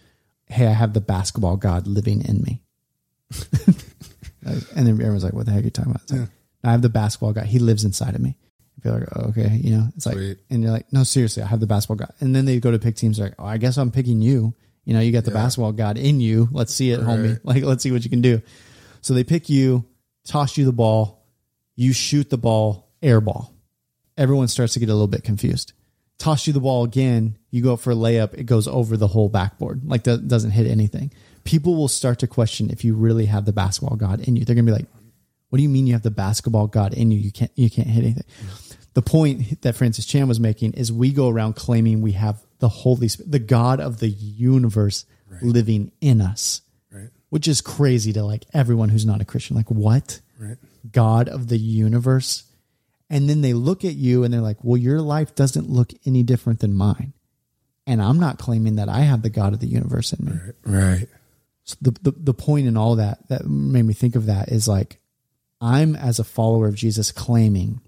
hey, 0.45 0.67
I 0.67 0.73
have 0.73 0.93
the 0.93 1.01
basketball 1.01 1.57
god 1.57 1.87
living 1.87 2.23
in 2.23 2.41
me." 2.41 2.61
and 3.65 4.87
then 4.87 4.89
everyone's 4.89 5.23
like, 5.23 5.33
"What 5.33 5.45
the 5.45 5.51
heck 5.51 5.61
are 5.61 5.65
you 5.65 5.71
talking 5.71 5.91
about?" 5.91 6.03
It's 6.03 6.11
like, 6.13 6.29
I 6.63 6.71
have 6.71 6.81
the 6.81 6.89
basketball 6.89 7.33
god. 7.33 7.45
He 7.45 7.59
lives 7.59 7.83
inside 7.83 8.15
of 8.15 8.21
me. 8.21 8.37
You're 8.83 8.99
like, 8.99 9.09
oh, 9.15 9.21
okay, 9.29 9.59
you 9.61 9.75
know, 9.77 9.87
it's 9.95 10.07
like, 10.07 10.17
and 10.49 10.63
you're 10.63 10.71
like, 10.71 10.91
no, 10.91 11.03
seriously, 11.03 11.43
I 11.43 11.45
have 11.45 11.59
the 11.59 11.67
basketball 11.67 11.97
god. 11.97 12.13
And 12.19 12.35
then 12.35 12.45
they 12.45 12.59
go 12.59 12.71
to 12.71 12.79
pick 12.79 12.95
teams. 12.95 13.19
Like, 13.19 13.35
oh, 13.37 13.45
I 13.45 13.57
guess 13.57 13.77
I'm 13.77 13.91
picking 13.91 14.21
you. 14.21 14.55
You 14.85 14.95
know, 14.95 14.99
you 14.99 15.11
got 15.11 15.23
the 15.23 15.31
basketball 15.31 15.71
god 15.71 15.97
in 15.97 16.19
you. 16.19 16.49
Let's 16.51 16.73
see 16.73 16.91
it, 16.91 16.99
homie. 16.99 17.39
Like, 17.43 17.63
let's 17.63 17.83
see 17.83 17.91
what 17.91 18.03
you 18.03 18.09
can 18.09 18.21
do. 18.21 18.41
So 19.01 19.13
they 19.13 19.23
pick 19.23 19.49
you, 19.49 19.85
toss 20.25 20.57
you 20.57 20.65
the 20.65 20.71
ball, 20.71 21.23
you 21.75 21.93
shoot 21.93 22.29
the 22.29 22.37
ball, 22.37 22.91
air 23.03 23.21
ball. 23.21 23.53
Everyone 24.21 24.47
starts 24.47 24.73
to 24.73 24.79
get 24.79 24.89
a 24.89 24.93
little 24.93 25.07
bit 25.07 25.23
confused. 25.23 25.73
Toss 26.19 26.45
you 26.45 26.53
the 26.53 26.59
ball 26.59 26.83
again, 26.83 27.37
you 27.49 27.63
go 27.63 27.75
for 27.75 27.91
a 27.91 27.95
layup, 27.95 28.35
it 28.35 28.43
goes 28.43 28.67
over 28.67 28.95
the 28.95 29.07
whole 29.07 29.29
backboard, 29.29 29.83
like 29.83 30.03
that 30.03 30.27
doesn't 30.27 30.51
hit 30.51 30.67
anything. 30.67 31.11
People 31.43 31.75
will 31.75 31.87
start 31.87 32.19
to 32.19 32.27
question 32.27 32.69
if 32.69 32.85
you 32.85 32.93
really 32.93 33.25
have 33.25 33.45
the 33.45 33.51
basketball 33.51 33.97
god 33.97 34.19
in 34.27 34.35
you. 34.35 34.45
They're 34.45 34.53
gonna 34.55 34.67
be 34.71 34.71
like, 34.71 34.85
"What 35.49 35.57
do 35.57 35.63
you 35.63 35.69
mean 35.69 35.87
you 35.87 35.93
have 35.93 36.03
the 36.03 36.11
basketball 36.11 36.67
god 36.67 36.93
in 36.93 37.09
you? 37.09 37.17
You 37.19 37.31
can't 37.31 37.51
you 37.55 37.71
can't 37.71 37.87
hit 37.87 38.03
anything." 38.03 38.25
The 38.93 39.01
point 39.01 39.61
that 39.61 39.75
Francis 39.75 40.05
Chan 40.05 40.27
was 40.27 40.39
making 40.39 40.73
is 40.73 40.91
we 40.91 41.11
go 41.11 41.27
around 41.29 41.55
claiming 41.55 42.01
we 42.01 42.11
have 42.11 42.43
the 42.59 42.69
Holy 42.69 43.07
Spirit, 43.07 43.31
the 43.31 43.39
God 43.39 43.79
of 43.79 43.97
the 43.99 44.09
universe, 44.09 45.05
living 45.41 45.91
in 46.01 46.21
us 46.21 46.61
Right. 46.91 47.09
which 47.29 47.47
is 47.47 47.61
crazy 47.61 48.13
to 48.13 48.23
like 48.23 48.45
everyone 48.53 48.89
who's 48.89 49.05
not 49.05 49.21
a 49.21 49.25
Christian. 49.25 49.55
Like, 49.55 49.71
what? 49.71 50.19
Right. 50.37 50.57
God 50.91 51.27
of 51.29 51.47
the 51.47 51.57
universe. 51.57 52.43
And 53.11 53.29
then 53.29 53.41
they 53.41 53.53
look 53.53 53.83
at 53.83 53.95
you 53.95 54.23
and 54.23 54.33
they're 54.33 54.39
like, 54.39 54.63
well, 54.63 54.77
your 54.77 55.01
life 55.01 55.35
doesn't 55.35 55.69
look 55.69 55.91
any 56.05 56.23
different 56.23 56.61
than 56.61 56.73
mine. 56.73 57.11
And 57.85 58.01
I'm 58.01 58.19
not 58.19 58.39
claiming 58.39 58.77
that 58.77 58.87
I 58.87 59.01
have 59.01 59.21
the 59.21 59.29
God 59.29 59.51
of 59.51 59.59
the 59.59 59.67
universe 59.67 60.13
in 60.13 60.25
me. 60.25 60.31
Right. 60.63 61.07
So 61.65 61.75
the, 61.81 61.91
the, 62.01 62.11
the 62.15 62.33
point 62.33 62.67
in 62.67 62.77
all 62.77 62.95
that 62.95 63.27
that 63.27 63.45
made 63.45 63.83
me 63.83 63.93
think 63.93 64.15
of 64.15 64.27
that 64.27 64.49
is 64.49 64.65
like, 64.65 65.01
I'm 65.59 65.95
as 65.95 66.19
a 66.19 66.23
follower 66.23 66.67
of 66.67 66.75
Jesus 66.75 67.11
claiming 67.11 67.81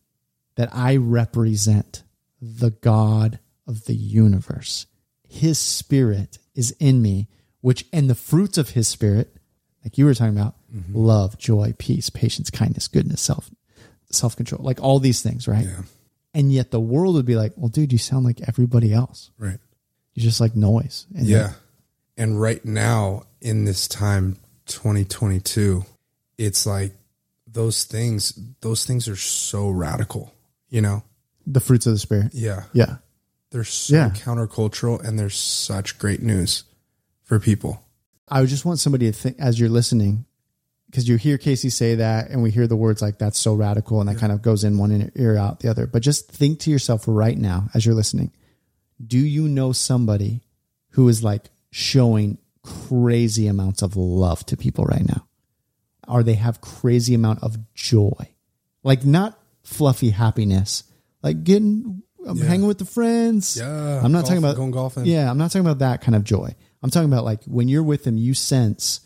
that 0.56 0.70
I 0.74 0.98
represent 0.98 2.04
the 2.42 2.72
God 2.72 3.40
of 3.66 3.86
the 3.86 3.96
universe. 3.96 4.88
his 5.34 5.58
spirit 5.58 6.38
is 6.54 6.76
in 6.80 7.02
me, 7.02 7.28
which 7.62 7.86
and 7.92 8.10
the 8.10 8.16
fruits 8.16 8.58
of 8.58 8.72
his 8.72 8.88
spirit, 8.88 9.36
like 9.84 9.98
you 9.98 10.06
were 10.06 10.14
talking 10.14 10.38
about, 10.38 10.56
mm-hmm. 10.74 10.96
love, 10.96 11.38
joy, 11.38 11.74
peace, 11.80 12.10
patience, 12.10 12.50
kindness, 12.50 12.88
goodness, 12.88 13.22
self 13.22 13.50
self 14.14 14.36
control, 14.36 14.64
like 14.64 14.82
all 14.82 15.00
these 15.00 15.22
things, 15.22 15.48
right? 15.48 15.66
Yeah. 15.66 15.82
And 16.34 16.52
yet 16.52 16.72
the 16.72 16.80
world 16.80 17.16
would 17.16 17.26
be 17.26 17.36
like, 17.36 17.54
well, 17.56 17.70
dude, 17.70 17.92
you 17.92 18.00
sound 18.00 18.26
like 18.26 18.42
everybody 18.48 18.92
else. 18.94 19.30
Right. 19.38 19.60
You're 20.14 20.24
just 20.24 20.42
like 20.42 20.56
noise. 20.56 21.06
And 21.16 21.26
Yeah. 21.28 21.54
And 22.18 22.40
right 22.40 22.64
now 22.64 23.24
in 23.42 23.66
this 23.66 23.88
time 23.88 24.38
2022, 24.68 25.86
it's 26.38 26.66
like 26.66 26.94
those 27.48 27.84
things 27.84 28.38
those 28.62 28.86
things 28.86 29.08
are 29.08 29.16
so 29.16 29.70
radical, 29.70 30.34
you 30.70 30.82
know. 30.82 31.04
the 31.46 31.60
fruits 31.60 31.86
of 31.86 31.94
the 31.94 32.00
spirit. 32.00 32.32
Yeah. 32.34 32.64
Yeah. 32.74 32.98
They're 33.52 33.64
so 33.66 33.96
Yeah. 33.96 34.10
countercultural 34.12 35.04
and 35.04 35.20
they're 35.20 35.30
such 35.30 36.00
great 36.00 36.22
news 36.24 36.64
for 37.24 37.40
people. 37.40 37.84
I 38.30 38.40
would 38.40 38.50
just 38.50 38.66
want 38.66 38.80
somebody 38.80 39.06
to 39.08 39.12
think 39.12 39.36
as 39.40 39.60
you're 39.60 39.70
listening, 39.70 40.26
because 40.94 41.10
you 41.10 41.16
hear 41.16 41.40
Casey 41.40 41.72
say 41.72 41.96
that, 41.96 42.30
and 42.30 42.44
we 42.44 42.52
hear 42.52 42.68
the 42.68 42.76
words 42.76 43.02
like 43.02 43.18
"that's 43.18 43.40
so 43.40 43.56
radical," 43.56 44.00
and 44.00 44.08
that 44.08 44.20
kind 44.20 44.32
of 44.32 44.44
goes 44.44 44.64
in 44.64 44.78
one 44.78 45.12
ear 45.16 45.36
out 45.36 45.60
the 45.60 45.68
other. 45.68 45.88
But 45.88 46.04
just 46.04 46.30
think 46.32 46.60
to 46.60 46.70
yourself 46.70 47.06
right 47.08 47.36
now 47.36 47.68
as 47.74 47.84
you're 47.84 47.96
listening: 47.96 48.32
Do 49.04 49.18
you 49.18 49.48
know 49.48 49.72
somebody 49.72 50.42
who 50.90 51.10
is 51.10 51.24
like 51.24 51.50
showing 51.72 52.38
crazy 52.62 53.48
amounts 53.48 53.82
of 53.82 53.96
love 53.96 54.46
to 54.46 54.56
people 54.56 54.86
right 54.86 55.04
now, 55.04 55.26
or 56.08 56.22
they 56.22 56.36
have 56.36 56.62
crazy 56.62 57.16
amount 57.16 57.42
of 57.42 57.58
joy, 57.74 58.30
like 58.84 59.04
not 59.04 59.40
fluffy 59.64 60.12
happiness, 60.12 60.84
like 61.24 61.44
getting 61.44 62.04
um, 62.28 62.38
hanging 62.38 62.68
with 62.68 62.78
the 62.78 62.86
friends. 62.86 63.58
Yeah. 63.58 64.00
I'm 64.04 64.12
not 64.12 64.26
talking 64.26 64.38
about 64.38 64.58
going 64.58 64.70
golfing. 64.70 65.08
Yeah, 65.08 65.28
I'm 65.28 65.40
not 65.40 65.50
talking 65.50 65.66
about 65.66 65.80
that 65.80 66.02
kind 66.02 66.16
of 66.16 66.24
joy. 66.24 66.54
I'm 66.84 66.92
talking 66.92 67.12
about 67.12 67.26
like 67.26 67.44
when 67.46 67.68
you're 67.68 67.82
with 67.82 68.04
them, 68.04 68.16
you 68.16 68.36
sense 68.36 69.00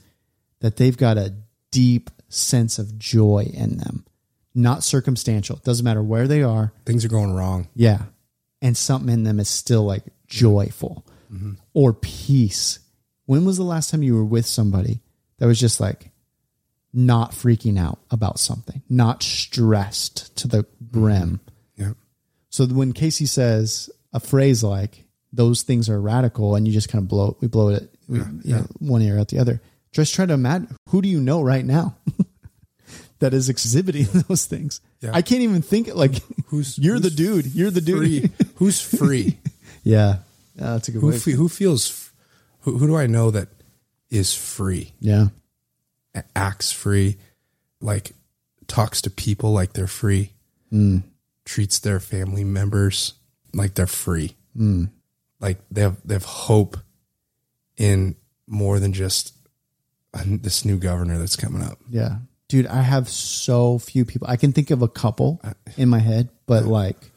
that 0.60 0.76
they've 0.76 0.97
got 0.97 1.17
a 1.17 1.34
deep 1.71 2.10
sense 2.30 2.80
of 2.80 2.97
joy 2.97 3.49
in 3.53 3.77
them, 3.77 4.06
not 4.53 4.84
circumstantial. 4.84 5.58
Doesn't 5.58 5.84
matter 5.84 6.03
where 6.03 6.27
they 6.27 6.43
are. 6.43 6.73
Things 6.86 7.06
are 7.06 7.10
going 7.10 7.34
wrong. 7.34 7.67
Yeah. 7.75 8.03
And 8.62 8.75
something 8.75 9.13
in 9.13 9.23
them 9.23 9.39
is 9.39 9.49
still 9.49 9.84
like 9.84 10.03
joyful 10.27 11.06
mm-hmm. 11.32 11.53
or 11.73 11.93
peace. 11.93 12.80
When 13.25 13.45
was 13.45 13.58
the 13.58 13.63
last 13.63 13.89
time 13.89 14.03
you 14.03 14.15
were 14.15 14.25
with 14.25 14.45
somebody 14.45 15.01
that 15.38 15.47
was 15.47 15.60
just 15.60 15.80
like 15.80 16.12
not 16.93 17.32
freaking 17.32 17.80
out 17.80 17.99
about 18.10 18.39
something, 18.39 18.82
not 18.89 19.21
stressed 19.21 20.36
to 20.38 20.47
the 20.47 20.63
mm-hmm. 20.63 21.01
brim? 21.01 21.41
Yeah. 21.75 21.93
So 22.49 22.65
when 22.65 22.93
Casey 22.93 23.25
says 23.25 23.89
a 24.13 24.19
phrase 24.19 24.63
like 24.63 25.06
"those 25.32 25.62
things 25.62 25.89
are 25.89 26.01
radical," 26.01 26.56
and 26.56 26.65
you 26.67 26.73
just 26.73 26.89
kind 26.89 27.03
of 27.03 27.08
blow 27.08 27.38
we 27.39 27.47
blow 27.47 27.69
it 27.69 27.93
we, 28.08 28.19
you 28.43 28.56
know, 28.56 28.65
one 28.80 29.01
ear 29.01 29.19
out 29.19 29.27
the 29.27 29.39
other, 29.39 29.62
just 29.98 30.14
try 30.14 30.28
to 30.28 30.34
imagine 30.34 30.76
who 30.90 31.02
do 31.02 31.10
you 31.10 31.20
know 31.20 31.42
right 31.42 31.66
now 31.66 31.96
that 33.20 33.34
is 33.34 33.50
exhibiting 33.50 34.06
those 34.28 34.46
things. 34.46 34.80
Yeah. 35.02 35.12
I 35.14 35.24
can't 35.24 35.42
even 35.42 35.64
think 35.64 35.94
like 35.96 36.22
Who's- 36.48 36.78
you're 36.82 37.00
the 37.00 37.10
dude. 37.10 37.48
You're 37.48 37.72
the 37.72 37.82
dude. 37.82 37.98
Free. 38.32 38.48
Who's 38.56 38.80
free? 38.80 39.40
yeah, 39.84 40.20
Yeah, 40.56 40.74
that's 40.74 40.88
a 40.88 40.92
good 40.92 41.02
who, 41.02 41.12
fe- 41.14 41.32
who 41.32 41.50
feels 41.50 42.12
who, 42.62 42.78
who 42.78 42.86
do 42.88 42.96
I 42.96 43.08
know 43.08 43.32
that 43.32 43.48
is 44.12 44.36
free? 44.36 44.94
yeah, 45.00 45.30
acts 46.36 46.72
free, 46.72 47.18
like 47.82 48.12
talks 48.68 49.02
to 49.02 49.10
people 49.10 49.52
like 49.52 49.74
they're 49.74 49.88
free, 49.88 50.34
hmm. 50.70 51.00
treats 51.44 51.80
their 51.80 52.00
family 52.00 52.44
members 52.44 53.14
like 53.54 53.74
they're 53.74 53.88
free, 53.88 54.36
hmm. 54.56 54.86
like 55.40 55.58
they 55.72 55.82
have 55.82 55.98
they 56.06 56.14
have 56.14 56.26
hope 56.26 56.78
in 57.78 58.16
more 58.48 58.80
than 58.80 58.94
just 58.94 59.37
this 60.25 60.65
new 60.65 60.77
governor 60.77 61.17
that's 61.17 61.36
coming 61.36 61.62
up. 61.62 61.80
yeah, 61.89 62.17
dude. 62.47 62.67
I 62.67 62.82
have 62.82 63.10
so 63.10 63.80
few 63.80 64.06
people. 64.06 64.27
I 64.30 64.38
can 64.38 64.51
think 64.53 64.71
of 64.71 64.82
a 64.82 64.88
couple 64.88 65.41
in 65.77 65.89
my 65.89 65.99
head, 65.99 66.30
but 66.45 66.65
like 66.65 67.12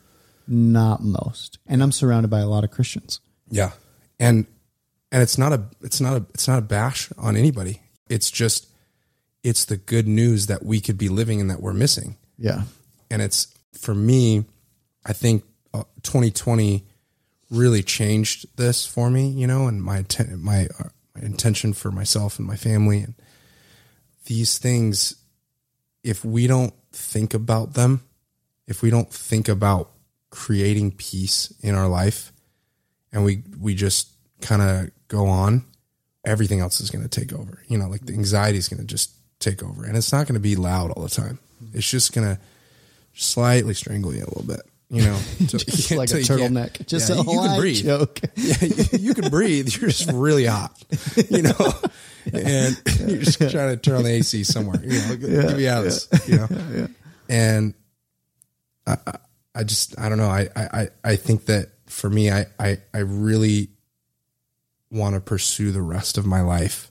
not 0.46 1.02
most. 1.02 1.58
And 1.66 1.82
I'm 1.82 1.92
surrounded 1.92 2.28
by 2.28 2.40
a 2.40 2.48
lot 2.48 2.64
of 2.64 2.70
Christians. 2.70 3.20
Yeah, 3.50 3.72
and 4.18 4.46
and 5.12 5.22
it's 5.22 5.38
not 5.38 5.52
a 5.52 5.64
it's 5.82 6.00
not 6.00 6.16
a 6.16 6.26
it's 6.34 6.48
not 6.48 6.58
a 6.58 6.62
bash 6.62 7.10
on 7.18 7.36
anybody. 7.36 7.82
It's 8.08 8.30
just 8.30 8.66
it's 9.42 9.64
the 9.64 9.76
good 9.76 10.06
news 10.06 10.46
that 10.46 10.64
we 10.64 10.80
could 10.80 10.98
be 10.98 11.08
living 11.08 11.40
and 11.40 11.50
that 11.50 11.60
we're 11.60 11.72
missing. 11.72 12.16
Yeah, 12.38 12.62
and 13.10 13.20
it's 13.20 13.52
for 13.72 13.94
me 13.94 14.44
i 15.04 15.12
think 15.12 15.44
uh, 15.74 15.82
2020 16.02 16.84
really 17.50 17.82
changed 17.82 18.46
this 18.56 18.86
for 18.86 19.10
me 19.10 19.28
you 19.28 19.46
know 19.46 19.66
and 19.66 19.82
my 19.82 20.04
my, 20.36 20.66
uh, 20.78 20.84
my 20.84 20.88
intention 21.22 21.72
for 21.72 21.90
myself 21.90 22.38
and 22.38 22.46
my 22.46 22.56
family 22.56 23.00
and 23.00 23.14
these 24.26 24.58
things 24.58 25.16
if 26.02 26.24
we 26.24 26.46
don't 26.46 26.74
think 26.92 27.34
about 27.34 27.74
them 27.74 28.02
if 28.66 28.82
we 28.82 28.90
don't 28.90 29.12
think 29.12 29.48
about 29.48 29.90
creating 30.30 30.92
peace 30.92 31.52
in 31.60 31.74
our 31.74 31.88
life 31.88 32.32
and 33.12 33.24
we 33.24 33.42
we 33.58 33.74
just 33.74 34.10
kind 34.40 34.62
of 34.62 34.90
go 35.08 35.26
on 35.26 35.64
everything 36.24 36.60
else 36.60 36.80
is 36.80 36.90
going 36.90 37.06
to 37.06 37.08
take 37.08 37.32
over. 37.32 37.62
You 37.66 37.78
know 37.78 37.88
like 37.88 38.06
the 38.06 38.12
anxiety 38.12 38.58
is 38.58 38.68
going 38.68 38.80
to 38.80 38.86
just 38.86 39.10
take 39.40 39.62
over 39.62 39.84
and 39.84 39.96
it's 39.96 40.12
not 40.12 40.26
going 40.26 40.34
to 40.34 40.40
be 40.40 40.56
loud 40.56 40.90
all 40.92 41.02
the 41.02 41.08
time. 41.08 41.38
It's 41.72 41.90
just 41.90 42.12
going 42.12 42.36
to 42.36 42.40
slightly 43.14 43.74
strangle 43.74 44.14
you 44.14 44.22
a 44.22 44.30
little 44.30 44.44
bit 44.44 44.60
you 44.90 45.02
know 45.02 45.18
just 45.46 45.90
like 45.92 46.10
a 46.10 46.14
turtleneck. 46.14 46.86
Just 46.86 47.08
yeah, 47.08 47.16
a 47.16 47.24
you, 47.24 47.32
you 47.32 47.40
can 47.40 47.60
breathe 47.60 47.84
joke. 47.84 48.20
yeah, 48.34 48.56
you, 48.60 48.84
you 48.98 49.14
can 49.14 49.30
breathe. 49.30 49.68
You're 49.74 49.90
just 49.90 50.10
really 50.12 50.46
hot, 50.46 50.76
you 51.30 51.42
know, 51.42 51.72
and 52.32 52.80
you're 53.06 53.22
just 53.22 53.38
trying 53.38 53.70
to 53.70 53.76
turn 53.76 53.96
on 53.96 54.04
the 54.04 54.10
AC 54.10 54.44
somewhere. 54.44 54.80
You 54.82 55.00
know, 55.00 55.16
get 55.16 55.56
me 55.56 55.68
out 55.68 55.78
of 55.78 55.84
this, 55.84 56.28
you 56.28 56.36
know. 56.36 56.88
And 57.28 57.74
I, 58.86 58.96
I, 59.06 59.18
I 59.54 59.64
just, 59.64 59.98
I 59.98 60.08
don't 60.08 60.18
know. 60.18 60.28
I, 60.28 60.48
I, 60.56 60.88
I 61.04 61.16
think 61.16 61.46
that 61.46 61.68
for 61.86 62.10
me, 62.10 62.30
I, 62.30 62.46
I, 62.58 62.78
I 62.92 62.98
really 62.98 63.68
want 64.90 65.14
to 65.14 65.20
pursue 65.20 65.70
the 65.70 65.82
rest 65.82 66.18
of 66.18 66.26
my 66.26 66.40
life 66.40 66.90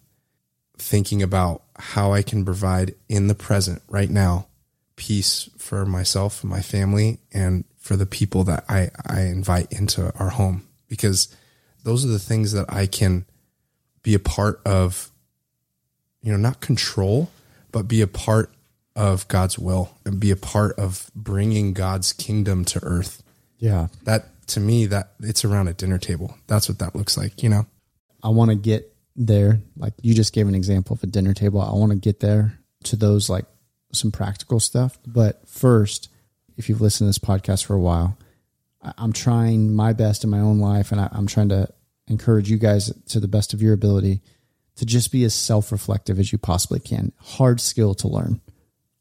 thinking 0.77 1.21
about 1.21 1.63
how 1.77 2.13
I 2.13 2.21
can 2.21 2.45
provide 2.45 2.95
in 3.09 3.27
the 3.27 3.35
present 3.35 3.81
right 3.89 4.09
now 4.09 4.47
peace 4.95 5.49
for 5.57 5.85
myself 5.85 6.43
and 6.43 6.49
my 6.49 6.61
family 6.61 7.19
and 7.31 7.65
for 7.89 7.95
the 7.95 8.05
people 8.05 8.43
that 8.43 8.63
I, 8.69 8.91
I 9.07 9.21
invite 9.21 9.71
into 9.71 10.13
our 10.19 10.29
home 10.29 10.61
because 10.87 11.35
those 11.83 12.05
are 12.05 12.07
the 12.07 12.19
things 12.19 12.51
that 12.51 12.71
I 12.71 12.85
can 12.85 13.25
be 14.03 14.13
a 14.13 14.19
part 14.19 14.61
of, 14.63 15.09
you 16.21 16.31
know, 16.31 16.37
not 16.37 16.61
control, 16.61 17.31
but 17.71 17.87
be 17.87 18.01
a 18.01 18.07
part 18.07 18.53
of 18.95 19.27
God's 19.27 19.57
will 19.57 19.97
and 20.05 20.19
be 20.19 20.29
a 20.29 20.35
part 20.35 20.77
of 20.77 21.09
bringing 21.15 21.73
God's 21.73 22.13
kingdom 22.13 22.63
to 22.65 22.79
earth. 22.83 23.23
Yeah, 23.57 23.87
That 24.03 24.47
to 24.49 24.59
me, 24.59 24.85
that 24.85 25.13
it's 25.21 25.43
around 25.43 25.67
a 25.67 25.73
dinner 25.73 25.97
table. 25.97 26.35
That's 26.45 26.69
what 26.69 26.77
that 26.77 26.95
looks 26.95 27.17
like, 27.17 27.41
you 27.41 27.49
know? 27.49 27.65
I 28.21 28.29
want 28.29 28.51
to 28.51 28.55
get 28.55 28.95
there. 29.15 29.61
Like 29.75 29.95
you 30.03 30.13
just 30.13 30.31
gave 30.31 30.47
an 30.47 30.53
example 30.53 30.93
of 30.93 31.01
a 31.01 31.07
dinner 31.07 31.33
table. 31.33 31.59
I 31.59 31.73
want 31.73 31.91
to 31.91 31.97
get 31.97 32.19
there 32.19 32.59
to 32.83 32.95
those 32.95 33.31
like 33.31 33.45
some 33.93 34.11
practical 34.11 34.59
stuff. 34.59 34.99
But 35.07 35.49
first, 35.49 36.09
if 36.59 36.67
you've 36.67 36.81
listened 36.81 37.05
to 37.05 37.09
this 37.09 37.17
podcast 37.17 37.65
for 37.65 37.73
a 37.73 37.79
while, 37.79 38.17
I'm 38.81 39.13
trying 39.13 39.73
my 39.73 39.93
best 39.93 40.23
in 40.23 40.29
my 40.29 40.39
own 40.39 40.59
life, 40.59 40.91
and 40.91 40.99
I, 40.99 41.09
I'm 41.11 41.25
trying 41.25 41.49
to 41.49 41.69
encourage 42.07 42.51
you 42.51 42.57
guys 42.57 42.93
to 43.07 43.19
the 43.19 43.27
best 43.27 43.53
of 43.53 43.61
your 43.61 43.73
ability 43.73 44.21
to 44.75 44.85
just 44.85 45.11
be 45.11 45.23
as 45.23 45.33
self-reflective 45.33 46.19
as 46.19 46.31
you 46.31 46.37
possibly 46.37 46.79
can. 46.79 47.13
Hard 47.17 47.61
skill 47.61 47.93
to 47.95 48.07
learn. 48.07 48.41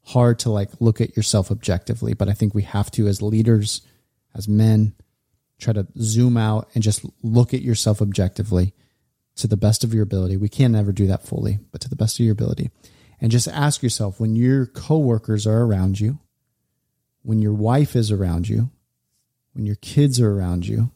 Hard 0.04 0.38
to 0.40 0.50
like 0.50 0.70
look 0.80 1.00
at 1.00 1.16
yourself 1.16 1.50
objectively, 1.50 2.14
but 2.14 2.28
I 2.28 2.32
think 2.32 2.54
we 2.54 2.62
have 2.62 2.90
to 2.92 3.08
as 3.08 3.20
leaders, 3.20 3.82
as 4.34 4.48
men, 4.48 4.94
try 5.58 5.72
to 5.72 5.86
zoom 5.98 6.36
out 6.36 6.68
and 6.74 6.82
just 6.82 7.04
look 7.22 7.52
at 7.52 7.62
yourself 7.62 8.00
objectively 8.00 8.72
to 9.36 9.46
the 9.46 9.56
best 9.56 9.84
of 9.84 9.92
your 9.92 10.02
ability. 10.04 10.36
We 10.36 10.48
can 10.48 10.72
never 10.72 10.92
do 10.92 11.09
that 11.09 11.24
fully, 11.24 11.59
but 11.72 11.80
to 11.80 11.88
the 11.88 11.96
best 11.96 12.18
of 12.18 12.24
your 12.24 12.32
ability. 12.32 12.70
And 13.20 13.32
just 13.32 13.48
ask 13.48 13.82
yourself 13.82 14.20
when 14.20 14.36
your 14.36 14.66
coworkers 14.66 15.46
are 15.46 15.62
around 15.62 15.98
you, 15.98 16.20
when 17.29 17.43
your 17.43 17.53
wife 17.53 17.95
is 17.95 18.11
around 18.11 18.49
you, 18.49 18.70
when 19.53 19.66
your 19.66 19.76
kids 19.83 20.18
are 20.18 20.33
around 20.33 20.66
you, 20.66 20.91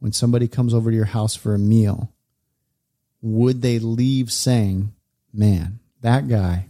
when 0.00 0.10
somebody 0.10 0.48
comes 0.48 0.74
over 0.74 0.90
to 0.90 0.96
your 0.96 1.04
house 1.04 1.36
for 1.36 1.54
a 1.54 1.58
meal, 1.58 2.12
would 3.20 3.62
they 3.62 3.78
leave 3.78 4.32
saying, 4.32 4.92
Man, 5.32 5.78
that 6.00 6.26
guy 6.26 6.66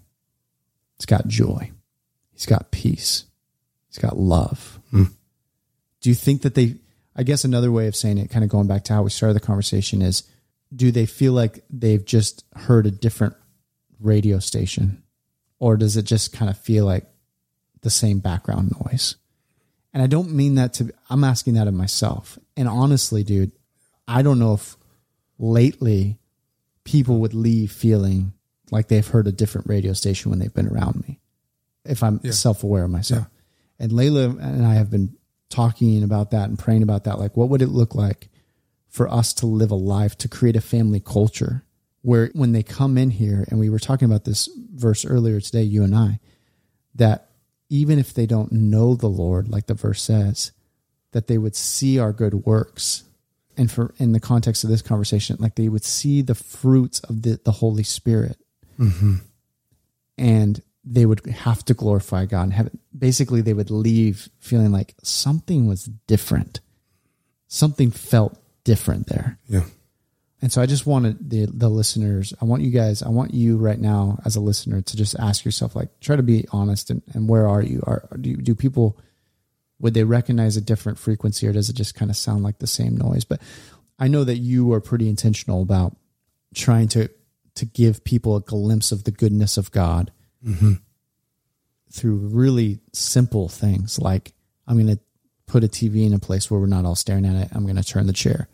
has 0.98 1.06
got 1.06 1.26
joy. 1.26 1.70
He's 2.32 2.44
got 2.44 2.70
peace. 2.70 3.24
He's 3.88 3.96
got 3.96 4.18
love. 4.18 4.78
Hmm. 4.90 5.04
Do 6.02 6.10
you 6.10 6.14
think 6.14 6.42
that 6.42 6.54
they, 6.54 6.74
I 7.16 7.22
guess 7.22 7.44
another 7.44 7.72
way 7.72 7.86
of 7.86 7.96
saying 7.96 8.18
it, 8.18 8.28
kind 8.28 8.44
of 8.44 8.50
going 8.50 8.66
back 8.66 8.84
to 8.84 8.92
how 8.92 9.04
we 9.04 9.08
started 9.08 9.32
the 9.32 9.40
conversation, 9.40 10.02
is 10.02 10.24
do 10.76 10.92
they 10.92 11.06
feel 11.06 11.32
like 11.32 11.64
they've 11.70 12.04
just 12.04 12.44
heard 12.54 12.84
a 12.84 12.90
different 12.90 13.36
radio 13.98 14.38
station? 14.38 15.02
Or 15.58 15.78
does 15.78 15.96
it 15.96 16.02
just 16.02 16.34
kind 16.34 16.50
of 16.50 16.58
feel 16.58 16.84
like 16.84 17.06
the 17.82 17.90
same 17.90 18.18
background 18.20 18.74
noise? 18.84 19.16
And 19.92 20.02
I 20.02 20.06
don't 20.06 20.32
mean 20.32 20.54
that 20.54 20.72
to, 20.74 20.90
I'm 21.10 21.22
asking 21.24 21.54
that 21.54 21.68
of 21.68 21.74
myself. 21.74 22.38
And 22.56 22.66
honestly, 22.66 23.22
dude, 23.22 23.52
I 24.08 24.22
don't 24.22 24.38
know 24.38 24.54
if 24.54 24.76
lately 25.38 26.18
people 26.84 27.18
would 27.18 27.34
leave 27.34 27.70
feeling 27.70 28.32
like 28.70 28.88
they've 28.88 29.06
heard 29.06 29.26
a 29.26 29.32
different 29.32 29.68
radio 29.68 29.92
station 29.92 30.30
when 30.30 30.38
they've 30.38 30.54
been 30.54 30.68
around 30.68 31.06
me. 31.06 31.20
If 31.84 32.02
I'm 32.02 32.20
Yeah. 32.22 32.30
self 32.32 32.64
aware 32.64 32.84
of 32.84 32.90
myself. 32.90 33.28
And 33.78 33.92
Layla 33.92 34.38
and 34.40 34.64
I 34.64 34.74
have 34.74 34.90
been 34.90 35.16
talking 35.50 36.02
about 36.02 36.30
that 36.30 36.48
and 36.48 36.58
praying 36.58 36.82
about 36.82 37.04
that. 37.04 37.18
Like, 37.18 37.36
what 37.36 37.50
would 37.50 37.60
it 37.60 37.68
look 37.68 37.94
like 37.94 38.30
for 38.88 39.08
us 39.08 39.32
to 39.34 39.46
live 39.46 39.70
a 39.70 39.74
life 39.76 40.16
to 40.18 40.28
create 40.28 40.56
a 40.56 40.60
family 40.60 41.00
culture 41.00 41.64
where 42.02 42.30
when 42.34 42.52
they 42.52 42.62
come 42.62 42.96
in 42.96 43.10
here, 43.10 43.44
and 43.48 43.60
we 43.60 43.68
were 43.68 43.78
talking 43.78 44.06
about 44.06 44.24
this 44.24 44.48
verse 44.74 45.04
earlier 45.04 45.40
today, 45.40 45.62
you 45.62 45.84
and 45.84 45.94
I, 45.94 46.20
that 46.94 47.30
even 47.72 47.98
if 47.98 48.12
they 48.12 48.26
don't 48.26 48.52
know 48.52 48.94
the 48.94 49.08
Lord, 49.08 49.48
like 49.48 49.66
the 49.66 49.72
verse 49.72 50.02
says, 50.02 50.52
that 51.12 51.26
they 51.26 51.38
would 51.38 51.56
see 51.56 51.98
our 51.98 52.12
good 52.12 52.44
works. 52.44 53.04
And 53.56 53.70
for 53.70 53.94
in 53.96 54.12
the 54.12 54.20
context 54.20 54.62
of 54.62 54.68
this 54.68 54.82
conversation, 54.82 55.38
like 55.40 55.54
they 55.54 55.70
would 55.70 55.82
see 55.82 56.20
the 56.20 56.34
fruits 56.34 57.00
of 57.00 57.22
the, 57.22 57.40
the 57.42 57.50
Holy 57.50 57.82
Spirit 57.82 58.36
mm-hmm. 58.78 59.14
and 60.18 60.60
they 60.84 61.06
would 61.06 61.24
have 61.24 61.64
to 61.64 61.72
glorify 61.72 62.26
God 62.26 62.42
and 62.42 62.52
have 62.52 62.70
basically 62.96 63.40
they 63.40 63.54
would 63.54 63.70
leave 63.70 64.28
feeling 64.38 64.70
like 64.70 64.94
something 65.02 65.66
was 65.66 65.86
different. 66.06 66.60
Something 67.46 67.90
felt 67.90 68.38
different 68.64 69.06
there. 69.06 69.38
Yeah. 69.48 69.64
And 70.42 70.50
so 70.52 70.60
I 70.60 70.66
just 70.66 70.86
wanted 70.86 71.30
the 71.30 71.46
the 71.46 71.68
listeners, 71.68 72.34
I 72.42 72.44
want 72.44 72.62
you 72.62 72.72
guys, 72.72 73.02
I 73.02 73.08
want 73.08 73.32
you 73.32 73.56
right 73.56 73.78
now 73.78 74.18
as 74.24 74.34
a 74.34 74.40
listener 74.40 74.82
to 74.82 74.96
just 74.96 75.16
ask 75.18 75.44
yourself, 75.44 75.76
like, 75.76 75.88
try 76.00 76.16
to 76.16 76.22
be 76.22 76.46
honest 76.50 76.90
and, 76.90 77.00
and 77.14 77.28
where 77.28 77.48
are 77.48 77.62
you? 77.62 77.80
Are 77.86 78.08
do 78.20 78.36
do 78.36 78.54
people 78.56 78.98
would 79.78 79.94
they 79.94 80.04
recognize 80.04 80.56
a 80.56 80.60
different 80.60 80.98
frequency 80.98 81.46
or 81.46 81.52
does 81.52 81.70
it 81.70 81.76
just 81.76 81.94
kind 81.94 82.10
of 82.10 82.16
sound 82.16 82.42
like 82.42 82.58
the 82.58 82.66
same 82.66 82.96
noise? 82.96 83.24
But 83.24 83.40
I 83.98 84.08
know 84.08 84.24
that 84.24 84.38
you 84.38 84.72
are 84.72 84.80
pretty 84.80 85.08
intentional 85.08 85.62
about 85.62 85.96
trying 86.54 86.88
to 86.88 87.08
to 87.54 87.64
give 87.64 88.02
people 88.02 88.34
a 88.34 88.40
glimpse 88.40 88.90
of 88.90 89.04
the 89.04 89.10
goodness 89.12 89.56
of 89.56 89.70
God 89.70 90.10
mm-hmm. 90.44 90.74
through 91.92 92.16
really 92.16 92.80
simple 92.92 93.48
things 93.48 94.00
like 94.00 94.32
I'm 94.66 94.76
going 94.76 94.96
to 94.96 95.02
put 95.46 95.62
a 95.64 95.68
TV 95.68 96.06
in 96.06 96.14
a 96.14 96.18
place 96.18 96.50
where 96.50 96.58
we're 96.58 96.66
not 96.66 96.84
all 96.84 96.94
staring 96.94 97.26
at 97.26 97.36
it. 97.36 97.48
I'm 97.52 97.64
going 97.64 97.76
to 97.76 97.84
turn 97.84 98.06
the 98.06 98.12
chair. 98.12 98.48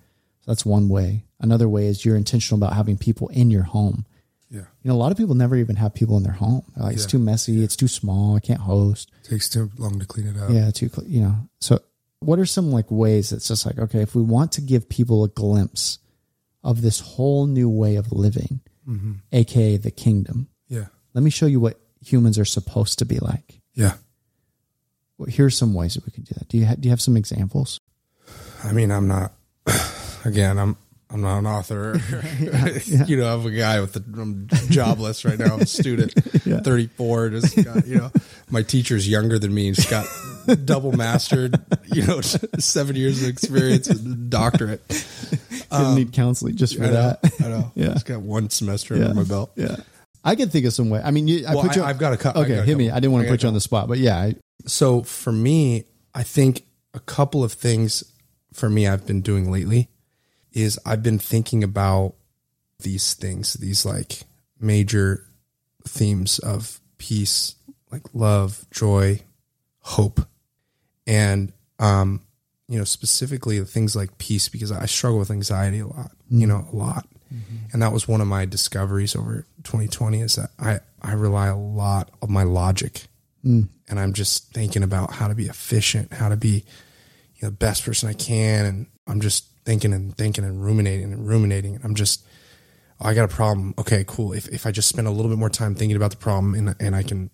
That's 0.49 0.65
one 0.65 0.89
way. 0.89 1.27
Another 1.41 1.69
way 1.69 1.89
is 1.89 2.07
you're 2.07 2.17
intentional 2.17 2.59
about 2.59 2.75
having 2.75 2.97
people 2.97 3.29
in 3.29 3.51
your 3.51 3.65
home. 3.65 4.07
Yeah. 4.49 4.61
You 4.83 4.89
know, 4.89 4.95
a 4.95 4.97
lot 4.97 5.13
of 5.13 5.19
people 5.19 5.35
never 5.35 5.57
even 5.57 5.77
have 5.77 5.93
people 5.93 6.17
in 6.17 6.23
their 6.23 6.33
home. 6.33 6.63
They're 6.75 6.87
like, 6.87 6.95
it's 6.95 7.05
too 7.05 7.19
messy. 7.19 7.63
It's 7.63 7.77
too 7.77 7.87
small. 7.87 8.35
I 8.35 8.41
can't 8.41 8.63
host. 8.63 9.13
Takes 9.25 9.51
too 9.51 9.71
long 9.77 10.01
to 10.01 10.07
clean 10.07 10.27
it 10.27 10.39
up. 10.39 10.49
Yeah, 10.51 10.71
too, 10.71 10.89
you 11.05 11.21
know. 11.21 11.35
So, 11.61 11.81
what 12.21 12.39
are 12.39 12.47
some 12.47 12.73
like 12.73 12.91
ways 12.91 13.29
that's 13.29 13.47
just 13.47 13.67
like, 13.67 13.79
okay, 13.79 14.01
if 14.01 14.15
we 14.15 14.23
want 14.23 14.53
to 14.53 14.63
give 14.63 14.89
people 14.89 15.23
a 15.23 15.29
glimpse 15.29 15.99
of 16.65 16.81
this 16.81 17.01
whole 17.01 17.47
new 17.47 17.69
way 17.69 17.97
of 17.97 18.11
living, 18.11 18.61
mm-hmm. 18.89 19.13
aka 19.33 19.77
the 19.77 19.91
kingdom, 19.91 20.49
Yeah. 20.67 20.87
let 21.13 21.23
me 21.23 21.29
show 21.29 21.45
you 21.45 21.61
what 21.61 21.79
humans 22.01 22.39
are 22.39 22.47
supposed 22.47 22.99
to 23.01 23.05
be 23.05 23.19
like. 23.19 23.61
Yeah. 23.75 23.97
Well, 25.19 25.29
here's 25.29 25.59
some 25.59 25.75
ways 25.75 25.93
that 25.93 26.07
we 26.07 26.11
can 26.13 26.23
do 26.23 26.35
that. 26.39 26.49
Do 26.49 26.57
you 26.57 26.65
ha- 26.65 26.77
do 26.81 26.87
you 26.89 26.91
have 26.91 27.03
some 27.03 27.19
examples? 27.19 27.81
I 28.65 28.73
mean, 28.73 28.91
I'm 28.91 29.09
not. 29.09 29.35
Again, 30.29 30.59
I'm. 30.59 30.77
I'm 31.11 31.23
not 31.23 31.39
an 31.39 31.47
author. 31.47 31.99
you 33.07 33.17
know, 33.17 33.35
I'm 33.35 33.47
a 33.47 33.51
guy 33.51 33.81
with 33.81 33.97
a, 33.97 34.05
I'm 34.21 34.47
jobless 34.69 35.25
right 35.25 35.39
now. 35.39 35.55
I'm 35.55 35.63
a 35.63 35.67
student, 35.67 36.13
34. 36.65 37.31
Just 37.31 37.65
got, 37.65 37.87
you 37.87 37.97
know, 37.97 38.11
my 38.51 38.61
teacher's 38.63 39.09
younger 39.09 39.39
than 39.39 39.55
me. 39.55 39.69
and 39.69 39.77
She's 39.77 39.89
got 39.89 40.07
double 40.67 40.93
mastered. 40.93 41.59
You 41.87 42.05
know, 42.07 42.21
seven 42.21 42.95
years 42.95 43.23
of 43.23 43.31
experience, 43.31 43.89
and 43.89 44.07
a 44.07 44.17
doctorate. 44.29 44.83
Gonna 45.71 45.95
need 45.95 46.09
um, 46.09 46.13
counseling 46.13 46.57
just 46.57 46.77
for 46.77 46.85
I 46.85 46.89
know. 46.89 46.93
that. 46.93 47.33
I 47.43 47.49
know. 47.49 47.73
Yeah. 47.75 47.87
Just 47.95 48.05
got 48.05 48.21
one 48.21 48.51
semester 48.51 48.95
Yeah. 48.95 49.05
under 49.05 49.15
my 49.15 49.25
belt. 49.25 49.51
Yeah, 49.57 49.77
I 50.25 50.35
can 50.35 50.51
think 50.51 50.67
of 50.67 50.75
some 50.75 50.91
way. 50.91 51.01
I 51.03 51.11
mean, 51.11 51.27
you, 51.27 51.47
I 51.47 51.55
Well, 51.55 51.65
put 51.65 51.77
you. 51.77 51.85
I, 51.85 51.89
have 51.89 51.99
got 51.99 52.13
a 52.13 52.19
couple. 52.19 52.43
okay, 52.43 52.61
hit 52.67 52.77
me. 52.77 52.91
I 52.91 52.97
didn't 52.97 53.13
want 53.13 53.25
to 53.25 53.31
put 53.31 53.43
you 53.43 53.49
on 53.49 53.55
the 53.55 53.63
spot, 53.63 53.89
but 53.89 53.97
yeah, 53.97 54.19
I, 54.19 54.35
So 54.67 55.03
for 55.05 55.33
me, 55.33 55.85
I 56.15 56.23
think 56.23 56.67
a 56.93 57.01
couple 57.01 57.43
of 57.43 57.55
things 57.55 58.05
for 58.53 58.69
me 58.69 58.87
I've 58.87 59.07
been 59.07 59.23
doing 59.23 59.51
lately 59.51 59.89
is 60.63 60.79
I've 60.85 61.03
been 61.03 61.19
thinking 61.19 61.65
about 61.65 62.15
these 62.81 63.15
things, 63.15 63.55
these 63.55 63.85
like 63.85 64.23
major 64.61 65.25
themes 65.87 66.39
of 66.39 66.81
peace, 66.99 67.55
like 67.91 68.03
love, 68.13 68.67
joy, 68.71 69.21
hope. 69.81 70.21
And 71.07 71.53
um, 71.79 72.23
you 72.69 72.79
know, 72.79 72.85
specifically 72.85 73.59
the 73.59 73.65
things 73.65 73.97
like 73.97 74.19
peace 74.19 74.49
because 74.49 74.71
I 74.73 74.87
struggle 74.87 75.19
with 75.19 75.31
anxiety 75.31 75.81
a 75.81 75.87
lot, 75.87 76.11
you 76.31 76.47
know, 76.47 76.67
a 76.73 76.77
lot. 76.77 77.07
And 77.73 77.83
that 77.83 77.93
was 77.93 78.09
one 78.09 78.21
of 78.21 78.27
my 78.27 78.45
discoveries 78.45 79.15
over 79.15 79.47
2020 79.65 80.21
is 80.21 80.37
that 80.37 80.51
I 80.59 80.81
I 81.03 81.13
rely 81.13 81.49
a 81.49 81.57
lot 81.57 82.11
on 82.23 82.33
my 82.33 82.43
logic 82.43 83.07
and 83.89 83.99
I'm 84.01 84.13
just 84.13 84.53
thinking 84.53 84.83
about 84.83 85.13
how 85.13 85.29
to 85.29 85.35
be 85.35 85.47
efficient, 85.47 86.13
how 86.13 86.29
to 86.29 86.37
be 86.37 86.65
you 87.37 87.43
know 87.43 87.51
the 87.51 87.57
best 87.57 87.85
person 87.85 88.09
I 88.09 88.15
can, 88.15 88.67
and 88.67 88.87
I'm 89.07 89.21
just 89.21 89.48
thinking 89.69 89.93
and 89.93 90.17
thinking 90.17 90.45
and 90.45 90.65
ruminating 90.65 91.13
and 91.13 91.29
ruminating, 91.29 91.75
and 91.75 91.85
I'm 91.85 91.95
just 91.95 92.25
oh, 93.01 93.09
I 93.09 93.13
got 93.15 93.31
a 93.31 93.35
problem. 93.35 93.75
Okay, 93.77 94.03
cool. 94.09 94.33
If 94.33 94.49
if 94.49 94.67
I 94.67 94.71
just 94.73 94.89
spend 94.89 95.07
a 95.07 95.11
little 95.11 95.31
bit 95.31 95.39
more 95.39 95.51
time 95.51 95.75
thinking 95.75 95.97
about 95.97 96.11
the 96.11 96.17
problem, 96.17 96.55
and 96.55 96.75
and 96.81 96.97
I 96.97 97.03
can, 97.03 97.31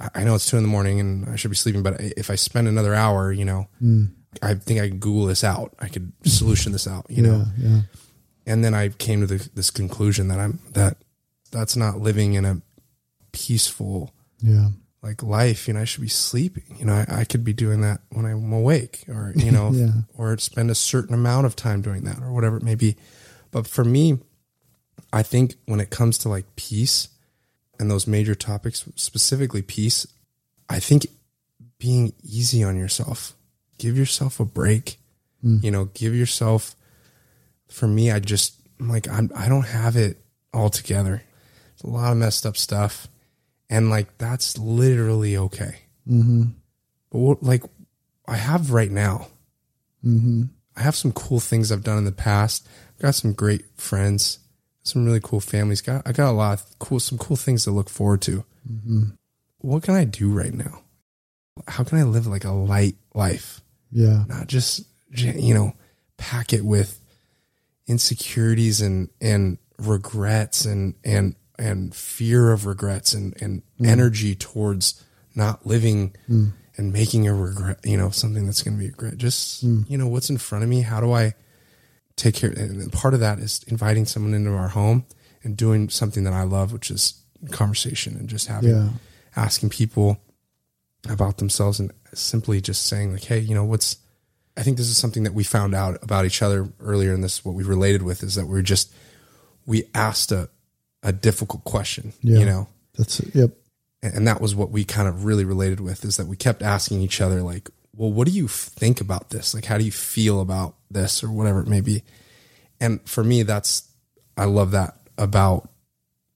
I- 0.00 0.24
know 0.24 0.34
it's 0.34 0.46
two 0.50 0.56
in 0.56 0.64
the 0.64 0.68
morning 0.68 0.98
and 0.98 1.28
I 1.28 1.36
should 1.36 1.52
be 1.52 1.56
sleeping, 1.56 1.84
but 1.84 2.00
if 2.00 2.28
I 2.28 2.34
spend 2.34 2.66
another 2.66 2.94
hour, 2.94 3.30
you 3.30 3.44
know, 3.44 3.68
hmm. 3.78 4.06
I 4.42 4.54
think 4.54 4.80
I 4.80 4.88
can 4.88 4.98
Google 4.98 5.26
this 5.26 5.44
out. 5.44 5.74
I 5.78 5.88
could 5.88 6.12
solution 6.24 6.72
this 6.72 6.88
out, 6.88 7.06
you 7.08 7.22
know 7.22 7.44
yeah, 7.56 7.68
yeah, 7.68 7.80
and 8.46 8.64
then 8.64 8.74
I 8.74 8.88
came 8.88 9.20
to 9.20 9.26
the, 9.26 9.48
this 9.54 9.70
conclusion 9.70 10.26
that 10.28 10.40
I'm 10.40 10.58
that 10.72 10.96
that's 11.52 11.76
not 11.76 12.00
living 12.00 12.34
in 12.34 12.44
a 12.44 12.60
peaceful 13.30 14.12
yeah, 14.42 14.70
like 15.02 15.22
life. 15.22 15.68
You 15.68 15.74
know, 15.74 15.80
I 15.80 15.84
should 15.84 16.00
be 16.02 16.08
sleeping. 16.08 16.76
You 16.78 16.84
know, 16.86 16.94
I, 16.94 17.20
I 17.20 17.24
could 17.24 17.44
be 17.44 17.52
doing 17.52 17.80
that 17.82 18.00
when 18.10 18.24
I'm 18.26 18.52
awake, 18.52 19.04
or 19.08 19.32
you 19.36 19.50
know, 19.50 19.70
Yeah. 19.74 19.90
or 20.16 20.36
spend 20.38 20.70
a 20.70 20.74
certain 20.74 21.14
amount 21.14 21.46
of 21.46 21.56
time 21.56 21.82
doing 21.82 22.04
that, 22.04 22.20
or 22.20 22.32
whatever 22.32 22.56
it 22.56 22.62
may 22.62 22.74
be. 22.74 22.96
But 23.50 23.66
for 23.66 23.84
me, 23.84 24.18
I 25.12 25.22
think 25.22 25.54
when 25.66 25.80
it 25.80 25.90
comes 25.90 26.18
to 26.18 26.28
like 26.28 26.56
peace 26.56 27.08
and 27.78 27.90
those 27.90 28.06
major 28.06 28.34
topics, 28.34 28.84
specifically 28.96 29.62
peace, 29.62 30.06
I 30.68 30.80
think 30.80 31.06
being 31.78 32.12
easy 32.24 32.62
on 32.64 32.76
yourself, 32.76 33.34
give 33.78 33.96
yourself 33.96 34.40
a 34.40 34.44
break. 34.44 34.98
Hmm. 35.42 35.58
You 35.62 35.70
know, 35.70 35.86
give 35.94 36.14
yourself. 36.14 36.74
For 37.68 37.86
me, 37.86 38.10
I 38.10 38.20
just 38.20 38.54
I'm 38.80 38.88
like 38.88 39.08
I'm 39.08 39.30
I 39.36 39.48
don't 39.48 39.66
have 39.66 39.96
it 39.96 40.18
all 40.54 40.70
together. 40.70 41.22
It's 41.74 41.82
a 41.82 41.88
lot 41.88 42.12
of 42.12 42.16
messed 42.18 42.46
up 42.46 42.56
stuff, 42.56 43.06
and 43.70 43.90
like 43.90 44.18
that's 44.18 44.58
literally 44.58 45.36
okay. 45.36 45.80
mm-hmm, 46.08 46.42
But 47.10 47.18
what 47.18 47.42
like 47.42 47.62
I 48.28 48.36
have 48.36 48.70
right 48.72 48.90
now, 48.90 49.28
mm-hmm, 50.04 50.44
I 50.76 50.82
have 50.82 50.96
some 50.96 51.12
cool 51.12 51.40
things 51.40 51.70
I've 51.72 51.84
done 51.84 51.98
in 51.98 52.04
the 52.04 52.12
past. 52.12 52.66
Got 53.00 53.14
some 53.14 53.32
great 53.32 53.64
friends, 53.76 54.38
some 54.82 55.04
really 55.04 55.20
cool 55.22 55.40
families. 55.40 55.80
Got 55.82 56.02
I 56.06 56.12
got 56.12 56.30
a 56.30 56.32
lot 56.32 56.60
of 56.60 56.78
cool 56.78 57.00
some 57.00 57.18
cool 57.18 57.36
things 57.36 57.64
to 57.64 57.70
look 57.70 57.88
forward 57.90 58.22
to. 58.22 58.44
mm-hmm. 58.70 59.02
What 59.58 59.82
can 59.82 59.94
I 59.94 60.04
do 60.04 60.30
right 60.30 60.52
now? 60.54 60.80
How 61.66 61.82
can 61.84 61.98
I 61.98 62.04
live 62.04 62.26
like 62.26 62.44
a 62.44 62.52
light 62.52 62.96
life? 63.14 63.60
yeah, 63.90 64.24
Not 64.28 64.46
just 64.48 64.82
you 65.10 65.54
know 65.54 65.72
pack 66.18 66.52
it 66.52 66.64
with 66.64 67.00
insecurities 67.86 68.80
and 68.80 69.08
and 69.20 69.58
regrets 69.78 70.64
and 70.64 70.94
and 71.04 71.34
and 71.58 71.94
fear 71.94 72.52
of 72.52 72.66
regrets 72.66 73.12
and 73.12 73.40
and 73.40 73.62
mm. 73.80 73.86
energy 73.86 74.34
towards 74.34 75.02
not 75.34 75.66
living 75.66 76.14
mm. 76.28 76.52
and 76.76 76.92
making 76.92 77.26
a 77.28 77.34
regret 77.34 77.78
you 77.84 77.96
know 77.96 78.10
something 78.10 78.46
that's 78.46 78.62
going 78.62 78.76
to 78.76 78.78
be 78.78 78.86
a 78.86 78.90
regret. 78.90 79.18
Just 79.18 79.66
mm. 79.66 79.88
you 79.88 79.98
know 79.98 80.06
what's 80.06 80.30
in 80.30 80.38
front 80.38 80.64
of 80.64 80.70
me 80.70 80.80
how 80.82 81.00
do 81.00 81.12
i 81.12 81.34
take 82.16 82.34
care 82.34 82.50
and 82.50 82.92
part 82.92 83.14
of 83.14 83.20
that 83.20 83.38
is 83.38 83.62
inviting 83.68 84.06
someone 84.06 84.34
into 84.34 84.50
our 84.50 84.68
home 84.68 85.04
and 85.44 85.56
doing 85.56 85.88
something 85.88 86.24
that 86.24 86.32
i 86.32 86.42
love 86.42 86.72
which 86.72 86.90
is 86.90 87.20
conversation 87.50 88.16
and 88.16 88.28
just 88.28 88.48
having 88.48 88.70
Yeah. 88.70 88.88
asking 89.36 89.68
people 89.68 90.18
about 91.08 91.36
themselves 91.36 91.78
and 91.78 91.92
simply 92.14 92.60
just 92.60 92.86
saying 92.86 93.12
like 93.12 93.24
hey 93.24 93.38
you 93.38 93.54
know 93.54 93.64
what's 93.64 93.98
i 94.56 94.62
think 94.62 94.78
this 94.78 94.88
is 94.88 94.96
something 94.96 95.24
that 95.24 95.34
we 95.34 95.44
found 95.44 95.74
out 95.74 96.02
about 96.02 96.24
each 96.24 96.40
other 96.40 96.68
earlier 96.80 97.12
in 97.12 97.20
this 97.20 97.44
what 97.44 97.54
we 97.54 97.62
related 97.62 98.02
with 98.02 98.22
is 98.22 98.34
that 98.34 98.46
we're 98.46 98.62
just 98.62 98.92
we 99.66 99.84
asked 99.94 100.32
a 100.32 100.48
a 101.06 101.12
difficult 101.12 101.62
question 101.64 102.12
Yeah. 102.20 102.38
you 102.40 102.44
know 102.46 102.68
That's 102.98 103.20
yep. 103.34 103.50
and 104.02 104.12
and 104.14 104.28
that 104.28 104.40
was 104.40 104.54
what 104.54 104.70
we 104.70 104.84
kind 104.84 105.08
of 105.08 105.24
really 105.24 105.44
related 105.44 105.80
with 105.80 106.04
is 106.04 106.16
that 106.18 106.26
we 106.26 106.36
kept 106.36 106.62
asking 106.62 107.00
each 107.00 107.20
other 107.20 107.40
like 107.42 107.70
well 107.94 108.10
what 108.12 108.26
do 108.26 108.32
you 108.32 108.48
think 108.48 109.00
about 109.00 109.30
this 109.30 109.54
like 109.54 109.64
how 109.66 109.78
do 109.78 109.84
you 109.84 109.92
feel 109.92 110.40
about 110.40 110.74
this 110.90 111.22
or 111.24 111.30
whatever 111.30 111.60
it 111.60 111.68
may 111.68 111.80
be 111.80 112.02
and 112.80 113.00
for 113.08 113.22
me 113.24 113.42
that's 113.44 113.88
i 114.36 114.44
love 114.44 114.72
that 114.72 114.96
about 115.16 115.70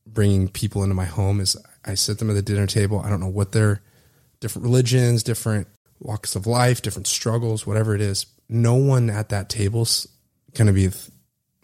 bringing 0.07 0.49
people 0.49 0.83
into 0.85 0.95
my 0.95 1.05
home 1.05 1.41
is 1.41 1.57
i 1.85 1.95
sit 1.95 2.19
them 2.19 2.31
at 2.31 2.35
the 2.35 2.43
dinner 2.43 2.67
table 2.67 3.01
i 3.01 3.09
don't 3.11 3.21
know 3.21 3.29
what 3.29 3.51
their 3.53 3.83
different 4.41 4.65
religions 4.65 5.23
different 5.23 5.67
walks 5.99 6.35
of 6.37 6.47
life 6.47 6.81
different 6.81 7.07
struggles 7.09 7.67
whatever 7.67 7.95
it 7.95 8.01
is 8.01 8.27
no 8.49 8.75
one 8.75 9.11
at 9.11 9.29
that 9.31 9.49
table's 9.49 10.07
going 10.55 10.67
to 10.67 10.73
be 10.73 10.89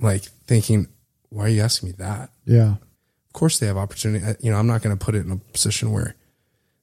like 0.00 0.22
thinking 0.46 0.88
why 1.30 1.46
are 1.46 1.48
you 1.48 1.60
asking 1.60 1.88
me 1.88 1.94
that? 1.98 2.30
Yeah. 2.44 2.76
Of 3.36 3.38
course 3.40 3.58
they 3.58 3.66
have 3.66 3.76
opportunity. 3.76 4.24
I- 4.24 4.36
You 4.40 4.50
know, 4.50 4.56
I'm 4.58 4.66
not 4.66 4.80
going 4.80 4.96
to 4.96 5.04
put 5.04 5.14
it 5.14 5.26
in 5.26 5.30
a 5.30 5.36
position 5.36 5.92
where 5.92 6.14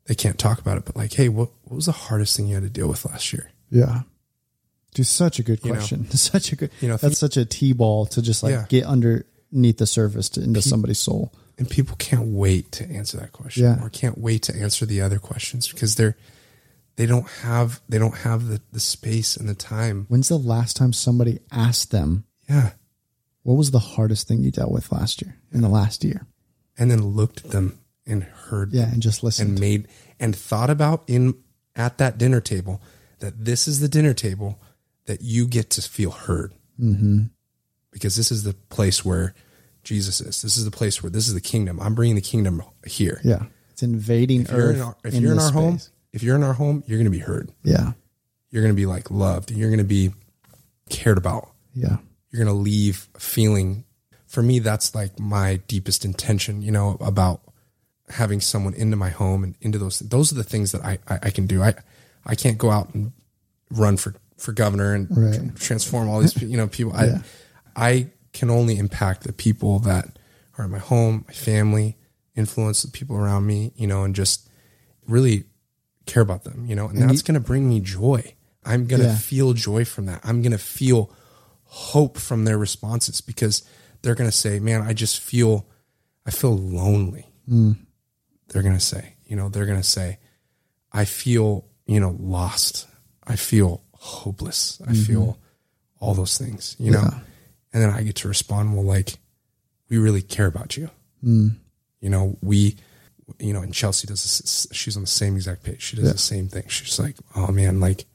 they 0.05 0.13
can't 0.13 0.37
talk 0.37 0.59
about 0.59 0.77
it, 0.77 0.85
but 0.85 0.95
like, 0.95 1.11
hey, 1.13 1.27
what, 1.27 1.49
what 1.63 1.75
was 1.75 1.87
the 1.87 1.91
hardest 1.91 2.37
thing 2.37 2.45
you 2.47 2.53
had 2.53 2.61
to 2.63 2.69
deal 2.69 2.87
with 2.87 3.05
last 3.05 3.33
year? 3.33 3.49
Yeah. 3.71 4.01
Dude, 4.93 5.07
such 5.07 5.39
a 5.39 5.43
good 5.43 5.61
You 5.63 5.71
know. 5.71 5.77
question. 5.79 6.11
Such 6.11 6.51
a 6.51 6.55
good, 6.55 6.69
You 6.79 6.89
know, 6.89 6.97
that's 6.97 7.17
such 7.17 7.37
a 7.37 7.45
T-ball 7.45 8.05
to 8.07 8.21
just 8.21 8.43
like 8.43 8.51
Yeah. 8.51 8.65
get 8.69 8.85
underneath 8.85 9.77
the 9.79 9.87
surface 9.87 10.29
to, 10.29 10.43
into 10.43 10.61
somebody's 10.61 10.99
soul. 10.99 11.33
And 11.57 11.67
people 11.67 11.95
can't 11.97 12.27
wait 12.27 12.71
to 12.73 12.87
answer 12.87 13.17
that 13.17 13.31
question 13.31 13.63
Yeah. 13.63 13.81
or 13.83 13.89
can't 13.89 14.19
wait 14.19 14.43
to 14.43 14.55
answer 14.55 14.85
the 14.85 15.01
other 15.01 15.17
questions 15.17 15.67
because 15.67 15.95
they're, 15.95 16.15
they 16.97 17.07
don't 17.07 17.27
have, 17.41 17.81
they 17.89 17.97
don't 17.97 18.17
have 18.17 18.45
the, 18.47 18.61
the 18.71 18.79
space 18.79 19.35
and 19.37 19.49
the 19.49 19.55
time. 19.55 20.05
When's 20.09 20.29
the 20.29 20.37
last 20.37 20.77
time 20.77 20.93
somebody 20.93 21.39
asked 21.51 21.89
them, 21.89 22.25
Yeah. 22.47 22.73
what 23.41 23.55
was 23.55 23.71
the 23.71 23.79
hardest 23.79 24.27
thing 24.27 24.43
you 24.43 24.51
dealt 24.51 24.71
with 24.71 24.91
last 24.91 25.23
year 25.23 25.35
in 25.51 25.61
the 25.61 25.69
last 25.69 26.03
year? 26.03 26.27
And 26.77 26.89
then 26.89 27.01
looked 27.05 27.45
at 27.45 27.51
them 27.51 27.79
and 28.05 28.23
heard 28.23 28.73
Yeah. 28.73 28.91
And 28.91 29.01
just 29.01 29.23
listened. 29.23 29.51
and 29.51 29.59
made 29.59 29.87
and 30.19 30.35
thought 30.35 30.69
about 30.69 31.03
in 31.07 31.35
at 31.75 31.97
that 31.97 32.17
dinner 32.17 32.41
table 32.41 32.81
that 33.19 33.45
this 33.45 33.67
is 33.67 33.79
the 33.79 33.87
dinner 33.87 34.13
table 34.13 34.59
that 35.05 35.21
you 35.21 35.47
get 35.47 35.69
to 35.71 35.81
feel 35.81 36.11
heard 36.11 36.53
mm-hmm. 36.79 37.23
because 37.91 38.15
this 38.15 38.31
is 38.31 38.43
the 38.43 38.53
place 38.69 39.03
where 39.03 39.33
Jesus 39.83 40.21
is. 40.21 40.41
This 40.41 40.57
is 40.57 40.65
the 40.65 40.71
place 40.71 41.03
where 41.03 41.09
this 41.09 41.27
is 41.27 41.33
the 41.33 41.41
kingdom. 41.41 41.79
I'm 41.79 41.95
bringing 41.95 42.15
the 42.15 42.21
kingdom 42.21 42.63
here. 42.85 43.19
Yeah. 43.23 43.43
It's 43.71 43.83
invading 43.83 44.43
If 44.43 44.51
you're 44.51 44.59
earth. 44.59 44.75
in 44.75 44.81
our, 44.81 44.95
if 45.03 45.13
you're 45.15 45.31
in 45.33 45.39
our 45.39 45.51
home, 45.51 45.79
if 46.11 46.23
you're 46.23 46.35
in 46.35 46.43
our 46.43 46.53
home, 46.53 46.83
you're 46.85 46.97
going 46.97 47.05
to 47.05 47.11
be 47.11 47.19
heard. 47.19 47.51
Yeah. 47.63 47.93
You're 48.49 48.61
going 48.61 48.73
to 48.73 48.79
be 48.79 48.85
like 48.85 49.09
loved. 49.09 49.51
You're 49.51 49.69
going 49.69 49.79
to 49.79 49.83
be 49.83 50.11
cared 50.89 51.17
about. 51.17 51.49
Yeah. 51.73 51.97
You're 52.29 52.43
going 52.43 52.55
to 52.55 52.61
leave 52.61 53.07
feeling. 53.17 53.83
For 54.33 54.41
me, 54.41 54.57
that's 54.59 54.95
like 54.95 55.19
my 55.19 55.57
deepest 55.67 56.05
intention. 56.05 56.61
You 56.63 56.71
know 56.71 56.97
about 56.99 57.41
having 58.09 58.41
someone 58.41 58.73
into 58.73 58.97
my 58.97 59.09
home 59.11 59.43
and 59.43 59.55
into 59.61 59.77
those. 59.77 59.99
Those 59.99 60.31
are 60.31 60.35
the 60.35 60.43
things 60.53 60.71
that 60.71 60.81
I 60.83 60.97
I, 61.07 61.19
I 61.23 61.29
can 61.29 61.45
do. 61.47 61.61
I 61.61 61.75
I 62.25 62.33
can't 62.35 62.57
go 62.57 62.69
out 62.71 62.93
and 62.95 63.11
run 63.69 63.95
for 63.97 64.15
for 64.37 64.51
governor 64.51 64.93
and 64.95 65.07
Right. 65.15 65.55
transform 65.55 66.09
all 66.09 66.19
these 66.19 66.35
you 66.53 66.57
know 66.57 66.67
people. 66.67 66.93
Yeah. 66.95 67.21
I 67.75 67.89
I 67.89 68.07
can 68.33 68.49
only 68.49 68.77
impact 68.77 69.23
the 69.23 69.33
people 69.33 69.79
that 69.89 70.17
are 70.57 70.65
in 70.65 70.71
my 70.71 70.79
home, 70.79 71.25
my 71.27 71.33
family, 71.33 71.95
influence 72.35 72.81
the 72.81 72.89
people 72.91 73.15
around 73.15 73.45
me. 73.45 73.71
You 73.75 73.85
know, 73.87 74.03
and 74.03 74.15
just 74.15 74.49
really 75.07 75.43
care 76.07 76.23
about 76.23 76.43
them. 76.43 76.65
You 76.65 76.75
know, 76.75 76.87
and, 76.87 76.97
that's 76.97 77.21
going 77.21 77.35
to 77.35 77.47
bring 77.51 77.69
me 77.69 77.79
joy. 77.81 78.33
I'm 78.65 78.87
going 78.87 79.01
to 79.01 79.09
Yeah. 79.09 79.17
feel 79.17 79.53
joy 79.53 79.85
from 79.85 80.07
that. 80.07 80.21
I'm 80.23 80.41
going 80.41 80.53
to 80.53 80.65
feel 80.79 81.11
hope 81.65 82.17
from 82.17 82.45
their 82.45 82.57
responses 82.57 83.21
because 83.21 83.61
they're 84.03 84.15
going 84.15 84.29
to 84.29 84.35
say, 84.35 84.59
"Man, 84.59 84.81
I 84.81 84.93
just 84.93 85.19
feel, 85.19 85.65
I 86.25 86.31
feel 86.31 86.55
lonely." 86.57 87.25
They're 88.49 88.61
going 88.61 88.75
to 88.75 88.79
say, 88.79 89.15
you 89.25 89.35
know, 89.35 89.49
they're 89.49 89.65
going 89.65 89.81
to 89.81 89.87
say, 89.87 90.19
"I 90.91 91.05
feel, 91.05 91.65
you 91.87 91.99
know, 91.99 92.15
lost. 92.19 92.87
I 93.25 93.35
feel 93.35 93.83
hopeless. 93.93 94.81
I 94.87 94.93
feel 94.93 95.39
all 95.99 96.13
those 96.13 96.37
things." 96.37 96.75
You 96.79 96.91
know, 96.91 97.01
and 97.73 97.81
then 97.81 97.89
I 97.89 98.03
get 98.03 98.15
to 98.17 98.27
respond, 98.27 98.75
"Well, 98.75 98.85
like, 98.85 99.17
we 99.89 99.97
really 99.97 100.21
care 100.21 100.45
about 100.47 100.77
you." 100.77 100.89
Mm. 101.23 101.55
You 102.01 102.09
know, 102.09 102.37
we, 102.41 102.75
you 103.39 103.53
know, 103.53 103.61
and 103.61 103.73
Chelsea 103.73 104.05
does. 104.07 104.21
This, 104.23 104.67
she's 104.71 104.95
on 104.97 105.03
the 105.03 105.07
same 105.07 105.35
exact 105.35 105.63
page. 105.63 105.81
She 105.81 105.95
does 105.95 106.05
Yeah. 106.05 106.11
the 106.11 106.17
same 106.17 106.47
thing. 106.49 106.67
She's 106.67 106.99
like, 106.99 107.15
"Oh 107.35 107.51
man, 107.51 107.79
like, 107.79 108.05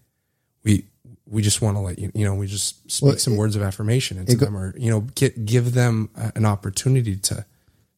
we." 0.63 0.85
We 1.31 1.43
just 1.43 1.61
want 1.61 1.77
to 1.77 1.81
let 1.81 1.99
you, 1.99 2.11
you 2.15 2.25
know, 2.25 2.35
we 2.35 2.47
just 2.47 2.91
speak 2.91 3.07
Well, 3.09 3.19
some 3.19 3.37
words 3.37 3.55
of 3.57 3.63
affirmation 3.63 4.19
into 4.19 4.35
go- 4.37 4.47
them, 4.47 4.57
or 4.57 4.75
you 4.79 4.91
know, 4.91 5.01
get 5.15 5.45
give 5.45 5.75
them 5.75 6.09
a, 6.17 6.33
an 6.37 6.45
opportunity 6.47 7.17
to 7.17 7.45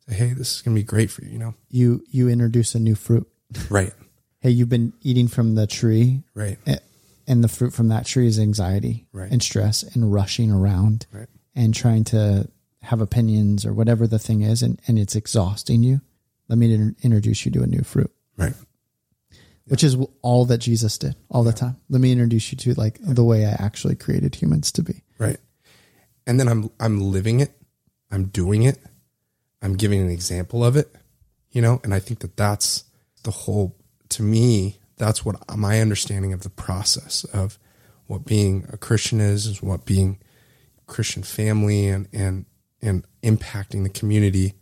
say, 0.08 0.14
"Hey, 0.14 0.32
this 0.32 0.56
is 0.56 0.62
gonna 0.62 0.74
be 0.74 0.82
great 0.82 1.10
for 1.10 1.24
you," 1.24 1.30
you 1.32 1.38
know, 1.38 1.54
You, 1.70 2.04
you 2.10 2.28
introduce 2.28 2.74
a 2.74 2.80
new 2.80 2.94
fruit. 2.94 3.28
right, 3.68 3.92
Hey, 4.40 4.50
you've 4.50 4.68
been 4.70 4.92
eating 5.02 5.28
from 5.28 5.54
the 5.54 5.66
tree. 5.66 6.22
Right, 6.34 6.58
and 7.26 7.44
the 7.44 7.48
fruit 7.48 7.72
from 7.72 7.88
that 7.88 8.06
tree 8.06 8.26
is 8.26 8.38
anxiety 8.40 9.06
Right. 9.12 9.30
and 9.30 9.40
stress 9.42 9.82
and 9.84 10.12
rushing 10.12 10.50
around 10.50 11.06
right, 11.12 11.28
and 11.54 11.72
trying 11.74 12.04
to 12.04 12.48
have 12.82 13.00
opinions 13.00 13.64
or 13.66 13.72
whatever 13.74 14.06
the 14.06 14.18
thing 14.18 14.40
is 14.40 14.62
and, 14.62 14.80
and 14.88 14.98
it's 14.98 15.14
exhausting 15.14 15.82
you. 15.84 16.00
Let 16.48 16.58
me 16.58 16.72
in- 16.74 16.96
introduce 17.02 17.44
you 17.44 17.52
to 17.52 17.62
a 17.62 17.66
new 17.66 17.82
fruit. 17.82 18.10
Right, 18.36 18.54
which 19.70 19.82
is 19.82 19.96
all 20.22 20.44
that 20.44 20.58
jesus 20.58 20.98
did 20.98 21.14
all 21.30 21.42
the 21.42 21.52
time 21.52 21.76
let 21.88 22.00
me 22.00 22.12
introduce 22.12 22.52
you 22.52 22.58
to 22.58 22.74
like 22.74 22.98
the 23.00 23.24
way 23.24 23.46
i 23.46 23.50
actually 23.58 23.96
created 23.96 24.34
humans 24.34 24.70
to 24.70 24.82
be 24.82 25.02
right. 25.20 25.38
And 26.26 26.38
then 26.38 26.48
I'm 26.48 26.70
I'm 26.78 27.00
living 27.00 27.40
it, 27.40 27.52
I'm 28.10 28.26
doing 28.26 28.62
it, 28.62 28.78
I'm 29.62 29.76
giving 29.76 30.00
an 30.00 30.10
example 30.10 30.64
of 30.64 30.76
it, 30.76 30.94
you 31.50 31.62
know, 31.62 31.80
and 31.84 31.94
I 31.94 32.00
think 32.00 32.20
that 32.20 32.36
that's 32.36 32.84
the 33.22 33.30
whole. 33.30 33.76
To 34.10 34.22
me, 34.22 34.78
that's 34.96 35.24
what 35.24 35.36
my 35.56 35.80
understanding 35.80 36.32
of 36.32 36.42
the 36.42 36.50
process 36.50 37.24
of 37.24 37.58
what 38.06 38.24
being 38.24 38.66
a 38.72 38.76
Christian 38.76 39.20
is, 39.20 39.46
is 39.46 39.62
what 39.62 39.84
being 39.84 40.18
Christian 40.86 41.22
family 41.22 41.88
and 41.88 42.08
and 42.12 42.46
and 42.82 43.04
impacting 43.22 43.82
the 43.84 43.90
community 43.90 44.54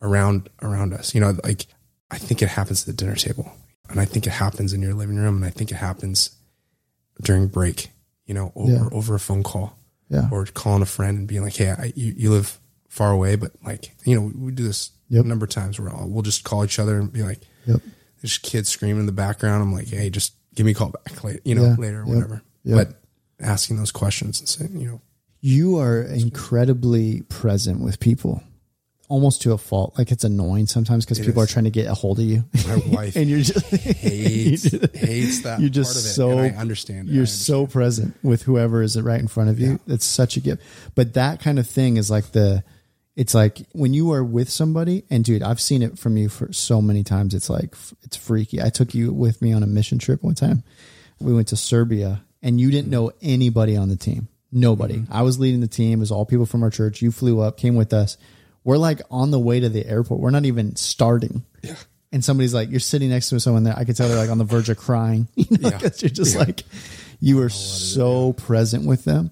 around 0.00 0.48
around 0.62 0.94
us. 0.94 1.14
You 1.14 1.20
know, 1.20 1.36
like 1.42 1.66
I 2.10 2.18
think 2.18 2.42
it 2.42 2.48
happens 2.48 2.82
at 2.82 2.86
the 2.86 2.92
dinner 2.92 3.16
table, 3.16 3.52
and 3.88 4.00
I 4.00 4.04
think 4.04 4.26
it 4.26 4.30
happens 4.32 4.72
in 4.72 4.82
your 4.82 4.94
living 4.94 5.16
room, 5.16 5.36
and 5.36 5.44
I 5.44 5.50
think 5.50 5.70
it 5.70 5.76
happens 5.76 6.30
during 7.22 7.48
break. 7.48 7.90
You 8.26 8.34
know, 8.34 8.52
over 8.56 8.72
Yeah. 8.72 8.88
over 8.92 9.14
a 9.14 9.20
phone 9.20 9.42
call 9.42 9.78
yeah 10.08 10.28
or 10.30 10.46
calling 10.46 10.80
a 10.82 10.86
friend 10.86 11.18
and 11.18 11.28
being 11.28 11.42
like, 11.42 11.56
"Hey, 11.56 11.70
I, 11.70 11.92
you, 11.94 12.14
you 12.16 12.30
live 12.30 12.58
far 12.88 13.10
away, 13.10 13.36
but 13.36 13.52
like, 13.64 13.94
you 14.04 14.14
know, 14.14 14.32
we 14.34 14.52
do 14.52 14.62
this 14.64 14.90
Yep. 15.10 15.24
a 15.24 15.28
number 15.28 15.44
of 15.44 15.50
times 15.50 15.78
where 15.78 15.90
I'll, 15.94 16.08
we'll 16.08 16.22
just 16.22 16.44
call 16.44 16.64
each 16.64 16.78
other 16.78 16.98
and 16.98 17.12
be 17.12 17.22
like, 17.22 17.40
yep 17.66 17.80
there's 18.22 18.38
kids 18.38 18.70
screaming 18.70 19.00
in 19.00 19.06
the 19.06 19.12
background. 19.12 19.62
I'm 19.62 19.72
like, 19.74 19.88
hey, 19.88 20.08
just 20.08 20.32
give 20.54 20.64
me 20.64 20.72
a 20.72 20.74
call 20.74 20.88
back 20.88 21.22
later, 21.22 21.40
you 21.44 21.54
know, 21.54 21.64
Yeah. 21.64 21.74
later 21.76 22.00
or 22.00 22.06
Yep. 22.06 22.14
whatever. 22.14 22.42
But 22.64 23.02
asking 23.38 23.76
those 23.76 23.90
questions 23.92 24.40
and 24.40 24.48
saying, 24.48 24.80
you 24.80 24.88
know, 24.88 25.00
you 25.42 25.76
are 25.78 26.00
incredibly 26.00 27.20
present 27.22 27.80
with 27.80 28.00
people 28.00 28.42
almost 29.08 29.42
to 29.42 29.52
a 29.52 29.58
fault 29.58 29.94
like 29.98 30.10
it's 30.10 30.24
annoying 30.24 30.66
sometimes 30.66 31.04
because 31.04 31.18
people 31.18 31.42
is. 31.42 31.50
are 31.50 31.52
trying 31.52 31.64
to 31.64 31.70
get 31.70 31.86
a 31.86 31.94
hold 31.94 32.18
of 32.18 32.24
you 32.24 32.42
my 32.66 32.76
wife 32.86 33.16
and 33.16 33.28
you're 33.28 33.40
just 33.40 33.66
hates 33.70 34.70
hates 34.94 35.42
that. 35.42 35.60
you're 35.60 35.68
just 35.68 35.92
part 35.92 36.04
of 36.04 36.10
it, 36.10 36.14
so 36.14 36.38
I 36.38 36.48
understand. 36.60 37.08
it. 37.08 37.12
You're 37.12 37.22
understand. 37.22 37.46
so 37.46 37.66
present 37.66 38.14
with 38.22 38.42
whoever 38.42 38.82
is 38.82 38.96
it 38.96 39.02
right 39.02 39.20
in 39.20 39.28
front 39.28 39.50
of 39.50 39.60
you. 39.60 39.78
It's 39.86 40.06
such 40.06 40.36
a 40.36 40.40
gift. 40.40 40.62
But 40.94 41.14
that 41.14 41.40
kind 41.40 41.58
of 41.58 41.68
thing 41.68 41.96
is 41.96 42.10
like 42.10 42.32
the. 42.32 42.64
It's 43.16 43.32
like 43.32 43.68
when 43.72 43.94
you 43.94 44.10
are 44.10 44.24
with 44.24 44.48
somebody, 44.50 45.04
and 45.08 45.24
dude, 45.24 45.42
I've 45.42 45.60
seen 45.60 45.82
it 45.82 45.98
from 46.00 46.16
you 46.16 46.28
for 46.28 46.52
so 46.52 46.82
many 46.82 47.04
times. 47.04 47.32
It's 47.32 47.48
like 47.48 47.76
it's 48.02 48.16
freaky. 48.16 48.60
I 48.60 48.70
took 48.70 48.92
you 48.92 49.12
with 49.12 49.40
me 49.40 49.52
on 49.52 49.62
a 49.62 49.68
mission 49.68 49.98
trip 49.98 50.22
one 50.24 50.34
time. 50.34 50.64
We 51.20 51.32
went 51.32 51.48
to 51.48 51.56
Serbia, 51.56 52.24
and 52.42 52.60
you 52.60 52.72
didn't 52.72 52.90
know 52.90 53.12
anybody 53.22 53.76
on 53.76 53.88
the 53.88 53.96
team. 53.96 54.26
Nobody. 54.50 54.96
Mm-hmm. 54.96 55.12
I 55.12 55.22
was 55.22 55.38
leading 55.38 55.60
the 55.60 55.68
team. 55.68 56.00
It 56.00 56.02
was 56.02 56.10
all 56.10 56.26
people 56.26 56.46
from 56.46 56.64
our 56.64 56.70
church. 56.70 57.02
You 57.02 57.12
flew 57.12 57.40
up, 57.40 57.56
came 57.56 57.76
with 57.76 57.92
us. 57.92 58.16
We're 58.64 58.78
like 58.78 59.00
on 59.10 59.30
the 59.30 59.38
way 59.38 59.60
to 59.60 59.68
the 59.68 59.86
airport. 59.86 60.20
We're 60.20 60.30
not 60.30 60.46
even 60.46 60.74
starting. 60.76 61.44
Yeah. 61.62 61.76
And 62.12 62.24
somebody's 62.24 62.54
like, 62.54 62.70
you're 62.70 62.80
sitting 62.80 63.10
next 63.10 63.28
to 63.30 63.40
someone 63.40 63.64
there. 63.64 63.74
I 63.76 63.84
could 63.84 63.96
tell 63.96 64.08
they're 64.08 64.16
like 64.16 64.30
on 64.30 64.38
the 64.38 64.44
verge 64.44 64.68
of 64.68 64.76
crying. 64.78 65.28
You 65.36 65.58
know, 65.58 65.68
Yeah. 65.70 65.78
you're 65.98 66.10
just 66.10 66.36
like, 66.36 66.62
you 67.20 67.40
are 67.42 67.48
so 67.48 68.32
present 68.34 68.86
with 68.86 69.04
them. 69.04 69.30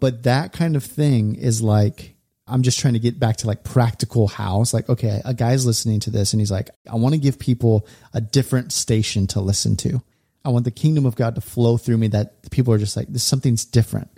But 0.00 0.24
that 0.24 0.52
kind 0.52 0.76
of 0.76 0.84
thing 0.84 1.36
is 1.36 1.62
like, 1.62 2.14
I'm 2.46 2.62
just 2.62 2.78
trying 2.78 2.92
to 2.94 2.98
get 2.98 3.18
back 3.18 3.38
to 3.38 3.46
like 3.46 3.64
practical 3.64 4.26
house. 4.28 4.74
Like, 4.74 4.88
okay, 4.90 5.22
a 5.24 5.32
guy's 5.32 5.64
listening 5.64 6.00
to 6.00 6.10
this 6.10 6.32
and 6.34 6.40
he's 6.40 6.50
like, 6.50 6.68
I 6.90 6.96
want 6.96 7.14
to 7.14 7.20
give 7.20 7.38
people 7.38 7.86
a 8.12 8.20
different 8.20 8.72
station 8.72 9.26
to 9.28 9.40
listen 9.40 9.76
to. 9.78 10.02
I 10.44 10.50
want 10.50 10.66
the 10.66 10.70
kingdom 10.70 11.06
of 11.06 11.14
God 11.16 11.36
to 11.36 11.40
flow 11.40 11.78
through 11.78 11.96
me 11.96 12.08
that 12.08 12.50
people 12.50 12.74
are 12.74 12.78
just 12.78 12.96
like, 12.98 13.08
this 13.08 13.22
something's 13.22 13.64
different. 13.64 14.10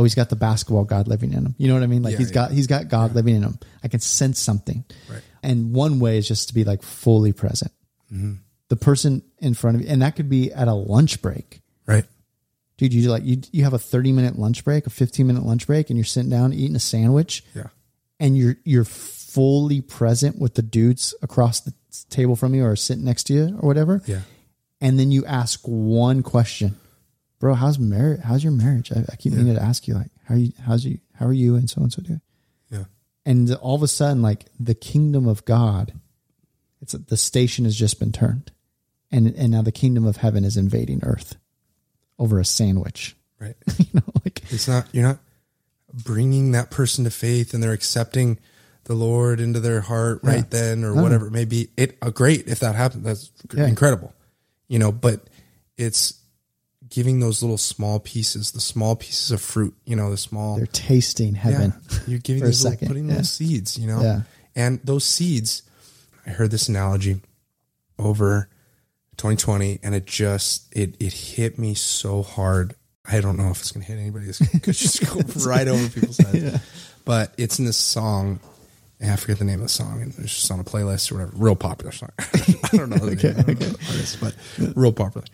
Oh, 0.00 0.04
he's 0.04 0.14
got 0.14 0.30
the 0.30 0.36
basketball 0.36 0.84
God 0.84 1.06
living 1.08 1.32
in 1.32 1.44
him. 1.44 1.54
You 1.58 1.68
know 1.68 1.74
what 1.74 1.82
I 1.82 1.86
mean? 1.86 2.02
Like 2.02 2.12
Yeah, 2.12 2.18
he's 2.18 2.30
yeah. 2.30 2.34
got 2.34 2.50
he's 2.52 2.66
got 2.66 2.88
God 2.88 3.14
living 3.14 3.36
in 3.36 3.42
him. 3.42 3.58
I 3.84 3.88
can 3.88 4.00
sense 4.00 4.40
something. 4.40 4.84
Right. 5.10 5.22
And 5.42 5.72
one 5.72 6.00
way 6.00 6.18
is 6.18 6.26
just 6.28 6.48
to 6.48 6.54
be 6.54 6.64
like 6.64 6.82
fully 6.82 7.32
present. 7.32 7.72
Mm-hmm. 8.12 8.34
The 8.68 8.76
person 8.76 9.22
in 9.38 9.54
front 9.54 9.76
of 9.76 9.82
you, 9.82 9.88
and 9.88 10.02
that 10.02 10.16
could 10.16 10.28
be 10.30 10.52
at 10.52 10.68
a 10.68 10.74
lunch 10.74 11.20
break 11.22 11.60
right. 11.86 12.04
dude 12.76 12.94
you 12.94 13.10
like 13.10 13.24
you 13.24 13.40
you 13.52 13.64
have 13.64 13.72
a 13.74 13.78
30 13.78 14.12
minute 14.12 14.38
lunch 14.38 14.64
break 14.64 14.86
a 14.86 14.90
15 14.90 15.26
minute 15.26 15.44
lunch 15.44 15.66
break 15.66 15.90
and 15.90 15.96
you're 15.98 16.04
sitting 16.04 16.30
down 16.30 16.52
eating 16.52 16.76
a 16.76 16.80
sandwich 16.80 17.44
Yeah. 17.54 17.68
and 18.20 18.36
you're 18.38 18.56
you're 18.64 18.84
fully 18.84 19.80
present 19.80 20.38
with 20.38 20.54
the 20.54 20.62
dudes 20.62 21.14
across 21.22 21.60
the 21.60 21.72
table 22.10 22.36
from 22.36 22.54
you 22.54 22.64
or 22.64 22.76
sitting 22.76 23.04
next 23.04 23.24
to 23.24 23.32
you 23.34 23.58
or 23.60 23.66
whatever 23.66 24.02
Yeah. 24.06 24.20
and 24.80 24.98
then 25.00 25.10
you 25.10 25.24
ask 25.26 25.60
one 25.64 26.22
question 26.22 26.76
bro 27.40 27.54
how's 27.54 27.78
marriage 27.78 28.20
how's 28.20 28.44
your 28.44 28.52
marriage 28.52 28.92
i, 28.92 29.00
I 29.10 29.16
keep 29.16 29.32
meaning 29.32 29.54
to 29.56 29.62
ask 29.62 29.88
you 29.88 29.94
like 29.94 30.10
how 30.28 30.34
are 30.34 30.38
you 30.38 30.52
how's 30.64 30.84
you 30.84 30.98
how 31.14 31.26
are 31.26 31.32
you 31.32 31.56
and 31.56 31.68
so 31.68 31.80
and 31.82 31.92
so 31.92 32.00
doing 32.02 32.20
Yeah. 32.70 32.84
and 33.26 33.52
all 33.56 33.74
of 33.74 33.82
a 33.82 33.88
sudden 33.88 34.22
like 34.22 34.44
the 34.60 34.74
kingdom 34.74 35.26
of 35.26 35.44
god 35.44 35.92
it's 36.80 36.92
the 36.92 37.16
station 37.16 37.64
has 37.64 37.74
just 37.76 37.98
been 37.98 38.12
turned 38.12 38.52
and 39.10 39.26
and 39.36 39.50
now 39.50 39.62
the 39.62 39.72
kingdom 39.72 40.06
of 40.06 40.18
heaven 40.18 40.44
is 40.44 40.56
invading 40.56 41.00
earth 41.02 41.36
over 42.18 42.38
a 42.38 42.44
sandwich 42.44 43.16
Right. 43.40 43.56
you 43.78 43.86
know 43.94 44.02
like 44.22 44.42
It's 44.52 44.68
not, 44.68 44.86
you're 44.92 45.02
not 45.02 45.18
bringing 45.94 46.52
that 46.52 46.70
person 46.70 47.04
to 47.04 47.10
faith 47.10 47.54
and 47.54 47.62
they're 47.62 47.72
accepting 47.72 48.38
the 48.84 48.94
Lord 48.94 49.40
into 49.40 49.60
their 49.60 49.80
heart 49.80 50.20
right 50.22 50.48
then 50.50 50.84
or 50.84 50.94
whatever 50.94 51.26
it 51.28 51.30
may 51.32 51.44
be. 51.46 51.68
It 51.76 51.96
uh, 52.02 52.10
great 52.10 52.48
if 52.48 52.60
that 52.60 52.74
happens. 52.74 53.02
That's 53.04 53.30
Yeah. 53.54 53.66
incredible, 53.66 54.12
you 54.68 54.78
know. 54.78 54.92
But 54.92 55.28
it's 55.78 56.19
giving 56.90 57.20
those 57.20 57.42
little 57.42 57.56
small 57.58 58.00
pieces, 58.00 58.50
the 58.52 58.60
small 58.60 58.96
pieces 58.96 59.30
of 59.30 59.40
fruit, 59.40 59.74
you 59.84 59.96
know, 59.96 60.10
the 60.10 60.16
small. 60.16 60.56
They're 60.56 60.66
tasting 60.66 61.34
heaven. 61.34 61.72
Yeah, 61.90 61.98
you're 62.06 62.18
giving 62.18 62.44
these 62.44 62.64
little, 62.64 62.86
putting 62.88 63.08
yeah. 63.08 63.16
those 63.16 63.30
seeds, 63.30 63.78
you 63.78 63.86
know, 63.86 64.02
Yeah. 64.02 64.20
and 64.56 64.80
those 64.84 65.04
seeds. 65.04 65.62
I 66.26 66.30
heard 66.30 66.50
this 66.50 66.68
analogy 66.68 67.20
over 67.98 68.48
2020, 69.16 69.80
and 69.82 69.94
it 69.94 70.06
just 70.06 70.66
it 70.76 70.96
it 71.00 71.12
hit 71.12 71.58
me 71.58 71.74
so 71.74 72.22
hard. 72.22 72.74
I 73.10 73.20
don't 73.20 73.36
know 73.36 73.50
if 73.50 73.60
it's 73.60 73.72
gonna 73.72 73.84
hit 73.84 73.98
anybody. 73.98 74.26
It's 74.26 74.38
gonna 74.38 74.60
just 74.72 75.00
go 75.06 75.20
right 75.50 75.66
over 75.68 75.88
people's 76.00 76.18
heads. 76.18 76.60
But 77.04 77.34
it's 77.38 77.58
in 77.58 77.64
this 77.64 77.76
song. 77.78 78.40
and 79.00 79.10
I 79.10 79.16
forget 79.16 79.38
the 79.38 79.44
name 79.44 79.56
of 79.60 79.62
the 79.62 79.68
song, 79.68 80.02
and 80.02 80.14
it's 80.18 80.34
just 80.34 80.50
on 80.50 80.60
a 80.60 80.64
playlist 80.64 81.10
or 81.10 81.16
whatever. 81.16 81.32
Real 81.36 81.56
popular 81.56 81.92
song. 81.92 82.10
I 82.18 82.76
don't 82.76 82.90
know 82.90 82.98
the 82.98 83.16
name 83.16 83.38
of 83.38 83.58
the 83.58 83.78
artist, 83.88 84.20
but 84.20 84.34
real 84.76 84.92
popular. 84.92 85.26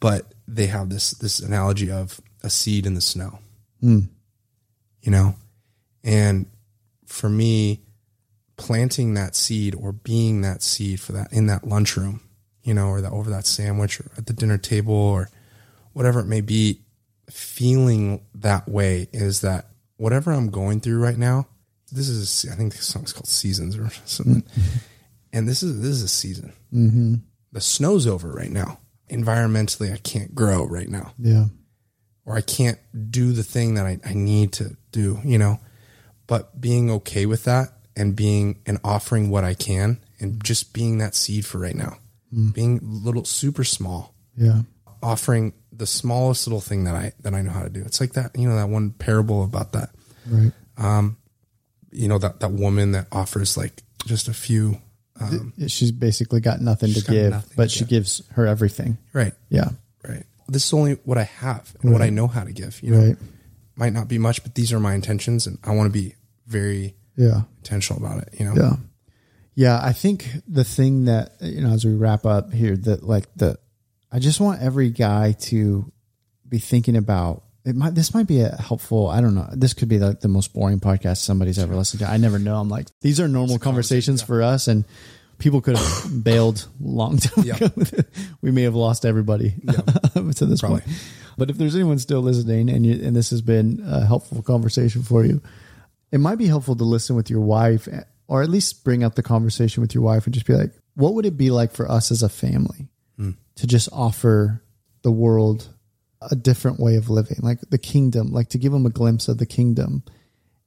But 0.00 0.32
they 0.46 0.66
have 0.66 0.90
this 0.90 1.12
this 1.12 1.40
analogy 1.40 1.90
of 1.90 2.20
a 2.42 2.50
seed 2.50 2.86
in 2.86 2.94
the 2.94 3.00
snow. 3.00 3.38
You 5.02 5.10
know, 5.10 5.36
and 6.02 6.46
for 7.06 7.28
me, 7.28 7.82
planting 8.56 9.14
that 9.14 9.34
seed 9.34 9.74
or 9.74 9.92
being 9.92 10.42
that 10.42 10.62
seed 10.62 11.00
for 11.00 11.12
that 11.12 11.32
in 11.32 11.46
that 11.46 11.66
lunchroom, 11.66 12.20
you 12.62 12.74
know, 12.74 12.88
or 12.88 13.00
that 13.00 13.12
over 13.12 13.30
that 13.30 13.46
sandwich 13.46 14.00
or 14.00 14.10
at 14.16 14.26
the 14.26 14.32
dinner 14.32 14.58
table 14.58 14.94
or 14.94 15.28
whatever 15.92 16.20
it 16.20 16.26
may 16.26 16.40
be, 16.40 16.80
feeling 17.30 18.22
that 18.34 18.68
way 18.68 19.08
is 19.12 19.40
that 19.40 19.68
whatever 19.96 20.32
I'm 20.32 20.50
going 20.50 20.80
through 20.80 21.02
right 21.02 21.16
now, 21.16 21.46
this 21.92 22.08
is 22.08 22.46
I 22.50 22.54
think 22.54 22.74
the 22.74 22.82
song's 22.82 23.12
called 23.12 23.28
Seasons 23.28 23.76
or 23.76 23.90
something, 24.04 24.42
and 25.32 25.48
this 25.48 25.62
is 25.62 25.80
this 25.80 25.90
is 25.90 26.02
a 26.02 26.08
season. 26.08 26.52
Mm-hmm. 26.72 27.14
The 27.52 27.60
snow's 27.60 28.06
over 28.06 28.30
right 28.32 28.50
now. 28.50 28.78
Environmentally, 29.10 29.92
I 29.92 29.98
can't 29.98 30.34
grow 30.34 30.64
right 30.66 30.88
now 30.88 31.12
Yeah. 31.18 31.46
or 32.24 32.36
I 32.36 32.40
can't 32.40 32.78
do 33.10 33.32
the 33.32 33.42
thing 33.44 33.74
that 33.74 33.86
I, 33.86 33.98
I 34.04 34.14
need 34.14 34.52
to 34.54 34.76
do, 34.92 35.20
you 35.24 35.38
know. 35.38 35.60
But 36.26 36.60
being 36.60 36.90
okay 36.90 37.26
with 37.26 37.44
that 37.44 37.68
and 37.96 38.16
being 38.16 38.60
and 38.66 38.78
offering 38.82 39.28
what 39.30 39.44
I 39.44 39.54
can 39.54 39.98
and 40.20 40.42
just 40.42 40.72
being 40.72 40.98
that 40.98 41.14
seed 41.14 41.44
for 41.44 41.58
right 41.58 41.76
now, 41.76 41.98
being 42.52 42.80
little 42.82 43.24
super 43.24 43.62
small, 43.64 44.14
Yeah. 44.36 44.62
offering 45.02 45.52
the 45.70 45.86
smallest 45.86 46.46
little 46.46 46.60
thing 46.62 46.84
that 46.84 46.94
I 46.94 47.12
that 47.20 47.34
I 47.34 47.42
know 47.42 47.50
how 47.50 47.62
to 47.62 47.68
do. 47.70 47.82
It's 47.82 48.00
like 48.00 48.14
that, 48.14 48.30
you 48.38 48.48
know, 48.48 48.56
that 48.56 48.68
one 48.68 48.90
parable 48.92 49.44
about 49.44 49.72
that, 49.72 49.90
Right. 50.26 50.52
Um, 50.78 51.18
you 51.92 52.08
know, 52.08 52.18
that 52.18 52.40
that 52.40 52.52
woman 52.52 52.92
that 52.92 53.06
offers 53.12 53.56
like 53.56 53.82
just 54.06 54.28
a 54.28 54.34
few, 54.34 54.80
um, 55.20 55.52
She's 55.68 55.92
basically 55.92 56.40
got 56.40 56.60
nothing 56.60 56.92
to 56.92 57.00
got 57.00 57.10
give, 57.12 57.30
nothing 57.30 57.52
but 57.56 57.64
to 57.64 57.68
she 57.68 57.78
give. 57.80 57.88
gives 57.88 58.22
her 58.32 58.46
everything. 58.46 58.98
right, 59.12 59.32
Yeah. 59.48 59.70
right. 60.06 60.24
This 60.48 60.66
is 60.66 60.72
only 60.74 60.94
what 61.04 61.16
I 61.18 61.22
have 61.24 61.74
and 61.82 61.92
what 61.92 62.02
I 62.02 62.10
know 62.10 62.26
how 62.26 62.44
to 62.44 62.52
give. 62.52 62.82
You 62.82 62.90
know, 62.90 63.06
Right. 63.08 63.16
might 63.76 63.92
not 63.92 64.08
be 64.08 64.18
much, 64.18 64.42
but 64.42 64.54
these 64.54 64.72
are 64.72 64.80
my 64.80 64.94
intentions, 64.94 65.46
and 65.46 65.58
I 65.64 65.72
want 65.74 65.86
to 65.86 65.92
be 65.92 66.14
very 66.46 66.94
Yeah. 67.16 67.42
intentional 67.58 68.04
about 68.04 68.22
it. 68.24 68.34
You 68.38 68.46
know, 68.46 68.54
Yeah. 68.56 68.76
Yeah. 69.54 69.80
I 69.82 69.92
think 69.92 70.28
the 70.48 70.64
thing 70.64 71.04
that, 71.06 71.36
you 71.40 71.62
know, 71.62 71.70
as 71.72 71.84
we 71.84 71.94
wrap 71.94 72.26
up 72.26 72.52
here, 72.52 72.76
that 72.76 73.04
like 73.04 73.32
the, 73.36 73.56
I 74.12 74.18
just 74.18 74.40
want 74.40 74.60
every 74.60 74.90
guy 74.90 75.32
to 75.42 75.90
be 76.48 76.58
thinking 76.58 76.96
about 76.96 77.43
it 77.64 77.74
might, 77.76 77.94
this 77.94 78.12
might 78.14 78.26
be 78.26 78.40
a 78.40 78.54
helpful, 78.56 79.08
I 79.08 79.20
don't 79.20 79.34
know. 79.34 79.48
This 79.52 79.72
could 79.74 79.88
be 79.88 79.98
like 79.98 80.20
the 80.20 80.28
most 80.28 80.52
boring 80.52 80.80
podcast 80.80 81.18
somebody's 81.18 81.58
ever 81.58 81.74
listened 81.74 82.00
to. 82.00 82.08
I 82.10 82.16
never 82.18 82.38
know. 82.38 82.56
I'm 82.60 82.68
like, 82.68 82.88
these 83.00 83.20
are 83.20 83.28
normal 83.28 83.58
conversations 83.58 84.22
for 84.22 84.42
us 84.42 84.68
and 84.68 84.84
people 85.38 85.60
could 85.60 85.76
have 85.78 86.24
bailed 86.24 86.66
long 86.80 87.16
time 87.18 87.44
Yeah. 87.44 87.56
ago. 87.56 87.70
we 88.42 88.50
may 88.50 88.62
have 88.62 88.74
lost 88.74 89.04
everybody 89.06 89.50
to 90.14 90.46
this 90.46 90.60
Probably. 90.60 90.80
point. 90.82 90.92
But 91.38 91.50
if 91.50 91.56
there's 91.58 91.74
anyone 91.74 91.98
still 91.98 92.20
listening 92.20 92.68
and 92.70 92.84
you, 92.86 93.04
and 93.04 93.16
this 93.16 93.30
has 93.30 93.40
been 93.42 93.82
a 93.86 94.04
helpful 94.04 94.42
conversation 94.42 95.02
for 95.02 95.24
you, 95.24 95.40
it 96.12 96.18
might 96.18 96.36
be 96.38 96.46
helpful 96.46 96.76
to 96.76 96.84
listen 96.84 97.16
with 97.16 97.28
your 97.30 97.40
wife 97.40 97.88
or 98.28 98.42
at 98.42 98.48
least 98.50 98.84
bring 98.84 99.02
up 99.02 99.14
the 99.16 99.22
conversation 99.22 99.80
with 99.80 99.94
your 99.94 100.04
wife 100.04 100.26
and 100.26 100.34
just 100.34 100.46
be 100.46 100.52
like, 100.54 100.72
what 100.94 101.14
would 101.14 101.26
it 101.26 101.36
be 101.36 101.50
like 101.50 101.72
for 101.72 101.90
us 101.90 102.10
as 102.12 102.22
a 102.22 102.28
family 102.28 102.88
to 103.56 103.66
just 103.68 103.88
offer 103.92 104.62
the 105.02 105.12
world 105.12 105.68
a 106.30 106.36
different 106.36 106.80
way 106.80 106.96
of 106.96 107.10
living, 107.10 107.38
like 107.42 107.60
the 107.70 107.78
kingdom, 107.78 108.32
like 108.32 108.48
to 108.50 108.58
give 108.58 108.72
them 108.72 108.86
a 108.86 108.90
glimpse 108.90 109.28
of 109.28 109.38
the 109.38 109.46
kingdom. 109.46 110.02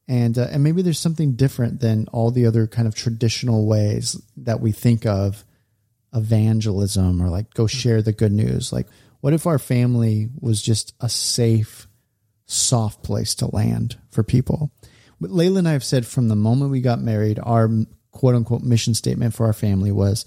And, 0.08 0.38
uh, 0.38 0.48
and 0.52 0.64
maybe 0.64 0.82
there's 0.82 1.00
something 1.00 1.34
different 1.34 1.82
than 1.82 2.08
all 2.14 2.32
the 2.32 2.46
other 2.46 2.68
kind 2.68 2.88
of 2.88 2.96
traditional 2.96 3.66
ways 3.66 4.22
that 4.38 4.62
we 4.62 4.72
think 4.72 5.06
of 5.06 5.44
evangelism 6.14 7.22
or 7.22 7.30
like 7.30 7.54
go 7.54 7.68
share 7.68 8.02
the 8.02 8.14
good 8.14 8.32
news. 8.32 8.72
Like, 8.72 8.88
what 9.22 9.34
if 9.34 9.46
our 9.46 9.60
family 9.60 10.30
was 10.40 10.62
just 10.62 10.94
a 11.02 11.10
safe, 11.10 11.88
soft 12.46 13.04
place 13.04 13.36
to 13.36 13.54
land 13.54 13.98
for 14.12 14.24
people? 14.24 14.72
But 15.20 15.32
Layla 15.32 15.60
and 15.60 15.68
I 15.68 15.74
have 15.74 15.84
said 15.84 16.06
from 16.06 16.28
the 16.28 16.36
moment 16.36 16.72
we 16.72 16.82
got 16.82 17.02
married, 17.02 17.40
our 17.42 17.70
quote 18.12 18.36
unquote 18.36 18.62
mission 18.62 18.94
statement 18.94 19.34
for 19.34 19.46
our 19.46 19.54
family 19.54 19.92
was 19.92 20.26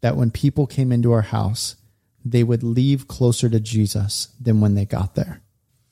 that 0.00 0.16
when 0.16 0.30
people 0.30 0.66
came 0.66 0.92
into 0.92 1.12
our 1.12 1.22
house, 1.22 1.76
they 2.24 2.42
would 2.42 2.62
leave 2.62 3.08
closer 3.08 3.48
to 3.48 3.60
Jesus 3.60 4.28
than 4.40 4.60
when 4.60 4.74
they 4.74 4.84
got 4.84 5.14
there. 5.14 5.40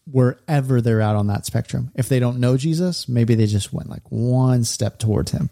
Wherever 0.04 0.80
they're 0.80 1.00
at 1.00 1.16
on 1.16 1.26
that 1.28 1.46
spectrum. 1.46 1.90
If 1.94 2.08
they 2.08 2.20
don't 2.20 2.38
know 2.38 2.56
Jesus, 2.56 3.08
maybe 3.08 3.34
they 3.34 3.46
just 3.46 3.72
went 3.72 3.90
like 3.90 4.08
one 4.10 4.64
step 4.64 4.98
towards 4.98 5.32
him. 5.32 5.50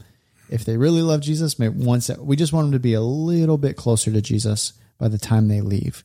If 0.48 0.64
they 0.64 0.76
really 0.76 1.02
love 1.02 1.20
Jesus, 1.20 1.58
maybe 1.58 1.74
one 1.74 2.00
step. 2.00 2.18
We 2.18 2.36
just 2.36 2.52
want 2.52 2.66
them 2.66 2.72
to 2.72 2.78
be 2.78 2.94
a 2.94 3.00
little 3.00 3.58
bit 3.58 3.76
closer 3.76 4.12
to 4.12 4.20
Jesus 4.20 4.74
by 4.98 5.08
the 5.08 5.18
time 5.18 5.48
they 5.48 5.60
leave. 5.60 6.04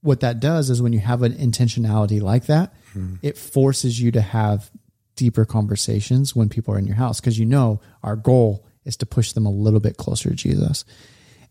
What 0.00 0.20
that 0.20 0.40
does 0.40 0.70
is 0.70 0.82
when 0.82 0.92
you 0.92 0.98
have 1.00 1.22
an 1.22 1.34
intentionality 1.34 2.20
like 2.20 2.46
that, 2.46 2.74
hmm. 2.92 3.16
it 3.22 3.38
forces 3.38 4.00
you 4.00 4.10
to 4.12 4.20
have 4.20 4.70
deeper 5.14 5.44
conversations 5.44 6.36
when 6.36 6.48
people 6.48 6.74
are 6.74 6.78
in 6.78 6.86
your 6.86 6.96
house 6.96 7.20
because 7.20 7.38
you 7.38 7.46
know 7.46 7.80
our 8.02 8.16
goal 8.16 8.66
is 8.84 8.96
to 8.98 9.06
push 9.06 9.32
them 9.32 9.46
a 9.46 9.50
little 9.50 9.80
bit 9.80 9.96
closer 9.96 10.30
to 10.30 10.34
Jesus. 10.34 10.84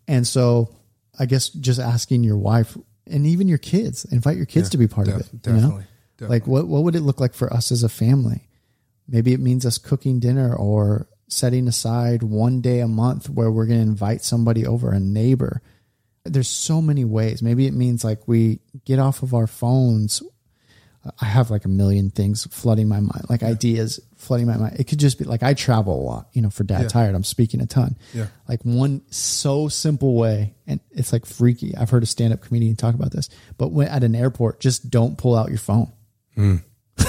And 0.07 0.25
so 0.25 0.75
I 1.19 1.25
guess 1.25 1.49
just 1.49 1.79
asking 1.79 2.23
your 2.23 2.37
wife 2.37 2.77
and 3.07 3.25
even 3.25 3.47
your 3.47 3.57
kids, 3.57 4.05
invite 4.05 4.37
your 4.37 4.45
kids 4.45 4.69
to 4.71 4.77
be 4.77 4.87
part 4.87 5.07
of 5.07 5.17
def- 5.17 5.33
it. 5.33 5.47
you 5.47 5.53
know? 5.53 5.59
definitely, 5.59 5.85
Like 6.27 6.47
what 6.47 6.67
what 6.67 6.83
would 6.83 6.95
it 6.95 7.01
look 7.01 7.19
like 7.19 7.33
for 7.33 7.51
us 7.53 7.71
as 7.71 7.83
a 7.83 7.89
family? 7.89 8.47
Maybe 9.07 9.33
it 9.33 9.39
means 9.39 9.65
us 9.65 9.77
cooking 9.77 10.19
dinner 10.19 10.55
or 10.55 11.07
setting 11.27 11.67
aside 11.67 12.23
one 12.23 12.61
day 12.61 12.79
a 12.79 12.87
month 12.87 13.29
where 13.29 13.51
we're 13.51 13.65
going 13.65 13.79
to 13.79 13.87
invite 13.87 14.23
somebody 14.23 14.65
over, 14.65 14.91
a 14.91 14.99
neighbor. 14.99 15.61
There's 16.23 16.49
so 16.49 16.81
many 16.81 17.05
ways. 17.05 17.41
Maybe 17.41 17.67
it 17.67 17.73
means 17.73 18.03
like 18.03 18.27
we 18.27 18.59
get 18.83 18.99
off 18.99 19.21
of 19.21 19.33
our 19.33 19.47
phones. 19.47 20.23
I 21.21 21.25
have 21.25 21.51
like 21.51 21.65
a 21.65 21.69
million 21.69 22.09
things 22.09 22.45
flooding 22.51 22.87
my 22.87 22.99
mind, 22.99 23.25
like 23.29 23.43
ideas 23.43 23.99
flooding 24.17 24.47
my 24.47 24.57
mind. 24.57 24.77
It 24.79 24.85
could 24.87 24.99
just 24.99 25.19
be 25.19 25.25
like 25.25 25.43
I 25.43 25.53
travel 25.53 26.01
a 26.01 26.03
lot, 26.03 26.29
you 26.33 26.41
know, 26.41 26.49
for 26.49 26.63
dad 26.63 26.83
Yeah. 26.83 26.87
tired. 26.87 27.15
I'm 27.15 27.23
speaking 27.23 27.61
a 27.61 27.65
ton. 27.67 27.95
Yeah. 28.13 28.27
Like 28.49 28.63
one 28.63 29.01
so 29.11 29.67
simple 29.67 30.15
way, 30.15 30.55
and 30.65 30.79
it's 30.91 31.13
like 31.13 31.25
freaky. 31.25 31.75
I've 31.77 31.89
heard 31.91 32.01
a 32.03 32.07
stand 32.07 32.33
up 32.33 32.41
comedian 32.41 32.75
talk 32.75 32.95
about 32.95 33.11
this, 33.11 33.29
but 33.57 33.71
when 33.71 33.87
at 33.87 34.03
an 34.03 34.15
airport, 34.15 34.59
just 34.59 34.89
don't 34.89 35.17
pull 35.17 35.35
out 35.35 35.49
your 35.49 35.59
phone. 35.59 35.91
Hmm. 36.33 36.55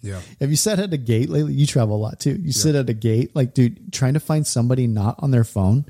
yeah, 0.00 0.20
Have 0.40 0.50
you 0.50 0.56
sat 0.56 0.78
at 0.78 0.92
a 0.92 0.96
gate 0.96 1.28
lately? 1.28 1.52
You 1.54 1.66
travel 1.66 1.96
a 1.96 1.98
lot 1.98 2.20
too. 2.20 2.34
You 2.40 2.52
sit 2.52 2.74
at 2.74 2.88
a 2.88 2.94
gate, 2.94 3.34
like, 3.34 3.52
dude, 3.54 3.92
trying 3.92 4.14
to 4.14 4.20
find 4.20 4.46
somebody 4.46 4.86
not 4.86 5.16
on 5.18 5.30
their 5.32 5.44
phone 5.44 5.84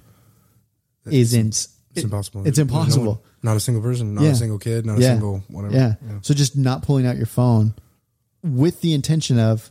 is 1.07 1.35
in, 1.35 1.49
it's 1.49 1.69
impossible. 1.97 2.47
It's 2.47 2.59
impossible. 2.59 3.25
Not 3.45 3.57
a 3.57 3.61
single 3.61 3.83
person, 3.83 4.15
not 4.15 4.25
Yeah. 4.25 4.31
a 4.31 4.35
single 4.35 4.59
kid, 4.59 4.87
not 4.87 4.99
a 4.99 5.03
single 5.03 5.45
whatever. 5.49 5.75
Yeah. 5.75 5.95
So 6.23 6.33
just 6.33 6.57
not 6.57 6.83
pulling 6.83 7.07
out 7.07 7.17
your 7.19 7.27
phone 7.27 7.75
with 8.43 8.81
the 8.81 8.95
intention 8.95 9.39
of, 9.39 9.71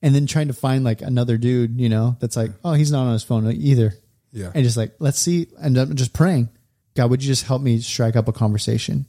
and 0.00 0.14
then 0.14 0.26
trying 0.26 0.48
to 0.48 0.54
find 0.54 0.82
like 0.82 1.02
another 1.02 1.36
dude, 1.36 1.78
you 1.78 1.90
know, 1.90 2.16
that's 2.20 2.36
like, 2.36 2.50
oh, 2.64 2.72
he's 2.72 2.90
not 2.90 3.04
on 3.06 3.12
his 3.12 3.22
phone 3.22 3.46
either. 3.52 3.94
Yeah. 4.32 4.50
And 4.54 4.64
just 4.64 4.78
like, 4.78 4.94
let's 4.98 5.18
see. 5.18 5.48
And 5.60 5.76
I'm 5.76 5.94
just 5.94 6.14
praying, 6.14 6.48
God, 6.94 7.10
would 7.10 7.22
you 7.22 7.28
just 7.28 7.44
help 7.44 7.60
me 7.60 7.80
strike 7.80 8.16
up 8.16 8.28
a 8.28 8.32
conversation 8.32 9.06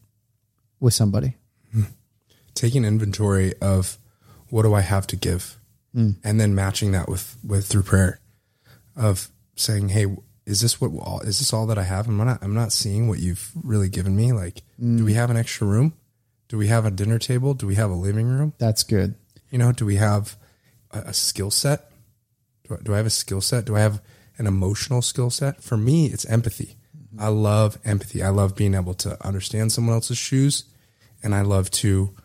with 0.81 0.93
somebody? 0.93 1.37
Hmm. 1.71 1.83
taking 2.55 2.85
inventory 2.85 3.53
of 3.61 3.97
what 4.49 4.61
do 4.63 4.73
I 4.75 4.81
have 4.81 5.07
to 5.07 5.15
give, 5.15 5.57
hmm. 5.93 6.11
and 6.23 6.39
then 6.39 6.53
matching 6.53 6.91
that 6.91 7.09
with 7.09 7.35
with 7.43 7.65
through 7.65 7.81
prayer, 7.83 8.19
of 8.95 9.29
saying, 9.55 9.89
"Hey, 9.89 10.05
is 10.45 10.61
this 10.61 10.81
what 10.81 10.91
all, 10.99 11.21
is 11.21 11.39
this 11.39 11.53
all 11.53 11.65
that 11.67 11.77
I 11.77 11.83
have? 11.83 12.07
I'm 12.07 12.17
not 12.17 12.43
I'm 12.43 12.53
not 12.53 12.71
seeing 12.71 13.07
what 13.07 13.19
you've 13.19 13.51
really 13.63 13.89
given 13.89 14.15
me. 14.15 14.33
Like, 14.33 14.55
do 14.79 15.05
we 15.05 15.13
mm. 15.13 15.15
have 15.15 15.29
an 15.29 15.37
extra 15.37 15.67
room? 15.67 15.93
Do 16.49 16.57
we 16.57 16.67
have 16.67 16.85
a 16.85 16.91
dinner 16.91 17.19
table? 17.19 17.53
Do 17.53 17.65
we 17.65 17.75
have 17.75 17.89
a 17.89 17.95
living 17.95 18.27
room? 18.27 18.53
That's 18.57 18.83
good. 18.83 19.15
You 19.49 19.57
know, 19.57 19.71
do 19.71 19.85
we 19.85 19.95
have 19.95 20.35
a, 20.91 20.99
a 20.99 21.13
skill 21.13 21.51
set? 21.51 21.89
Do 22.67 22.75
I, 22.75 22.77
do 22.83 22.93
I 22.93 22.97
have 22.97 23.05
a 23.05 23.11
skill 23.11 23.41
set? 23.41 23.65
Do 23.65 23.75
I 23.75 23.79
have 23.79 24.01
an 24.37 24.47
emotional 24.47 25.01
skill 25.01 25.29
set? 25.29 25.63
For 25.63 25.77
me, 25.77 26.07
it's 26.07 26.25
empathy. 26.25 26.75
I 27.17 27.27
love 27.27 27.77
empathy. 27.85 28.23
I 28.23 28.29
love 28.29 28.55
being 28.55 28.73
able 28.73 28.95
to 28.95 29.23
understand 29.25 29.71
someone 29.71 29.95
else's 29.95 30.17
shoes, 30.17 30.65
and 31.21 31.35
I 31.35 31.41
love 31.41 31.69
to 31.71 32.15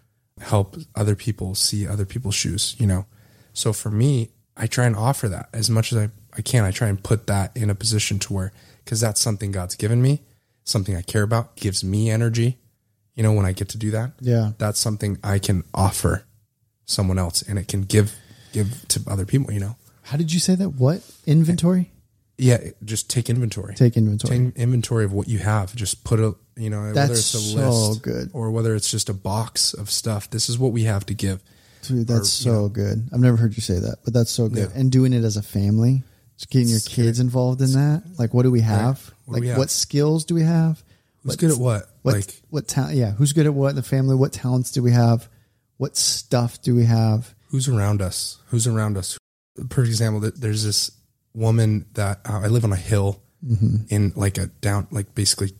help 0.40 0.76
other 0.94 1.14
people 1.14 1.54
see 1.54 1.86
other 1.86 2.06
people's 2.06 2.34
shoes. 2.34 2.74
You 2.78 2.86
know, 2.86 3.06
so 3.52 3.72
for 3.72 3.90
me, 3.90 4.30
I 4.56 4.66
try 4.66 4.86
and 4.86 4.96
offer 4.96 5.28
that 5.28 5.48
as 5.52 5.70
much 5.70 5.92
as 5.92 5.98
I, 5.98 6.10
I 6.38 6.42
can. 6.42 6.64
I 6.64 6.70
try 6.70 6.88
and 6.88 7.02
put 7.02 7.26
that 7.26 7.56
in 7.56 7.68
a 7.70 7.74
position 7.74 8.18
to 8.20 8.32
where, 8.32 8.52
because 8.84 9.00
that's 9.00 9.20
something 9.20 9.50
God's 9.52 9.74
given 9.74 10.00
me, 10.00 10.22
something 10.64 10.94
I 10.96 11.02
care 11.02 11.22
about, 11.22 11.56
gives 11.56 11.82
me 11.84 12.10
energy. 12.10 12.58
You 13.14 13.22
know, 13.24 13.32
when 13.32 13.44
I 13.46 13.52
get 13.52 13.68
to 13.70 13.78
do 13.78 13.90
that, 13.90 14.12
Yeah. 14.20 14.52
that's 14.58 14.78
something 14.78 15.18
I 15.24 15.38
can 15.40 15.64
offer 15.74 16.24
someone 16.86 17.18
else, 17.18 17.42
and 17.42 17.58
it 17.58 17.68
can 17.68 17.82
give 17.82 18.14
give 18.52 18.86
to 18.88 19.02
other 19.06 19.26
people. 19.26 19.52
You 19.52 19.60
know, 19.60 19.76
How 20.02 20.16
did 20.16 20.32
you 20.32 20.40
say 20.40 20.54
that? 20.54 20.70
What 20.70 21.02
inventory? 21.26 21.90
yeah, 22.38 22.58
just 22.84 23.10
take 23.10 23.28
inventory. 23.28 23.74
Take 23.74 23.96
inventory. 23.96 24.38
Take 24.38 24.56
inventory 24.56 25.04
of 25.04 25.12
what 25.12 25.28
you 25.28 25.38
have. 25.38 25.74
Just 25.74 26.04
put 26.04 26.20
a, 26.20 26.34
you 26.56 26.70
know, 26.70 26.80
whether 26.82 26.92
That's 26.94 27.10
it's 27.10 27.34
a 27.34 27.38
so 27.38 27.70
list 27.88 28.02
good. 28.02 28.30
or 28.32 28.50
whether 28.52 28.74
it's 28.76 28.90
just 28.90 29.08
a 29.08 29.12
box 29.12 29.74
of 29.74 29.90
stuff. 29.90 30.30
This 30.30 30.48
is 30.48 30.56
what 30.58 30.70
we 30.72 30.84
have 30.84 31.04
to 31.06 31.14
give. 31.14 31.42
Dude, 31.82 32.06
that's 32.06 32.46
or, 32.46 32.48
you 32.50 32.54
so 32.56 32.68
good. 32.68 33.08
I've 33.12 33.20
never 33.20 33.36
heard 33.36 33.56
you 33.56 33.60
say 33.60 33.78
that, 33.80 33.98
but 34.04 34.14
that's 34.14 34.30
so 34.30 34.48
good. 34.48 34.70
Yeah. 34.72 34.80
And 34.80 34.90
doing 34.90 35.12
it 35.12 35.24
as 35.24 35.36
a 35.36 35.42
family, 35.42 36.04
just 36.38 36.50
getting 36.50 36.68
your 36.68 36.80
kids 36.80 37.20
involved 37.20 37.60
in 37.60 37.72
that. 37.72 38.02
Like, 38.18 38.32
what 38.32 38.44
do 38.44 38.50
we 38.50 38.60
have? 38.60 39.12
What 39.26 39.26
do 39.26 39.32
like, 39.32 39.40
we 39.42 39.48
have? 39.48 39.58
what 39.58 39.70
skills 39.70 40.24
do 40.24 40.34
we 40.34 40.42
have? 40.42 40.82
Who's 41.22 41.36
good 41.36 41.50
at 41.50 41.58
what? 41.58 41.86
What, 42.02 42.14
like, 42.14 42.42
what 42.48 42.66
talent? 42.66 42.96
Yeah, 42.96 43.10
who's 43.10 43.32
good 43.32 43.46
at 43.46 43.52
what 43.52 43.70
in 43.70 43.76
the 43.76 43.82
family? 43.82 44.14
What 44.14 44.32
talents 44.32 44.70
do 44.70 44.82
we 44.82 44.92
have? 44.92 45.28
What 45.76 45.96
stuff 45.96 46.62
do 46.62 46.74
we 46.74 46.84
have? 46.84 47.34
who's 47.50 47.68
around 47.68 48.02
us? 48.02 48.38
Who's 48.46 48.66
around 48.66 48.96
us? 48.96 49.18
Perfect 49.68 49.88
example. 49.88 50.30
There's 50.34 50.64
this 50.64 50.90
woman 51.34 51.86
that 51.94 52.20
uh, 52.28 52.40
I 52.44 52.46
live 52.46 52.64
on 52.64 52.72
a 52.72 52.76
hill 52.76 53.22
in 53.88 54.12
like 54.16 54.38
a 54.38 54.46
down, 54.46 54.88
like 54.90 55.14
basically 55.14 55.52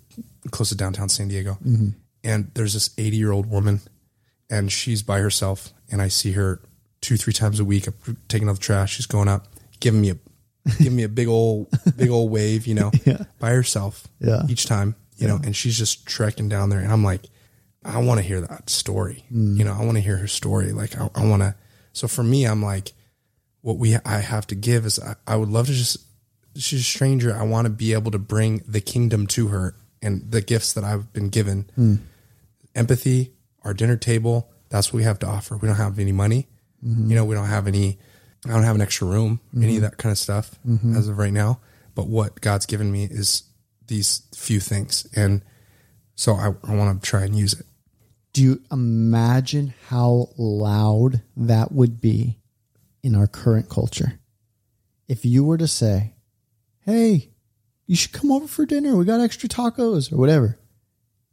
close 0.51 0.71
to 0.71 0.75
downtown 0.75 1.09
San 1.09 1.29
Diego, 1.29 1.59
and 2.25 2.51
there's 2.55 2.75
this 2.75 2.91
80 2.99 3.17
year 3.17 3.33
old 3.33 3.51
woman, 3.51 3.81
and 4.51 4.71
she's 4.71 5.03
by 5.03 5.21
herself, 5.21 5.73
and 5.91 6.03
I 6.03 6.09
see 6.09 6.33
her 6.33 6.61
two, 7.01 7.17
three 7.17 7.33
times 7.33 7.61
a 7.61 7.65
week, 7.65 7.87
I'm 7.87 8.17
taking 8.29 8.49
out 8.49 8.55
the 8.55 8.61
trash. 8.61 8.97
She's 8.97 9.07
going 9.07 9.29
up, 9.29 9.47
giving 9.81 10.01
me 10.01 10.11
a, 10.11 10.17
giving 10.79 10.97
me 10.97 11.03
a 11.05 11.09
big 11.09 11.29
old, 11.29 11.69
big 11.97 12.11
old 12.11 12.31
wave, 12.31 12.67
you 12.67 12.75
know, 12.75 12.91
Yeah. 13.05 13.25
by 13.39 13.51
herself, 13.51 14.07
Yeah. 14.21 14.43
each 14.49 14.67
time, 14.67 14.95
you 15.17 15.27
know, 15.29 15.37
and 15.43 15.55
she's 15.57 15.77
just 15.79 16.07
trekking 16.07 16.49
down 16.49 16.69
there, 16.71 16.81
and 16.81 16.93
I'm 16.93 17.03
like, 17.05 17.23
I 17.85 17.99
want 18.03 18.19
to 18.21 18.27
hear 18.27 18.41
that 18.41 18.69
story. 18.71 19.25
Mm. 19.33 19.57
You 19.59 19.65
know, 19.65 19.73
I 19.73 19.85
want 19.85 19.97
to 19.97 20.01
hear 20.03 20.17
her 20.19 20.27
story. 20.27 20.73
Like, 20.73 20.99
I, 21.01 21.09
I 21.15 21.25
want 21.27 21.43
to. 21.43 21.55
So 21.93 22.07
for 22.09 22.23
me, 22.23 22.45
I'm 22.45 22.63
like, 22.63 22.93
what 23.63 23.79
we 23.79 23.97
I 24.05 24.19
have 24.19 24.47
to 24.49 24.55
give 24.55 24.85
is 24.85 24.99
I, 25.01 25.15
I 25.27 25.37
would 25.37 25.49
love 25.49 25.67
to 25.67 25.73
just 25.73 25.97
she's 26.57 26.81
a 26.81 26.85
stranger. 26.85 27.35
I 27.35 27.45
want 27.45 27.67
to 27.67 27.71
be 27.71 27.93
able 27.93 28.11
to 28.11 28.19
bring 28.19 28.63
the 28.67 28.81
kingdom 28.81 29.27
to 29.29 29.49
her 29.49 29.75
and 30.03 30.31
the 30.31 30.41
gifts 30.41 30.73
that 30.75 30.85
I've 30.85 31.13
been 31.13 31.29
given. 31.29 31.71
Mm. 31.79 31.99
Empathy, 32.75 33.33
our 33.63 33.75
dinner 33.75 33.97
table. 33.97 34.51
That's 34.69 34.93
what 34.93 34.99
we 34.99 35.05
have 35.05 35.19
to 35.21 35.27
offer. 35.27 35.57
We 35.57 35.67
don't 35.67 35.77
have 35.77 35.99
any 35.99 36.13
money. 36.13 36.47
Mm-hmm. 36.85 37.11
You 37.11 37.17
know, 37.17 37.25
we 37.25 37.35
don't 37.35 37.47
have 37.49 37.67
any. 37.67 37.99
I 38.47 38.51
don't 38.51 38.63
have 38.63 38.77
an 38.77 38.83
extra 38.83 39.07
room, 39.07 39.41
any 39.57 39.65
of 39.65 39.73
mm-hmm. 39.73 39.83
that 39.83 39.99
kind 39.99 40.13
of 40.13 40.19
stuff 40.19 40.59
mm-hmm. 40.67 40.97
as 40.97 41.09
of 41.09 41.19
right 41.19 41.33
now. 41.33 41.61
But 41.95 42.07
what 42.07 42.41
God's 42.41 42.67
given 42.67 42.93
me 42.93 43.05
is 43.05 43.43
these 43.89 44.23
few 44.35 44.61
things, 44.61 45.09
and 45.15 45.43
so 46.15 46.35
I, 46.35 46.55
I 46.65 46.75
want 46.75 47.03
to 47.03 47.09
try 47.09 47.25
and 47.25 47.37
use 47.37 47.55
it. 47.55 47.67
Do 48.33 48.43
you 48.43 48.63
imagine 48.71 49.75
how 49.89 50.29
loud 50.37 51.23
that 51.37 51.73
would 51.73 52.01
be 52.01 52.39
in 53.03 53.17
our 53.17 53.27
current 53.27 53.69
culture? 53.69 54.21
If 55.09 55.25
you 55.25 55.43
were 55.45 55.59
to 55.59 55.67
say, 55.67 56.13
Hey, 56.85 57.31
you 57.87 57.97
should 57.97 58.13
come 58.13 58.31
over 58.31 58.47
for 58.47 58.67
dinner. 58.67 58.95
We 58.95 59.07
got 59.07 59.21
extra 59.21 59.49
tacos 59.49 60.13
or 60.13 60.19
whatever. 60.19 60.59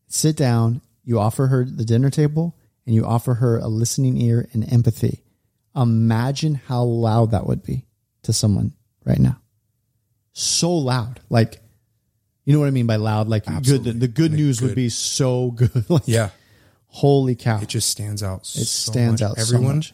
Sit 0.07 0.37
down, 0.37 0.81
you 1.03 1.19
offer 1.19 1.47
her 1.47 1.65
the 1.65 1.85
dinner 1.85 2.09
table, 2.09 2.55
and 2.85 2.95
you 2.95 3.05
offer 3.05 3.35
her 3.35 3.57
a 3.57 3.67
listening 3.67 4.17
ear 4.17 4.47
and 4.53 4.71
empathy. 4.71 5.24
Imagine 5.75 6.55
how 6.55 6.83
loud 6.83 7.31
that 7.31 7.45
would 7.47 7.63
be 7.63 7.85
to 8.23 8.33
someone 8.33 8.73
right 9.03 9.19
now. 9.19 9.39
So 10.33 10.71
loud. 10.71 11.19
Like, 11.29 11.61
you 12.45 12.53
know 12.53 12.59
what 12.59 12.67
I 12.67 12.71
mean 12.71 12.87
by 12.87 12.95
loud? 12.97 13.27
Like, 13.27 13.45
good, 13.45 13.53
Absolutely. 13.55 13.91
the, 13.93 13.99
the 13.99 14.07
good 14.07 14.31
news 14.33 14.61
would 14.61 14.75
be 14.75 14.89
so 14.89 15.51
good. 15.51 15.85
Like, 15.89 16.03
Yeah, 16.07 16.29
holy 16.87 17.35
cow. 17.35 17.59
it 17.61 17.69
just 17.69 17.89
stands 17.89 18.23
out. 18.23 18.41
It 18.41 18.65
stands 18.67 19.21
out 19.21 19.37
so 19.37 19.55
Everyone, 19.55 19.77
much. 19.77 19.93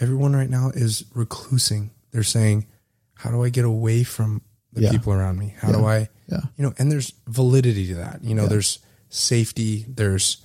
everyone 0.00 0.34
right 0.34 0.50
now 0.50 0.70
is 0.74 1.02
reclusing. 1.14 1.90
They're 2.12 2.22
saying, 2.22 2.66
"How 3.14 3.30
do 3.30 3.42
I 3.42 3.48
get 3.48 3.64
away 3.64 4.02
from 4.04 4.42
the 4.72 4.82
Yeah. 4.82 4.90
people 4.90 5.12
around 5.12 5.38
me? 5.38 5.54
How 5.58 5.72
do 5.72 5.84
I, 5.86 6.08
Yeah. 6.28 6.40
you 6.56 6.64
know?" 6.64 6.74
And 6.78 6.90
there's 6.92 7.12
validity 7.26 7.86
to 7.88 7.94
that. 7.96 8.22
You 8.22 8.34
know, 8.34 8.46
there's 8.46 8.78
safety. 9.08 9.86
There's. 9.88 10.38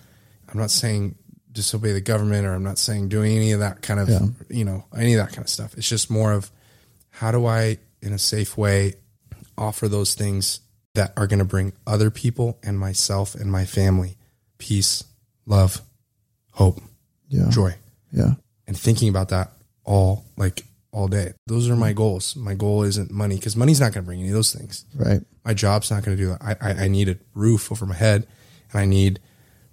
I'm 0.49 0.57
not 0.59 0.71
saying 0.71 1.15
disobey 1.57 1.91
the 1.91 1.99
government, 2.01 2.45
or 2.45 2.53
I'm 2.53 2.63
not 2.63 2.77
saying 2.77 3.09
doing 3.09 3.35
any 3.35 3.51
of 3.51 3.59
that 3.59 3.81
kind 3.81 3.99
of, 3.99 4.07
Yeah. 4.07 4.19
you 4.49 4.63
know, 4.63 4.85
any 4.95 5.13
of 5.15 5.19
that 5.25 5.29
kind 5.33 5.43
of 5.43 5.49
stuff. 5.49 5.75
It's 5.77 5.89
just 5.89 6.09
more 6.09 6.31
of 6.31 6.49
how 7.09 7.31
do 7.31 7.45
I, 7.47 7.79
in 8.01 8.13
a 8.13 8.19
safe 8.19 8.55
way, 8.57 8.93
offer 9.57 9.87
those 9.89 10.13
things 10.13 10.59
that 10.93 11.13
are 11.17 11.25
going 11.27 11.39
to 11.39 11.45
bring 11.45 11.73
other 11.85 12.09
people 12.11 12.59
and 12.63 12.79
myself 12.79 13.33
and 13.35 13.51
my 13.51 13.65
family 13.65 14.17
peace, 14.59 15.03
love, 15.45 15.81
hope, 16.51 16.79
Yeah. 17.29 17.49
joy 17.49 17.75
Yeah. 18.11 18.35
and 18.67 18.77
thinking 18.77 19.09
about 19.09 19.29
that 19.29 19.51
all 19.83 20.25
like 20.37 20.63
all 20.91 21.07
day. 21.07 21.33
Those 21.47 21.69
are 21.69 21.75
my 21.75 21.93
goals. 21.93 22.35
My 22.35 22.53
goal 22.55 22.83
isn't 22.83 23.11
money 23.11 23.35
because 23.35 23.55
money's 23.55 23.79
not 23.79 23.93
going 23.93 24.03
to 24.03 24.07
bring 24.07 24.19
any 24.19 24.29
of 24.29 24.35
those 24.35 24.53
things. 24.53 24.85
Right. 24.95 25.21
My 25.45 25.53
job's 25.53 25.91
not 25.91 26.03
going 26.03 26.17
to 26.17 26.23
do 26.23 26.29
that. 26.29 26.41
I, 26.41 26.55
I, 26.69 26.83
I 26.85 26.87
need 26.87 27.09
a 27.09 27.17
roof 27.35 27.71
over 27.71 27.85
my 27.85 27.95
head 27.95 28.25
and 28.71 28.79
I 28.81 28.85
need 28.85 29.19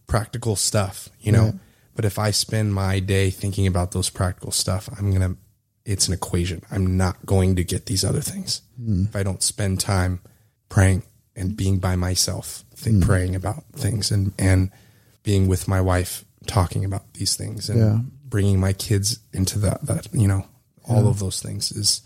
practical 0.07 0.55
stuff, 0.57 1.09
you 1.20 1.32
know? 1.32 1.45
Right. 1.45 1.55
But 1.95 2.05
if 2.05 2.18
I 2.18 2.30
spend 2.32 2.74
my 2.74 3.01
day 3.01 3.30
thinking 3.30 3.66
about 3.66 3.92
those 3.92 4.11
practical 4.11 4.51
stuff, 4.51 4.88
I'm 4.99 5.11
going 5.11 5.34
to, 5.34 5.36
it's 5.84 6.09
an 6.09 6.14
equation. 6.14 6.62
I'm 6.70 6.97
not 6.97 7.24
going 7.24 7.57
to 7.57 7.64
get 7.64 7.86
these 7.86 8.05
other 8.05 8.20
things 8.20 8.62
hmm. 8.76 9.05
if 9.05 9.16
I 9.16 9.22
don't 9.22 9.42
spend 9.42 9.80
time 9.80 10.20
praying 10.68 11.03
and 11.36 11.57
being 11.57 11.78
by 11.78 11.97
myself, 11.97 12.64
think, 12.74 12.97
hmm. 12.97 13.09
praying 13.09 13.34
about 13.34 13.64
things 13.72 14.11
and, 14.11 14.32
and 14.38 14.70
being 15.22 15.47
with 15.49 15.68
my 15.68 15.80
wife, 15.80 16.24
talking 16.47 16.84
about 16.84 17.14
these 17.14 17.36
things 17.36 17.68
and 17.68 17.78
Yeah. 17.78 17.99
bringing 18.24 18.61
my 18.61 18.72
kids 18.72 19.18
into 19.32 19.59
that, 19.61 19.86
that, 19.86 20.09
you 20.12 20.28
know, 20.28 20.47
all 20.84 21.09
of 21.09 21.18
those 21.18 21.40
things 21.40 21.72
is, 21.72 22.03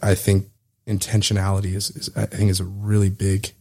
I 0.00 0.14
think 0.14 0.48
intentionality 0.86 1.74
is, 1.74 1.90
is, 1.90 2.10
I 2.16 2.26
think 2.26 2.50
is 2.50 2.60
a 2.60 2.64
really 2.64 3.10
big 3.10 3.52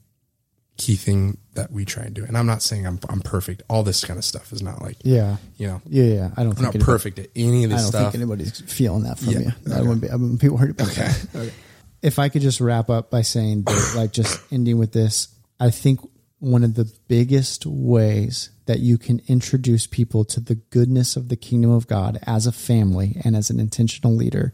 key 0.77 0.95
thing 0.95 1.37
that 1.53 1.71
we 1.71 1.85
try 1.85 2.03
and 2.03 2.13
do. 2.15 2.23
And 2.25 2.37
I'm 2.37 2.45
not 2.47 2.63
saying 2.63 2.87
I'm, 2.87 2.99
I'm 3.09 3.19
perfect. 3.21 3.61
All 3.69 3.83
this 3.83 4.03
kind 4.03 4.17
of 4.17 4.25
stuff 4.25 4.51
is 4.53 4.61
not 4.63 4.81
like, 4.81 4.97
Yeah. 5.03 5.37
you 5.57 5.67
know, 5.67 5.81
Yeah. 5.85 6.03
Yeah. 6.05 6.31
I 6.37 6.43
don't 6.43 6.51
I'm 6.51 6.55
think 6.55 6.59
not 6.61 6.75
anybody- 6.75 6.85
perfect 6.85 7.19
at 7.19 7.27
any 7.35 7.63
of 7.65 7.71
I 7.71 7.75
this 7.75 7.81
don't 7.83 7.91
stuff. 7.91 8.01
think 8.13 8.15
anybody's 8.15 8.61
feeling 8.61 9.03
that 9.03 9.19
from 9.19 9.33
Yeah. 9.33 9.39
you. 9.39 9.73
I 9.73 9.81
wouldn't 9.81 10.01
be. 10.01 10.09
I 10.09 10.15
wouldn't 10.15 10.39
be 10.41 10.49
worried 10.49 10.71
about 10.71 10.89
Okay. 10.91 11.01
that. 11.07 11.27
Okay. 11.35 11.53
If 12.01 12.17
I 12.17 12.29
could 12.29 12.41
just 12.41 12.59
wrap 12.61 12.89
up 12.89 13.11
by 13.11 13.21
saying, 13.21 13.63
that, 13.63 13.93
like, 13.95 14.11
just 14.11 14.39
ending 14.51 14.79
with 14.79 14.91
this, 14.91 15.27
I 15.59 15.69
think 15.69 15.99
one 16.39 16.63
of 16.63 16.73
the 16.73 16.91
biggest 17.07 17.67
ways 17.67 18.49
that 18.65 18.79
you 18.79 18.97
can 18.97 19.21
introduce 19.27 19.85
people 19.85 20.25
to 20.25 20.39
the 20.39 20.55
goodness 20.55 21.15
of 21.15 21.29
the 21.29 21.35
kingdom 21.35 21.69
of 21.69 21.85
God 21.85 22.17
as 22.23 22.47
a 22.47 22.51
family 22.51 23.17
and 23.23 23.35
as 23.35 23.51
an 23.51 23.59
intentional 23.59 24.15
leader 24.15 24.51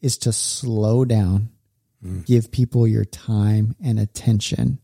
is 0.00 0.16
to 0.18 0.32
slow 0.32 1.04
down, 1.04 1.50
mm. 2.02 2.24
give 2.24 2.50
people 2.50 2.86
your 2.86 3.04
time 3.04 3.76
and 3.84 4.00
attention, 4.00 4.78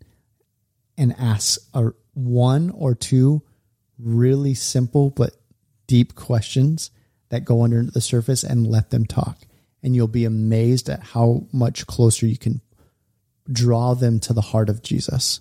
and 0.99 1.15
ask 1.19 1.59
a 1.73 1.93
one 2.15 2.71
or 2.71 2.95
two 2.95 3.43
really 3.99 4.53
simple 4.55 5.11
but 5.11 5.35
deep 5.87 6.15
questions 6.15 6.91
that 7.31 7.45
go 7.45 7.63
under 7.63 7.83
the 7.85 8.01
surface 8.01 8.43
and 8.45 8.67
let 8.67 8.91
them 8.91 9.07
talk. 9.07 9.39
And 9.83 9.95
you'll 9.95 10.09
be 10.09 10.25
amazed 10.25 10.89
at 10.91 11.01
how 11.01 11.47
much 11.53 11.87
closer 11.87 12.27
you 12.27 12.37
can 12.37 12.61
draw 13.51 13.95
them 13.95 14.19
to 14.21 14.33
the 14.33 14.41
heart 14.41 14.69
of 14.69 14.83
Jesus. 14.83 15.41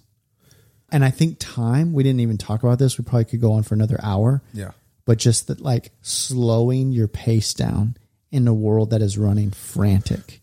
And 0.92 1.04
I 1.04 1.10
think 1.10 1.38
time, 1.40 1.92
we 1.92 2.04
didn't 2.04 2.22
even 2.22 2.38
talk 2.38 2.64
about 2.64 2.80
this. 2.80 2.98
We 2.98 3.04
probably 3.04 3.26
could 3.26 3.42
go 3.42 3.54
on 3.54 3.64
for 3.64 3.74
another 3.74 4.00
hour, 4.02 4.42
Yeah. 4.54 4.72
but 5.06 5.18
just 5.18 5.48
that 5.48 5.60
like 5.60 5.92
slowing 6.02 6.92
your 6.92 7.08
pace 7.10 7.54
down 7.54 7.98
in 8.32 8.48
a 8.48 8.54
world 8.54 8.92
that 8.92 9.02
is 9.02 9.18
running 9.18 9.52
frantic. 9.52 10.42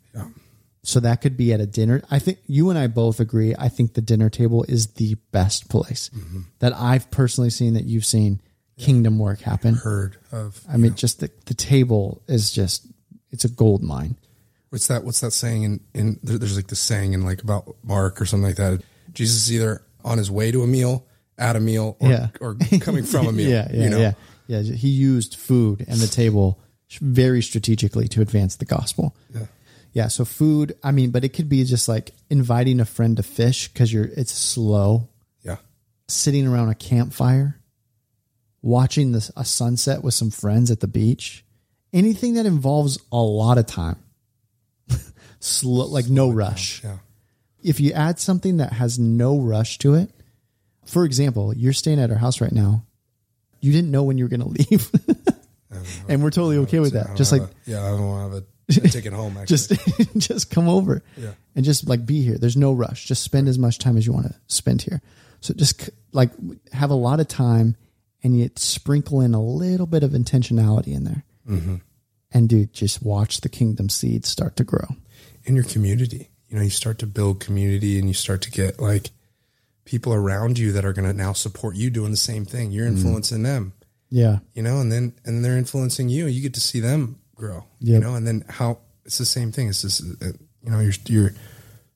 Yeah. 0.85 0.89
So 0.91 1.01
that 1.01 1.21
could 1.21 1.37
be 1.37 1.53
at 1.53 1.61
a 1.61 1.67
dinner. 1.67 2.03
I 2.11 2.19
think 2.19 2.39
you 2.47 2.71
and 2.71 2.79
I 2.79 2.87
both 2.87 3.21
agree. 3.21 3.55
I 3.59 3.69
think 3.69 3.95
the 3.95 4.01
dinner 4.01 4.29
table 4.31 4.65
is 4.69 4.89
the 4.95 5.17
best 5.33 5.69
place 5.69 6.11
mm-hmm. 6.15 6.41
that 6.59 6.75
I've 6.75 7.11
personally 7.11 7.51
seen 7.51 7.75
that 7.75 7.85
you've 7.85 8.05
seen 8.05 8.41
kingdom 8.79 9.19
work 9.19 9.41
happen. 9.41 9.75
Heard 9.75 10.17
of, 10.33 10.61
I 10.69 10.77
mean, 10.77 10.95
just 10.95 11.21
the, 11.21 11.31
the 11.47 11.55
table 11.55 12.23
is 12.29 12.51
just, 12.51 12.87
it's 13.31 13.45
a 13.45 13.49
gold 13.49 13.83
mine. 13.83 14.17
what's 14.71 14.87
that, 14.89 15.05
what's 15.05 15.21
that 15.21 15.31
saying 15.33 15.63
in, 15.63 15.81
in 15.95 16.21
there's 16.23 16.57
like 16.57 16.67
this 16.69 16.81
saying 16.81 17.13
in 17.13 17.25
like 17.25 17.43
about 17.43 17.77
Mark 17.83 18.21
or 18.21 18.27
something 18.27 18.47
like 18.49 18.57
that. 18.57 18.83
Jesus 19.13 19.45
is 19.47 19.53
either 19.55 19.83
on 20.05 20.19
his 20.19 20.31
way 20.31 20.51
to 20.51 20.63
a 20.63 20.67
meal, 20.67 21.07
at 21.39 21.57
a 21.57 21.61
meal, 21.61 21.97
or, 22.01 22.11
Yeah. 22.11 22.29
or 22.41 22.57
coming 22.81 23.05
from 23.05 23.27
a 23.27 23.33
meal. 23.39 23.49
yeah, 23.49 23.69
yeah, 23.73 23.83
you 23.85 23.91
know? 23.91 23.99
yeah. 24.01 24.13
Yeah. 24.47 24.61
He 24.61 24.89
used 24.89 25.37
food 25.37 25.85
and 25.89 25.99
the 25.99 26.07
table 26.07 26.61
very 27.01 27.43
strategically 27.43 28.09
to 28.09 28.21
advance 28.21 28.57
the 28.57 28.65
gospel. 28.67 29.17
Yeah. 29.35 29.47
Yeah. 29.95 30.09
So 30.09 30.25
food, 30.27 30.77
I 30.83 30.91
mean, 30.91 31.11
but 31.11 31.25
it 31.25 31.31
could 31.31 31.49
be 31.49 31.65
just 31.65 31.89
like 31.89 32.11
inviting 32.29 32.81
a 32.81 32.85
friend 32.85 33.17
to 33.17 33.23
fish 33.23 33.69
because 33.69 33.91
you're, 33.93 34.05
it's 34.05 34.33
slow, 34.33 35.09
Yeah. 35.43 35.57
sitting 36.09 36.47
around 36.47 36.69
a 36.69 36.75
campfire, 36.75 37.59
watching 38.61 39.13
this, 39.13 39.31
a 39.37 39.45
sunset 39.47 40.03
with 40.05 40.13
some 40.15 40.31
friends 40.31 40.71
at 40.71 40.81
the 40.81 40.87
beach, 40.89 41.45
anything 41.93 42.35
that 42.35 42.45
involves 42.45 42.99
a 43.13 43.17
lot 43.23 43.57
of 43.57 43.67
time. 43.67 43.97
slow, 45.41 45.87
like 45.87 46.09
no 46.09 46.31
rush. 46.31 46.83
Yeah. 46.85 46.99
If 47.63 47.81
you 47.81 47.93
add 47.93 48.19
something 48.19 48.59
that 48.59 48.73
has 48.75 48.99
no 48.99 49.39
rush 49.39 49.79
to 49.79 49.95
it, 49.95 50.11
for 50.85 51.05
example, 51.05 51.55
you're 51.57 51.73
staying 51.73 51.99
at 52.01 52.11
our 52.11 52.19
house 52.19 52.41
right 52.41 52.53
now. 52.53 52.85
You 53.61 53.73
didn't 53.73 53.91
know 53.91 54.03
when 54.03 54.19
you 54.19 54.25
were 54.25 54.29
going 54.29 54.43
to 54.55 54.71
leave. 54.71 54.91
and 56.09 56.23
we're 56.23 56.31
totally 56.31 56.59
okay 56.59 56.81
with 56.81 56.93
that. 56.93 57.17
Just 57.17 57.33
like, 57.33 57.43
a- 57.43 57.51
yeah, 57.65 57.83
I 57.85 57.89
don't 57.91 58.07
want 58.07 58.31
to 58.33 58.35
have 58.35 58.43
a, 58.43 58.47
a 58.69 58.73
it 59.07 59.13
home. 59.13 59.37
Actually. 59.37 59.77
just 59.77 60.17
just 60.17 60.51
come 60.51 60.69
over 60.69 61.03
Yeah. 61.17 61.33
and 61.55 61.65
just 61.65 61.87
like 61.89 62.05
be 62.07 62.23
here 62.23 62.39
there's 62.39 62.57
no 62.57 62.73
rush 62.73 63.07
just 63.07 63.23
spend 63.23 63.49
as 63.49 63.59
much 63.59 63.79
time 63.79 63.97
as 63.97 64.07
you 64.07 64.13
want 64.13 64.27
to 64.27 64.35
spend 64.47 64.83
here 64.83 65.01
so 65.41 65.53
just 65.55 65.91
like 66.13 66.31
have 66.73 66.91
a 66.91 66.95
lot 66.95 67.21
of 67.21 67.29
time 67.29 67.77
and 68.23 68.39
yet 68.39 68.59
sprinkle 68.59 69.21
in 69.21 69.35
a 69.35 69.43
little 69.43 69.87
bit 69.87 70.03
of 70.03 70.13
intentionality 70.13 70.95
in 70.95 71.05
there 71.05 71.25
Mm-hmm. 71.49 71.77
and 72.33 72.49
dude 72.49 72.73
just 72.73 73.03
watch 73.03 73.43
the 73.43 73.51
kingdom 73.51 73.89
seeds 73.91 74.29
start 74.29 74.57
to 74.57 74.65
grow 74.65 74.87
in 75.45 75.55
your 75.55 75.65
community. 75.65 76.31
You 76.49 76.57
know, 76.57 76.63
you 76.63 76.71
start 76.71 76.99
to 77.01 77.07
build 77.07 77.41
community 77.41 77.99
and 77.99 78.09
you 78.09 78.15
start 78.15 78.41
to 78.43 78.51
get 78.51 78.81
like 78.81 79.11
people 79.85 80.15
around 80.15 80.59
you 80.59 80.73
that 80.73 80.85
are 80.87 80.93
going 80.95 81.07
to 81.07 81.13
now 81.13 81.35
support 81.35 81.77
you 81.77 81.91
doing 81.91 82.11
the 82.13 82.17
same 82.17 82.45
thing. 82.47 82.71
You're 82.71 82.87
Mm-hmm. 82.87 82.97
influencing 82.97 83.43
them, 83.43 83.75
yeah 84.09 84.39
you 84.55 84.63
know, 84.63 84.81
and 84.81 84.91
then 84.91 85.13
and 85.27 85.45
they're 85.45 85.59
influencing 85.59 86.09
you. 86.09 86.27
You 86.27 86.41
get 86.41 86.55
to 86.55 86.61
see 86.61 86.81
them 86.81 87.19
grow, 87.35 87.65
you 87.81 87.99
know, 87.99 88.15
and 88.15 88.27
then 88.27 88.45
how 88.49 88.79
it's 89.05 89.19
the 89.19 89.25
same 89.25 89.53
thing. 89.53 89.69
It's 89.69 89.83
just 89.83 90.03
uh, 90.23 90.27
you 90.63 90.71
know 90.71 90.81
you're 90.81 90.93
you're 91.07 91.33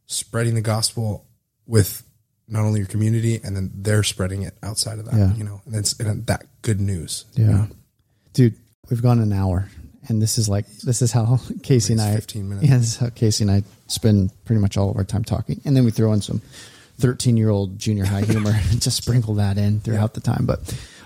spreading 0.06 0.54
the 0.54 0.60
gospel 0.60 1.26
with 1.66 2.02
not 2.48 2.64
only 2.64 2.80
your 2.80 2.88
community 2.88 3.40
and 3.44 3.54
then 3.54 3.70
they're 3.74 4.02
spreading 4.02 4.42
it 4.42 4.54
outside 4.62 4.98
of 4.98 5.04
that, 5.04 5.14
Yeah. 5.14 5.34
you 5.34 5.44
know, 5.44 5.60
and 5.66 5.74
it's 5.76 5.98
and 6.00 6.26
that 6.26 6.46
good 6.62 6.80
news. 6.80 7.24
yeah 7.34 7.66
dude 8.32 8.54
we've 8.90 9.02
gone 9.02 9.20
an 9.20 9.32
hour 9.32 9.68
and 10.08 10.20
this 10.22 10.38
is 10.38 10.48
like 10.48 10.66
this 10.78 11.02
is 11.02 11.12
how 11.12 11.38
casey 11.62 11.92
and 11.94 12.00
i 12.02 12.14
15 12.14 12.48
minutes. 12.48 12.68
yeah 12.68 12.76
this 12.78 12.86
is 12.88 12.96
how 12.98 13.08
casey 13.10 13.42
and 13.44 13.50
i 13.50 13.62
spend 13.86 14.30
pretty 14.44 14.60
much 14.60 14.76
all 14.76 14.90
of 14.90 14.96
our 14.96 15.04
time 15.04 15.24
talking 15.24 15.60
and 15.64 15.74
then 15.76 15.84
we 15.84 15.90
throw 15.90 16.12
in 16.12 16.20
some 16.20 16.40
13 16.98 17.36
year 17.36 17.48
old 17.50 17.78
junior 17.78 18.04
high 18.04 18.20
humor 18.22 18.52
and 18.70 18.80
just 18.82 18.96
sprinkle 18.98 19.34
that 19.34 19.56
in 19.58 19.80
throughout 19.80 20.14
the 20.14 20.20
time 20.20 20.44
but 20.46 20.60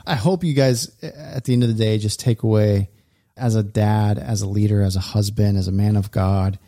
i 0.07 0.15
hope 0.15 0.43
you 0.45 0.53
guys 0.53 0.91
at 1.03 1.45
the 1.45 1.53
end 1.53 1.63
of 1.63 1.69
the 1.69 1.75
day 1.77 1.97
just 1.99 2.19
take 2.21 2.43
away 2.43 2.89
as 3.37 3.55
a 3.55 3.63
dad 3.63 4.19
as 4.19 4.43
a 4.43 4.49
leader 4.49 4.83
as 4.83 4.97
a 4.97 5.01
husband 5.01 5.57
as 5.57 5.69
a 5.69 5.73
man 5.73 5.97
of 5.97 6.11
god 6.11 6.59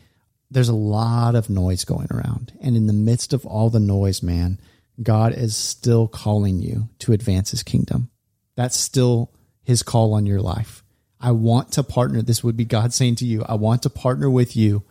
there's 0.51 0.69
a 0.69 0.75
lot 0.75 1.35
of 1.35 1.51
noise 1.51 1.85
going 1.85 2.09
around 2.11 2.53
and 2.61 2.77
in 2.77 2.87
the 2.87 2.93
midst 2.93 3.33
of 3.33 3.45
all 3.47 3.71
the 3.71 3.81
noise 3.81 4.23
man 4.23 4.59
god 5.03 5.33
is 5.33 5.57
still 5.57 6.07
calling 6.07 6.61
you 6.61 6.89
to 6.99 7.12
advance 7.12 7.51
his 7.51 7.62
kingdom 7.62 8.11
that's 8.57 8.79
still 8.79 9.33
his 9.65 9.83
call 9.83 10.15
on 10.15 10.27
your 10.27 10.41
life. 10.41 10.85
I 11.21 11.33
want 11.33 11.73
to 11.73 11.83
partner. 11.83 12.23
This 12.23 12.45
would 12.45 12.57
be 12.57 12.65
God 12.65 12.93
saying 12.93 13.17
to 13.17 13.25
you, 13.25 13.43
I 13.49 13.55
want 13.55 13.83
to 13.83 13.91
partner 13.91 14.31
with 14.31 14.57
you 14.57 14.85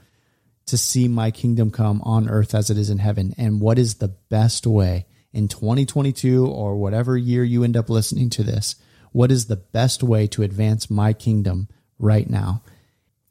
to 0.65 0.78
see 0.78 1.07
my 1.07 1.32
kingdom 1.32 1.71
come 1.71 2.01
on 2.01 2.30
earth 2.30 2.55
as 2.55 2.69
it 2.69 2.78
is 2.78 2.89
in 2.89 2.97
heaven. 2.97 3.34
And 3.38 3.61
what 3.61 3.78
is 3.78 3.95
the 3.95 4.07
best 4.07 4.65
way 4.65 5.05
in 5.32 5.47
2022 5.47 6.47
or 6.47 6.76
whatever 6.76 7.17
year 7.17 7.43
you 7.43 7.63
end 7.63 7.78
up 7.78 7.89
listening 7.89 8.30
to 8.32 8.43
this? 8.43 8.76
What 9.14 9.32
is 9.32 9.45
the 9.45 9.55
best 9.55 10.03
way 10.03 10.28
to 10.28 10.43
advance 10.43 10.89
my 10.89 11.14
kingdom 11.14 11.70
right 11.99 12.30
now? 12.30 12.64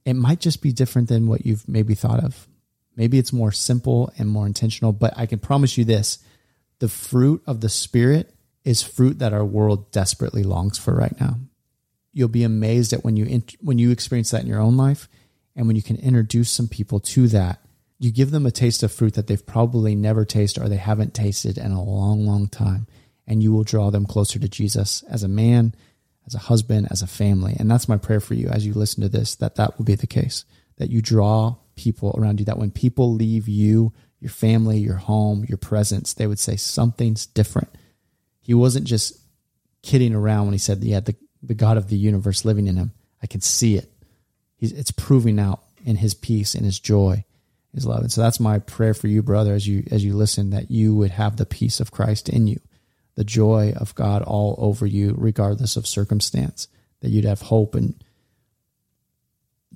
It 0.04 0.14
might 0.14 0.40
just 0.40 0.62
be 0.62 0.72
different 0.72 1.08
than 1.08 1.26
what 1.26 1.44
you've 1.44 1.68
maybe 1.68 1.94
thought 1.94 2.24
of. 2.24 2.48
Maybe 2.96 3.18
it's 3.18 3.32
more 3.32 3.52
simple 3.52 4.12
and 4.16 4.28
more 4.28 4.46
intentional, 4.46 4.92
but 4.92 5.12
I 5.16 5.26
can 5.26 5.38
promise 5.38 5.76
you 5.76 5.84
this 5.84 6.18
the 6.78 6.88
fruit 6.88 7.42
of 7.46 7.60
the 7.60 7.68
Spirit 7.68 8.34
is 8.64 8.82
fruit 8.82 9.18
that 9.18 9.32
our 9.32 9.44
world 9.44 9.90
desperately 9.92 10.42
longs 10.42 10.78
for 10.78 10.94
right 10.94 11.18
now. 11.20 11.36
You'll 12.12 12.28
be 12.28 12.44
amazed 12.44 12.92
at 12.92 13.04
when 13.04 13.16
you 13.16 13.42
when 13.60 13.78
you 13.78 13.90
experience 13.90 14.30
that 14.30 14.42
in 14.42 14.48
your 14.48 14.60
own 14.60 14.76
life, 14.76 15.08
and 15.56 15.66
when 15.66 15.76
you 15.76 15.82
can 15.82 15.96
introduce 15.96 16.50
some 16.50 16.68
people 16.68 17.00
to 17.00 17.28
that. 17.28 17.60
You 17.98 18.10
give 18.10 18.32
them 18.32 18.46
a 18.46 18.50
taste 18.50 18.82
of 18.82 18.92
fruit 18.92 19.14
that 19.14 19.28
they've 19.28 19.46
probably 19.46 19.94
never 19.94 20.24
tasted 20.24 20.62
or 20.62 20.68
they 20.68 20.76
haven't 20.76 21.14
tasted 21.14 21.56
in 21.56 21.70
a 21.70 21.82
long, 21.82 22.26
long 22.26 22.48
time, 22.48 22.88
and 23.26 23.42
you 23.42 23.52
will 23.52 23.64
draw 23.64 23.90
them 23.90 24.06
closer 24.06 24.38
to 24.38 24.48
Jesus 24.48 25.02
as 25.08 25.22
a 25.22 25.28
man, 25.28 25.74
as 26.26 26.34
a 26.34 26.38
husband, 26.38 26.88
as 26.90 27.02
a 27.02 27.06
family. 27.06 27.56
And 27.58 27.70
that's 27.70 27.88
my 27.88 27.96
prayer 27.96 28.20
for 28.20 28.34
you 28.34 28.48
as 28.48 28.66
you 28.66 28.74
listen 28.74 29.02
to 29.02 29.08
this 29.08 29.36
that 29.36 29.56
that 29.56 29.78
will 29.78 29.84
be 29.84 29.94
the 29.94 30.06
case. 30.06 30.44
That 30.78 30.90
you 30.90 31.02
draw 31.02 31.56
people 31.76 32.14
around 32.18 32.40
you. 32.40 32.46
That 32.46 32.58
when 32.58 32.70
people 32.70 33.14
leave 33.14 33.48
you, 33.48 33.92
your 34.20 34.30
family, 34.30 34.78
your 34.78 34.96
home, 34.96 35.44
your 35.48 35.58
presence, 35.58 36.14
they 36.14 36.26
would 36.26 36.38
say 36.38 36.56
something's 36.56 37.26
different 37.26 37.68
he 38.42 38.54
wasn't 38.54 38.86
just 38.86 39.18
kidding 39.82 40.14
around 40.14 40.46
when 40.46 40.52
he 40.52 40.58
said 40.58 40.82
he 40.82 40.90
had 40.90 41.06
the, 41.06 41.16
the 41.42 41.54
God 41.54 41.76
of 41.76 41.88
the 41.88 41.96
universe 41.96 42.44
living 42.44 42.66
in 42.66 42.76
him. 42.76 42.92
I 43.22 43.26
can 43.26 43.40
see 43.40 43.76
it. 43.76 43.90
He's, 44.56 44.72
it's 44.72 44.90
proving 44.90 45.38
out 45.38 45.62
in 45.84 45.96
his 45.96 46.12
peace, 46.12 46.54
in 46.54 46.64
his 46.64 46.78
joy, 46.78 47.24
his 47.72 47.86
love. 47.86 48.00
And 48.00 48.12
so 48.12 48.20
that's 48.20 48.40
my 48.40 48.58
prayer 48.58 48.94
for 48.94 49.06
you, 49.06 49.22
brother, 49.22 49.54
as 49.54 49.66
you 49.66 49.84
as 49.90 50.04
you 50.04 50.14
listen, 50.14 50.50
that 50.50 50.70
you 50.70 50.94
would 50.94 51.12
have 51.12 51.36
the 51.36 51.46
peace 51.46 51.80
of 51.80 51.92
Christ 51.92 52.28
in 52.28 52.46
you, 52.46 52.60
the 53.14 53.24
joy 53.24 53.72
of 53.76 53.94
God 53.94 54.22
all 54.22 54.54
over 54.58 54.86
you, 54.86 55.14
regardless 55.16 55.76
of 55.76 55.86
circumstance. 55.86 56.68
That 57.00 57.10
you'd 57.10 57.24
have 57.24 57.42
hope 57.42 57.74
and 57.74 58.02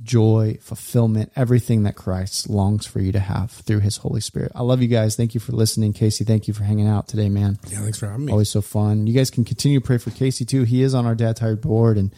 joy, 0.03 0.59
fulfillment, 0.61 1.32
everything 1.34 1.82
that 1.82 1.97
Christ 1.97 2.49
longs 2.49 2.87
for 2.87 3.01
you 3.01 3.12
to 3.12 3.18
have 3.18 3.51
through 3.51 3.80
his 3.80 3.97
Holy 3.99 4.20
Spirit. 4.20 4.53
I 4.55 4.62
love 4.62 4.80
you 4.80 4.89
guys. 4.89 5.16
Thank 5.16 5.34
you 5.34 5.41
for 5.41 5.53
listening. 5.53 5.93
Casey, 5.93 6.24
thank 6.24 6.47
you 6.47 6.55
for 6.55 6.62
hanging 6.62 6.87
out 6.87 7.09
today, 7.09 7.28
man. 7.28 7.59
Yeah, 7.68 7.80
thanks 7.80 7.99
for 7.99 8.07
having 8.07 8.26
me. 8.26 8.32
Always 8.32 8.49
so 8.49 8.61
fun. 8.61 9.07
You 9.07 9.14
guys 9.14 9.30
can 9.30 9.45
continue 9.45 9.80
to 9.80 9.84
pray 9.84 9.99
for 9.99 10.11
Casey 10.11 10.45
too. 10.45 10.62
He 10.62 10.82
is 10.82 10.95
on 10.95 11.07
our 11.07 11.14
Dad 11.14 11.37
Tired 11.37 11.61
board 11.61 11.99
and 11.99 12.14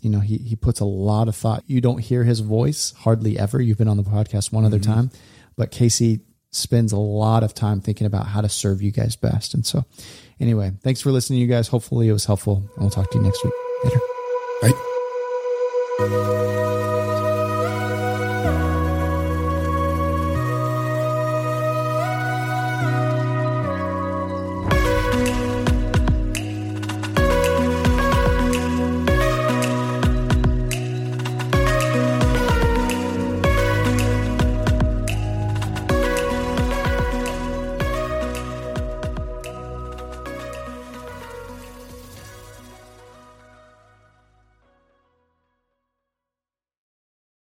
you 0.00 0.08
know, 0.08 0.20
he 0.20 0.38
he 0.38 0.56
puts 0.56 0.80
a 0.80 0.84
lot 0.84 1.28
of 1.28 1.36
thought. 1.36 1.62
You 1.66 1.80
don't 1.80 1.98
hear 1.98 2.24
his 2.24 2.40
voice 2.40 2.92
hardly 2.98 3.38
ever. 3.38 3.60
You've 3.60 3.78
been 3.78 3.88
on 3.88 3.98
the 3.98 4.02
podcast 4.02 4.50
one 4.50 4.64
other 4.64 4.78
mm-hmm. 4.78 4.92
time, 4.92 5.10
but 5.56 5.70
Casey 5.70 6.20
spends 6.50 6.92
a 6.92 6.98
lot 6.98 7.42
of 7.42 7.54
time 7.54 7.80
thinking 7.80 8.06
about 8.06 8.26
how 8.26 8.40
to 8.40 8.48
serve 8.48 8.82
you 8.82 8.90
guys 8.90 9.14
best. 9.14 9.54
And 9.54 9.64
so 9.64 9.84
anyway, 10.40 10.72
thanks 10.82 11.00
for 11.00 11.12
listening, 11.12 11.40
you 11.40 11.46
guys. 11.46 11.68
Hopefully 11.68 12.08
it 12.08 12.12
was 12.12 12.24
helpful 12.24 12.56
and 12.56 12.78
we'll 12.78 12.90
talk 12.90 13.10
to 13.10 13.18
you 13.18 13.24
next 13.24 13.44
week. 13.44 13.54
Later. 13.84 14.00
Bye. 15.98 16.96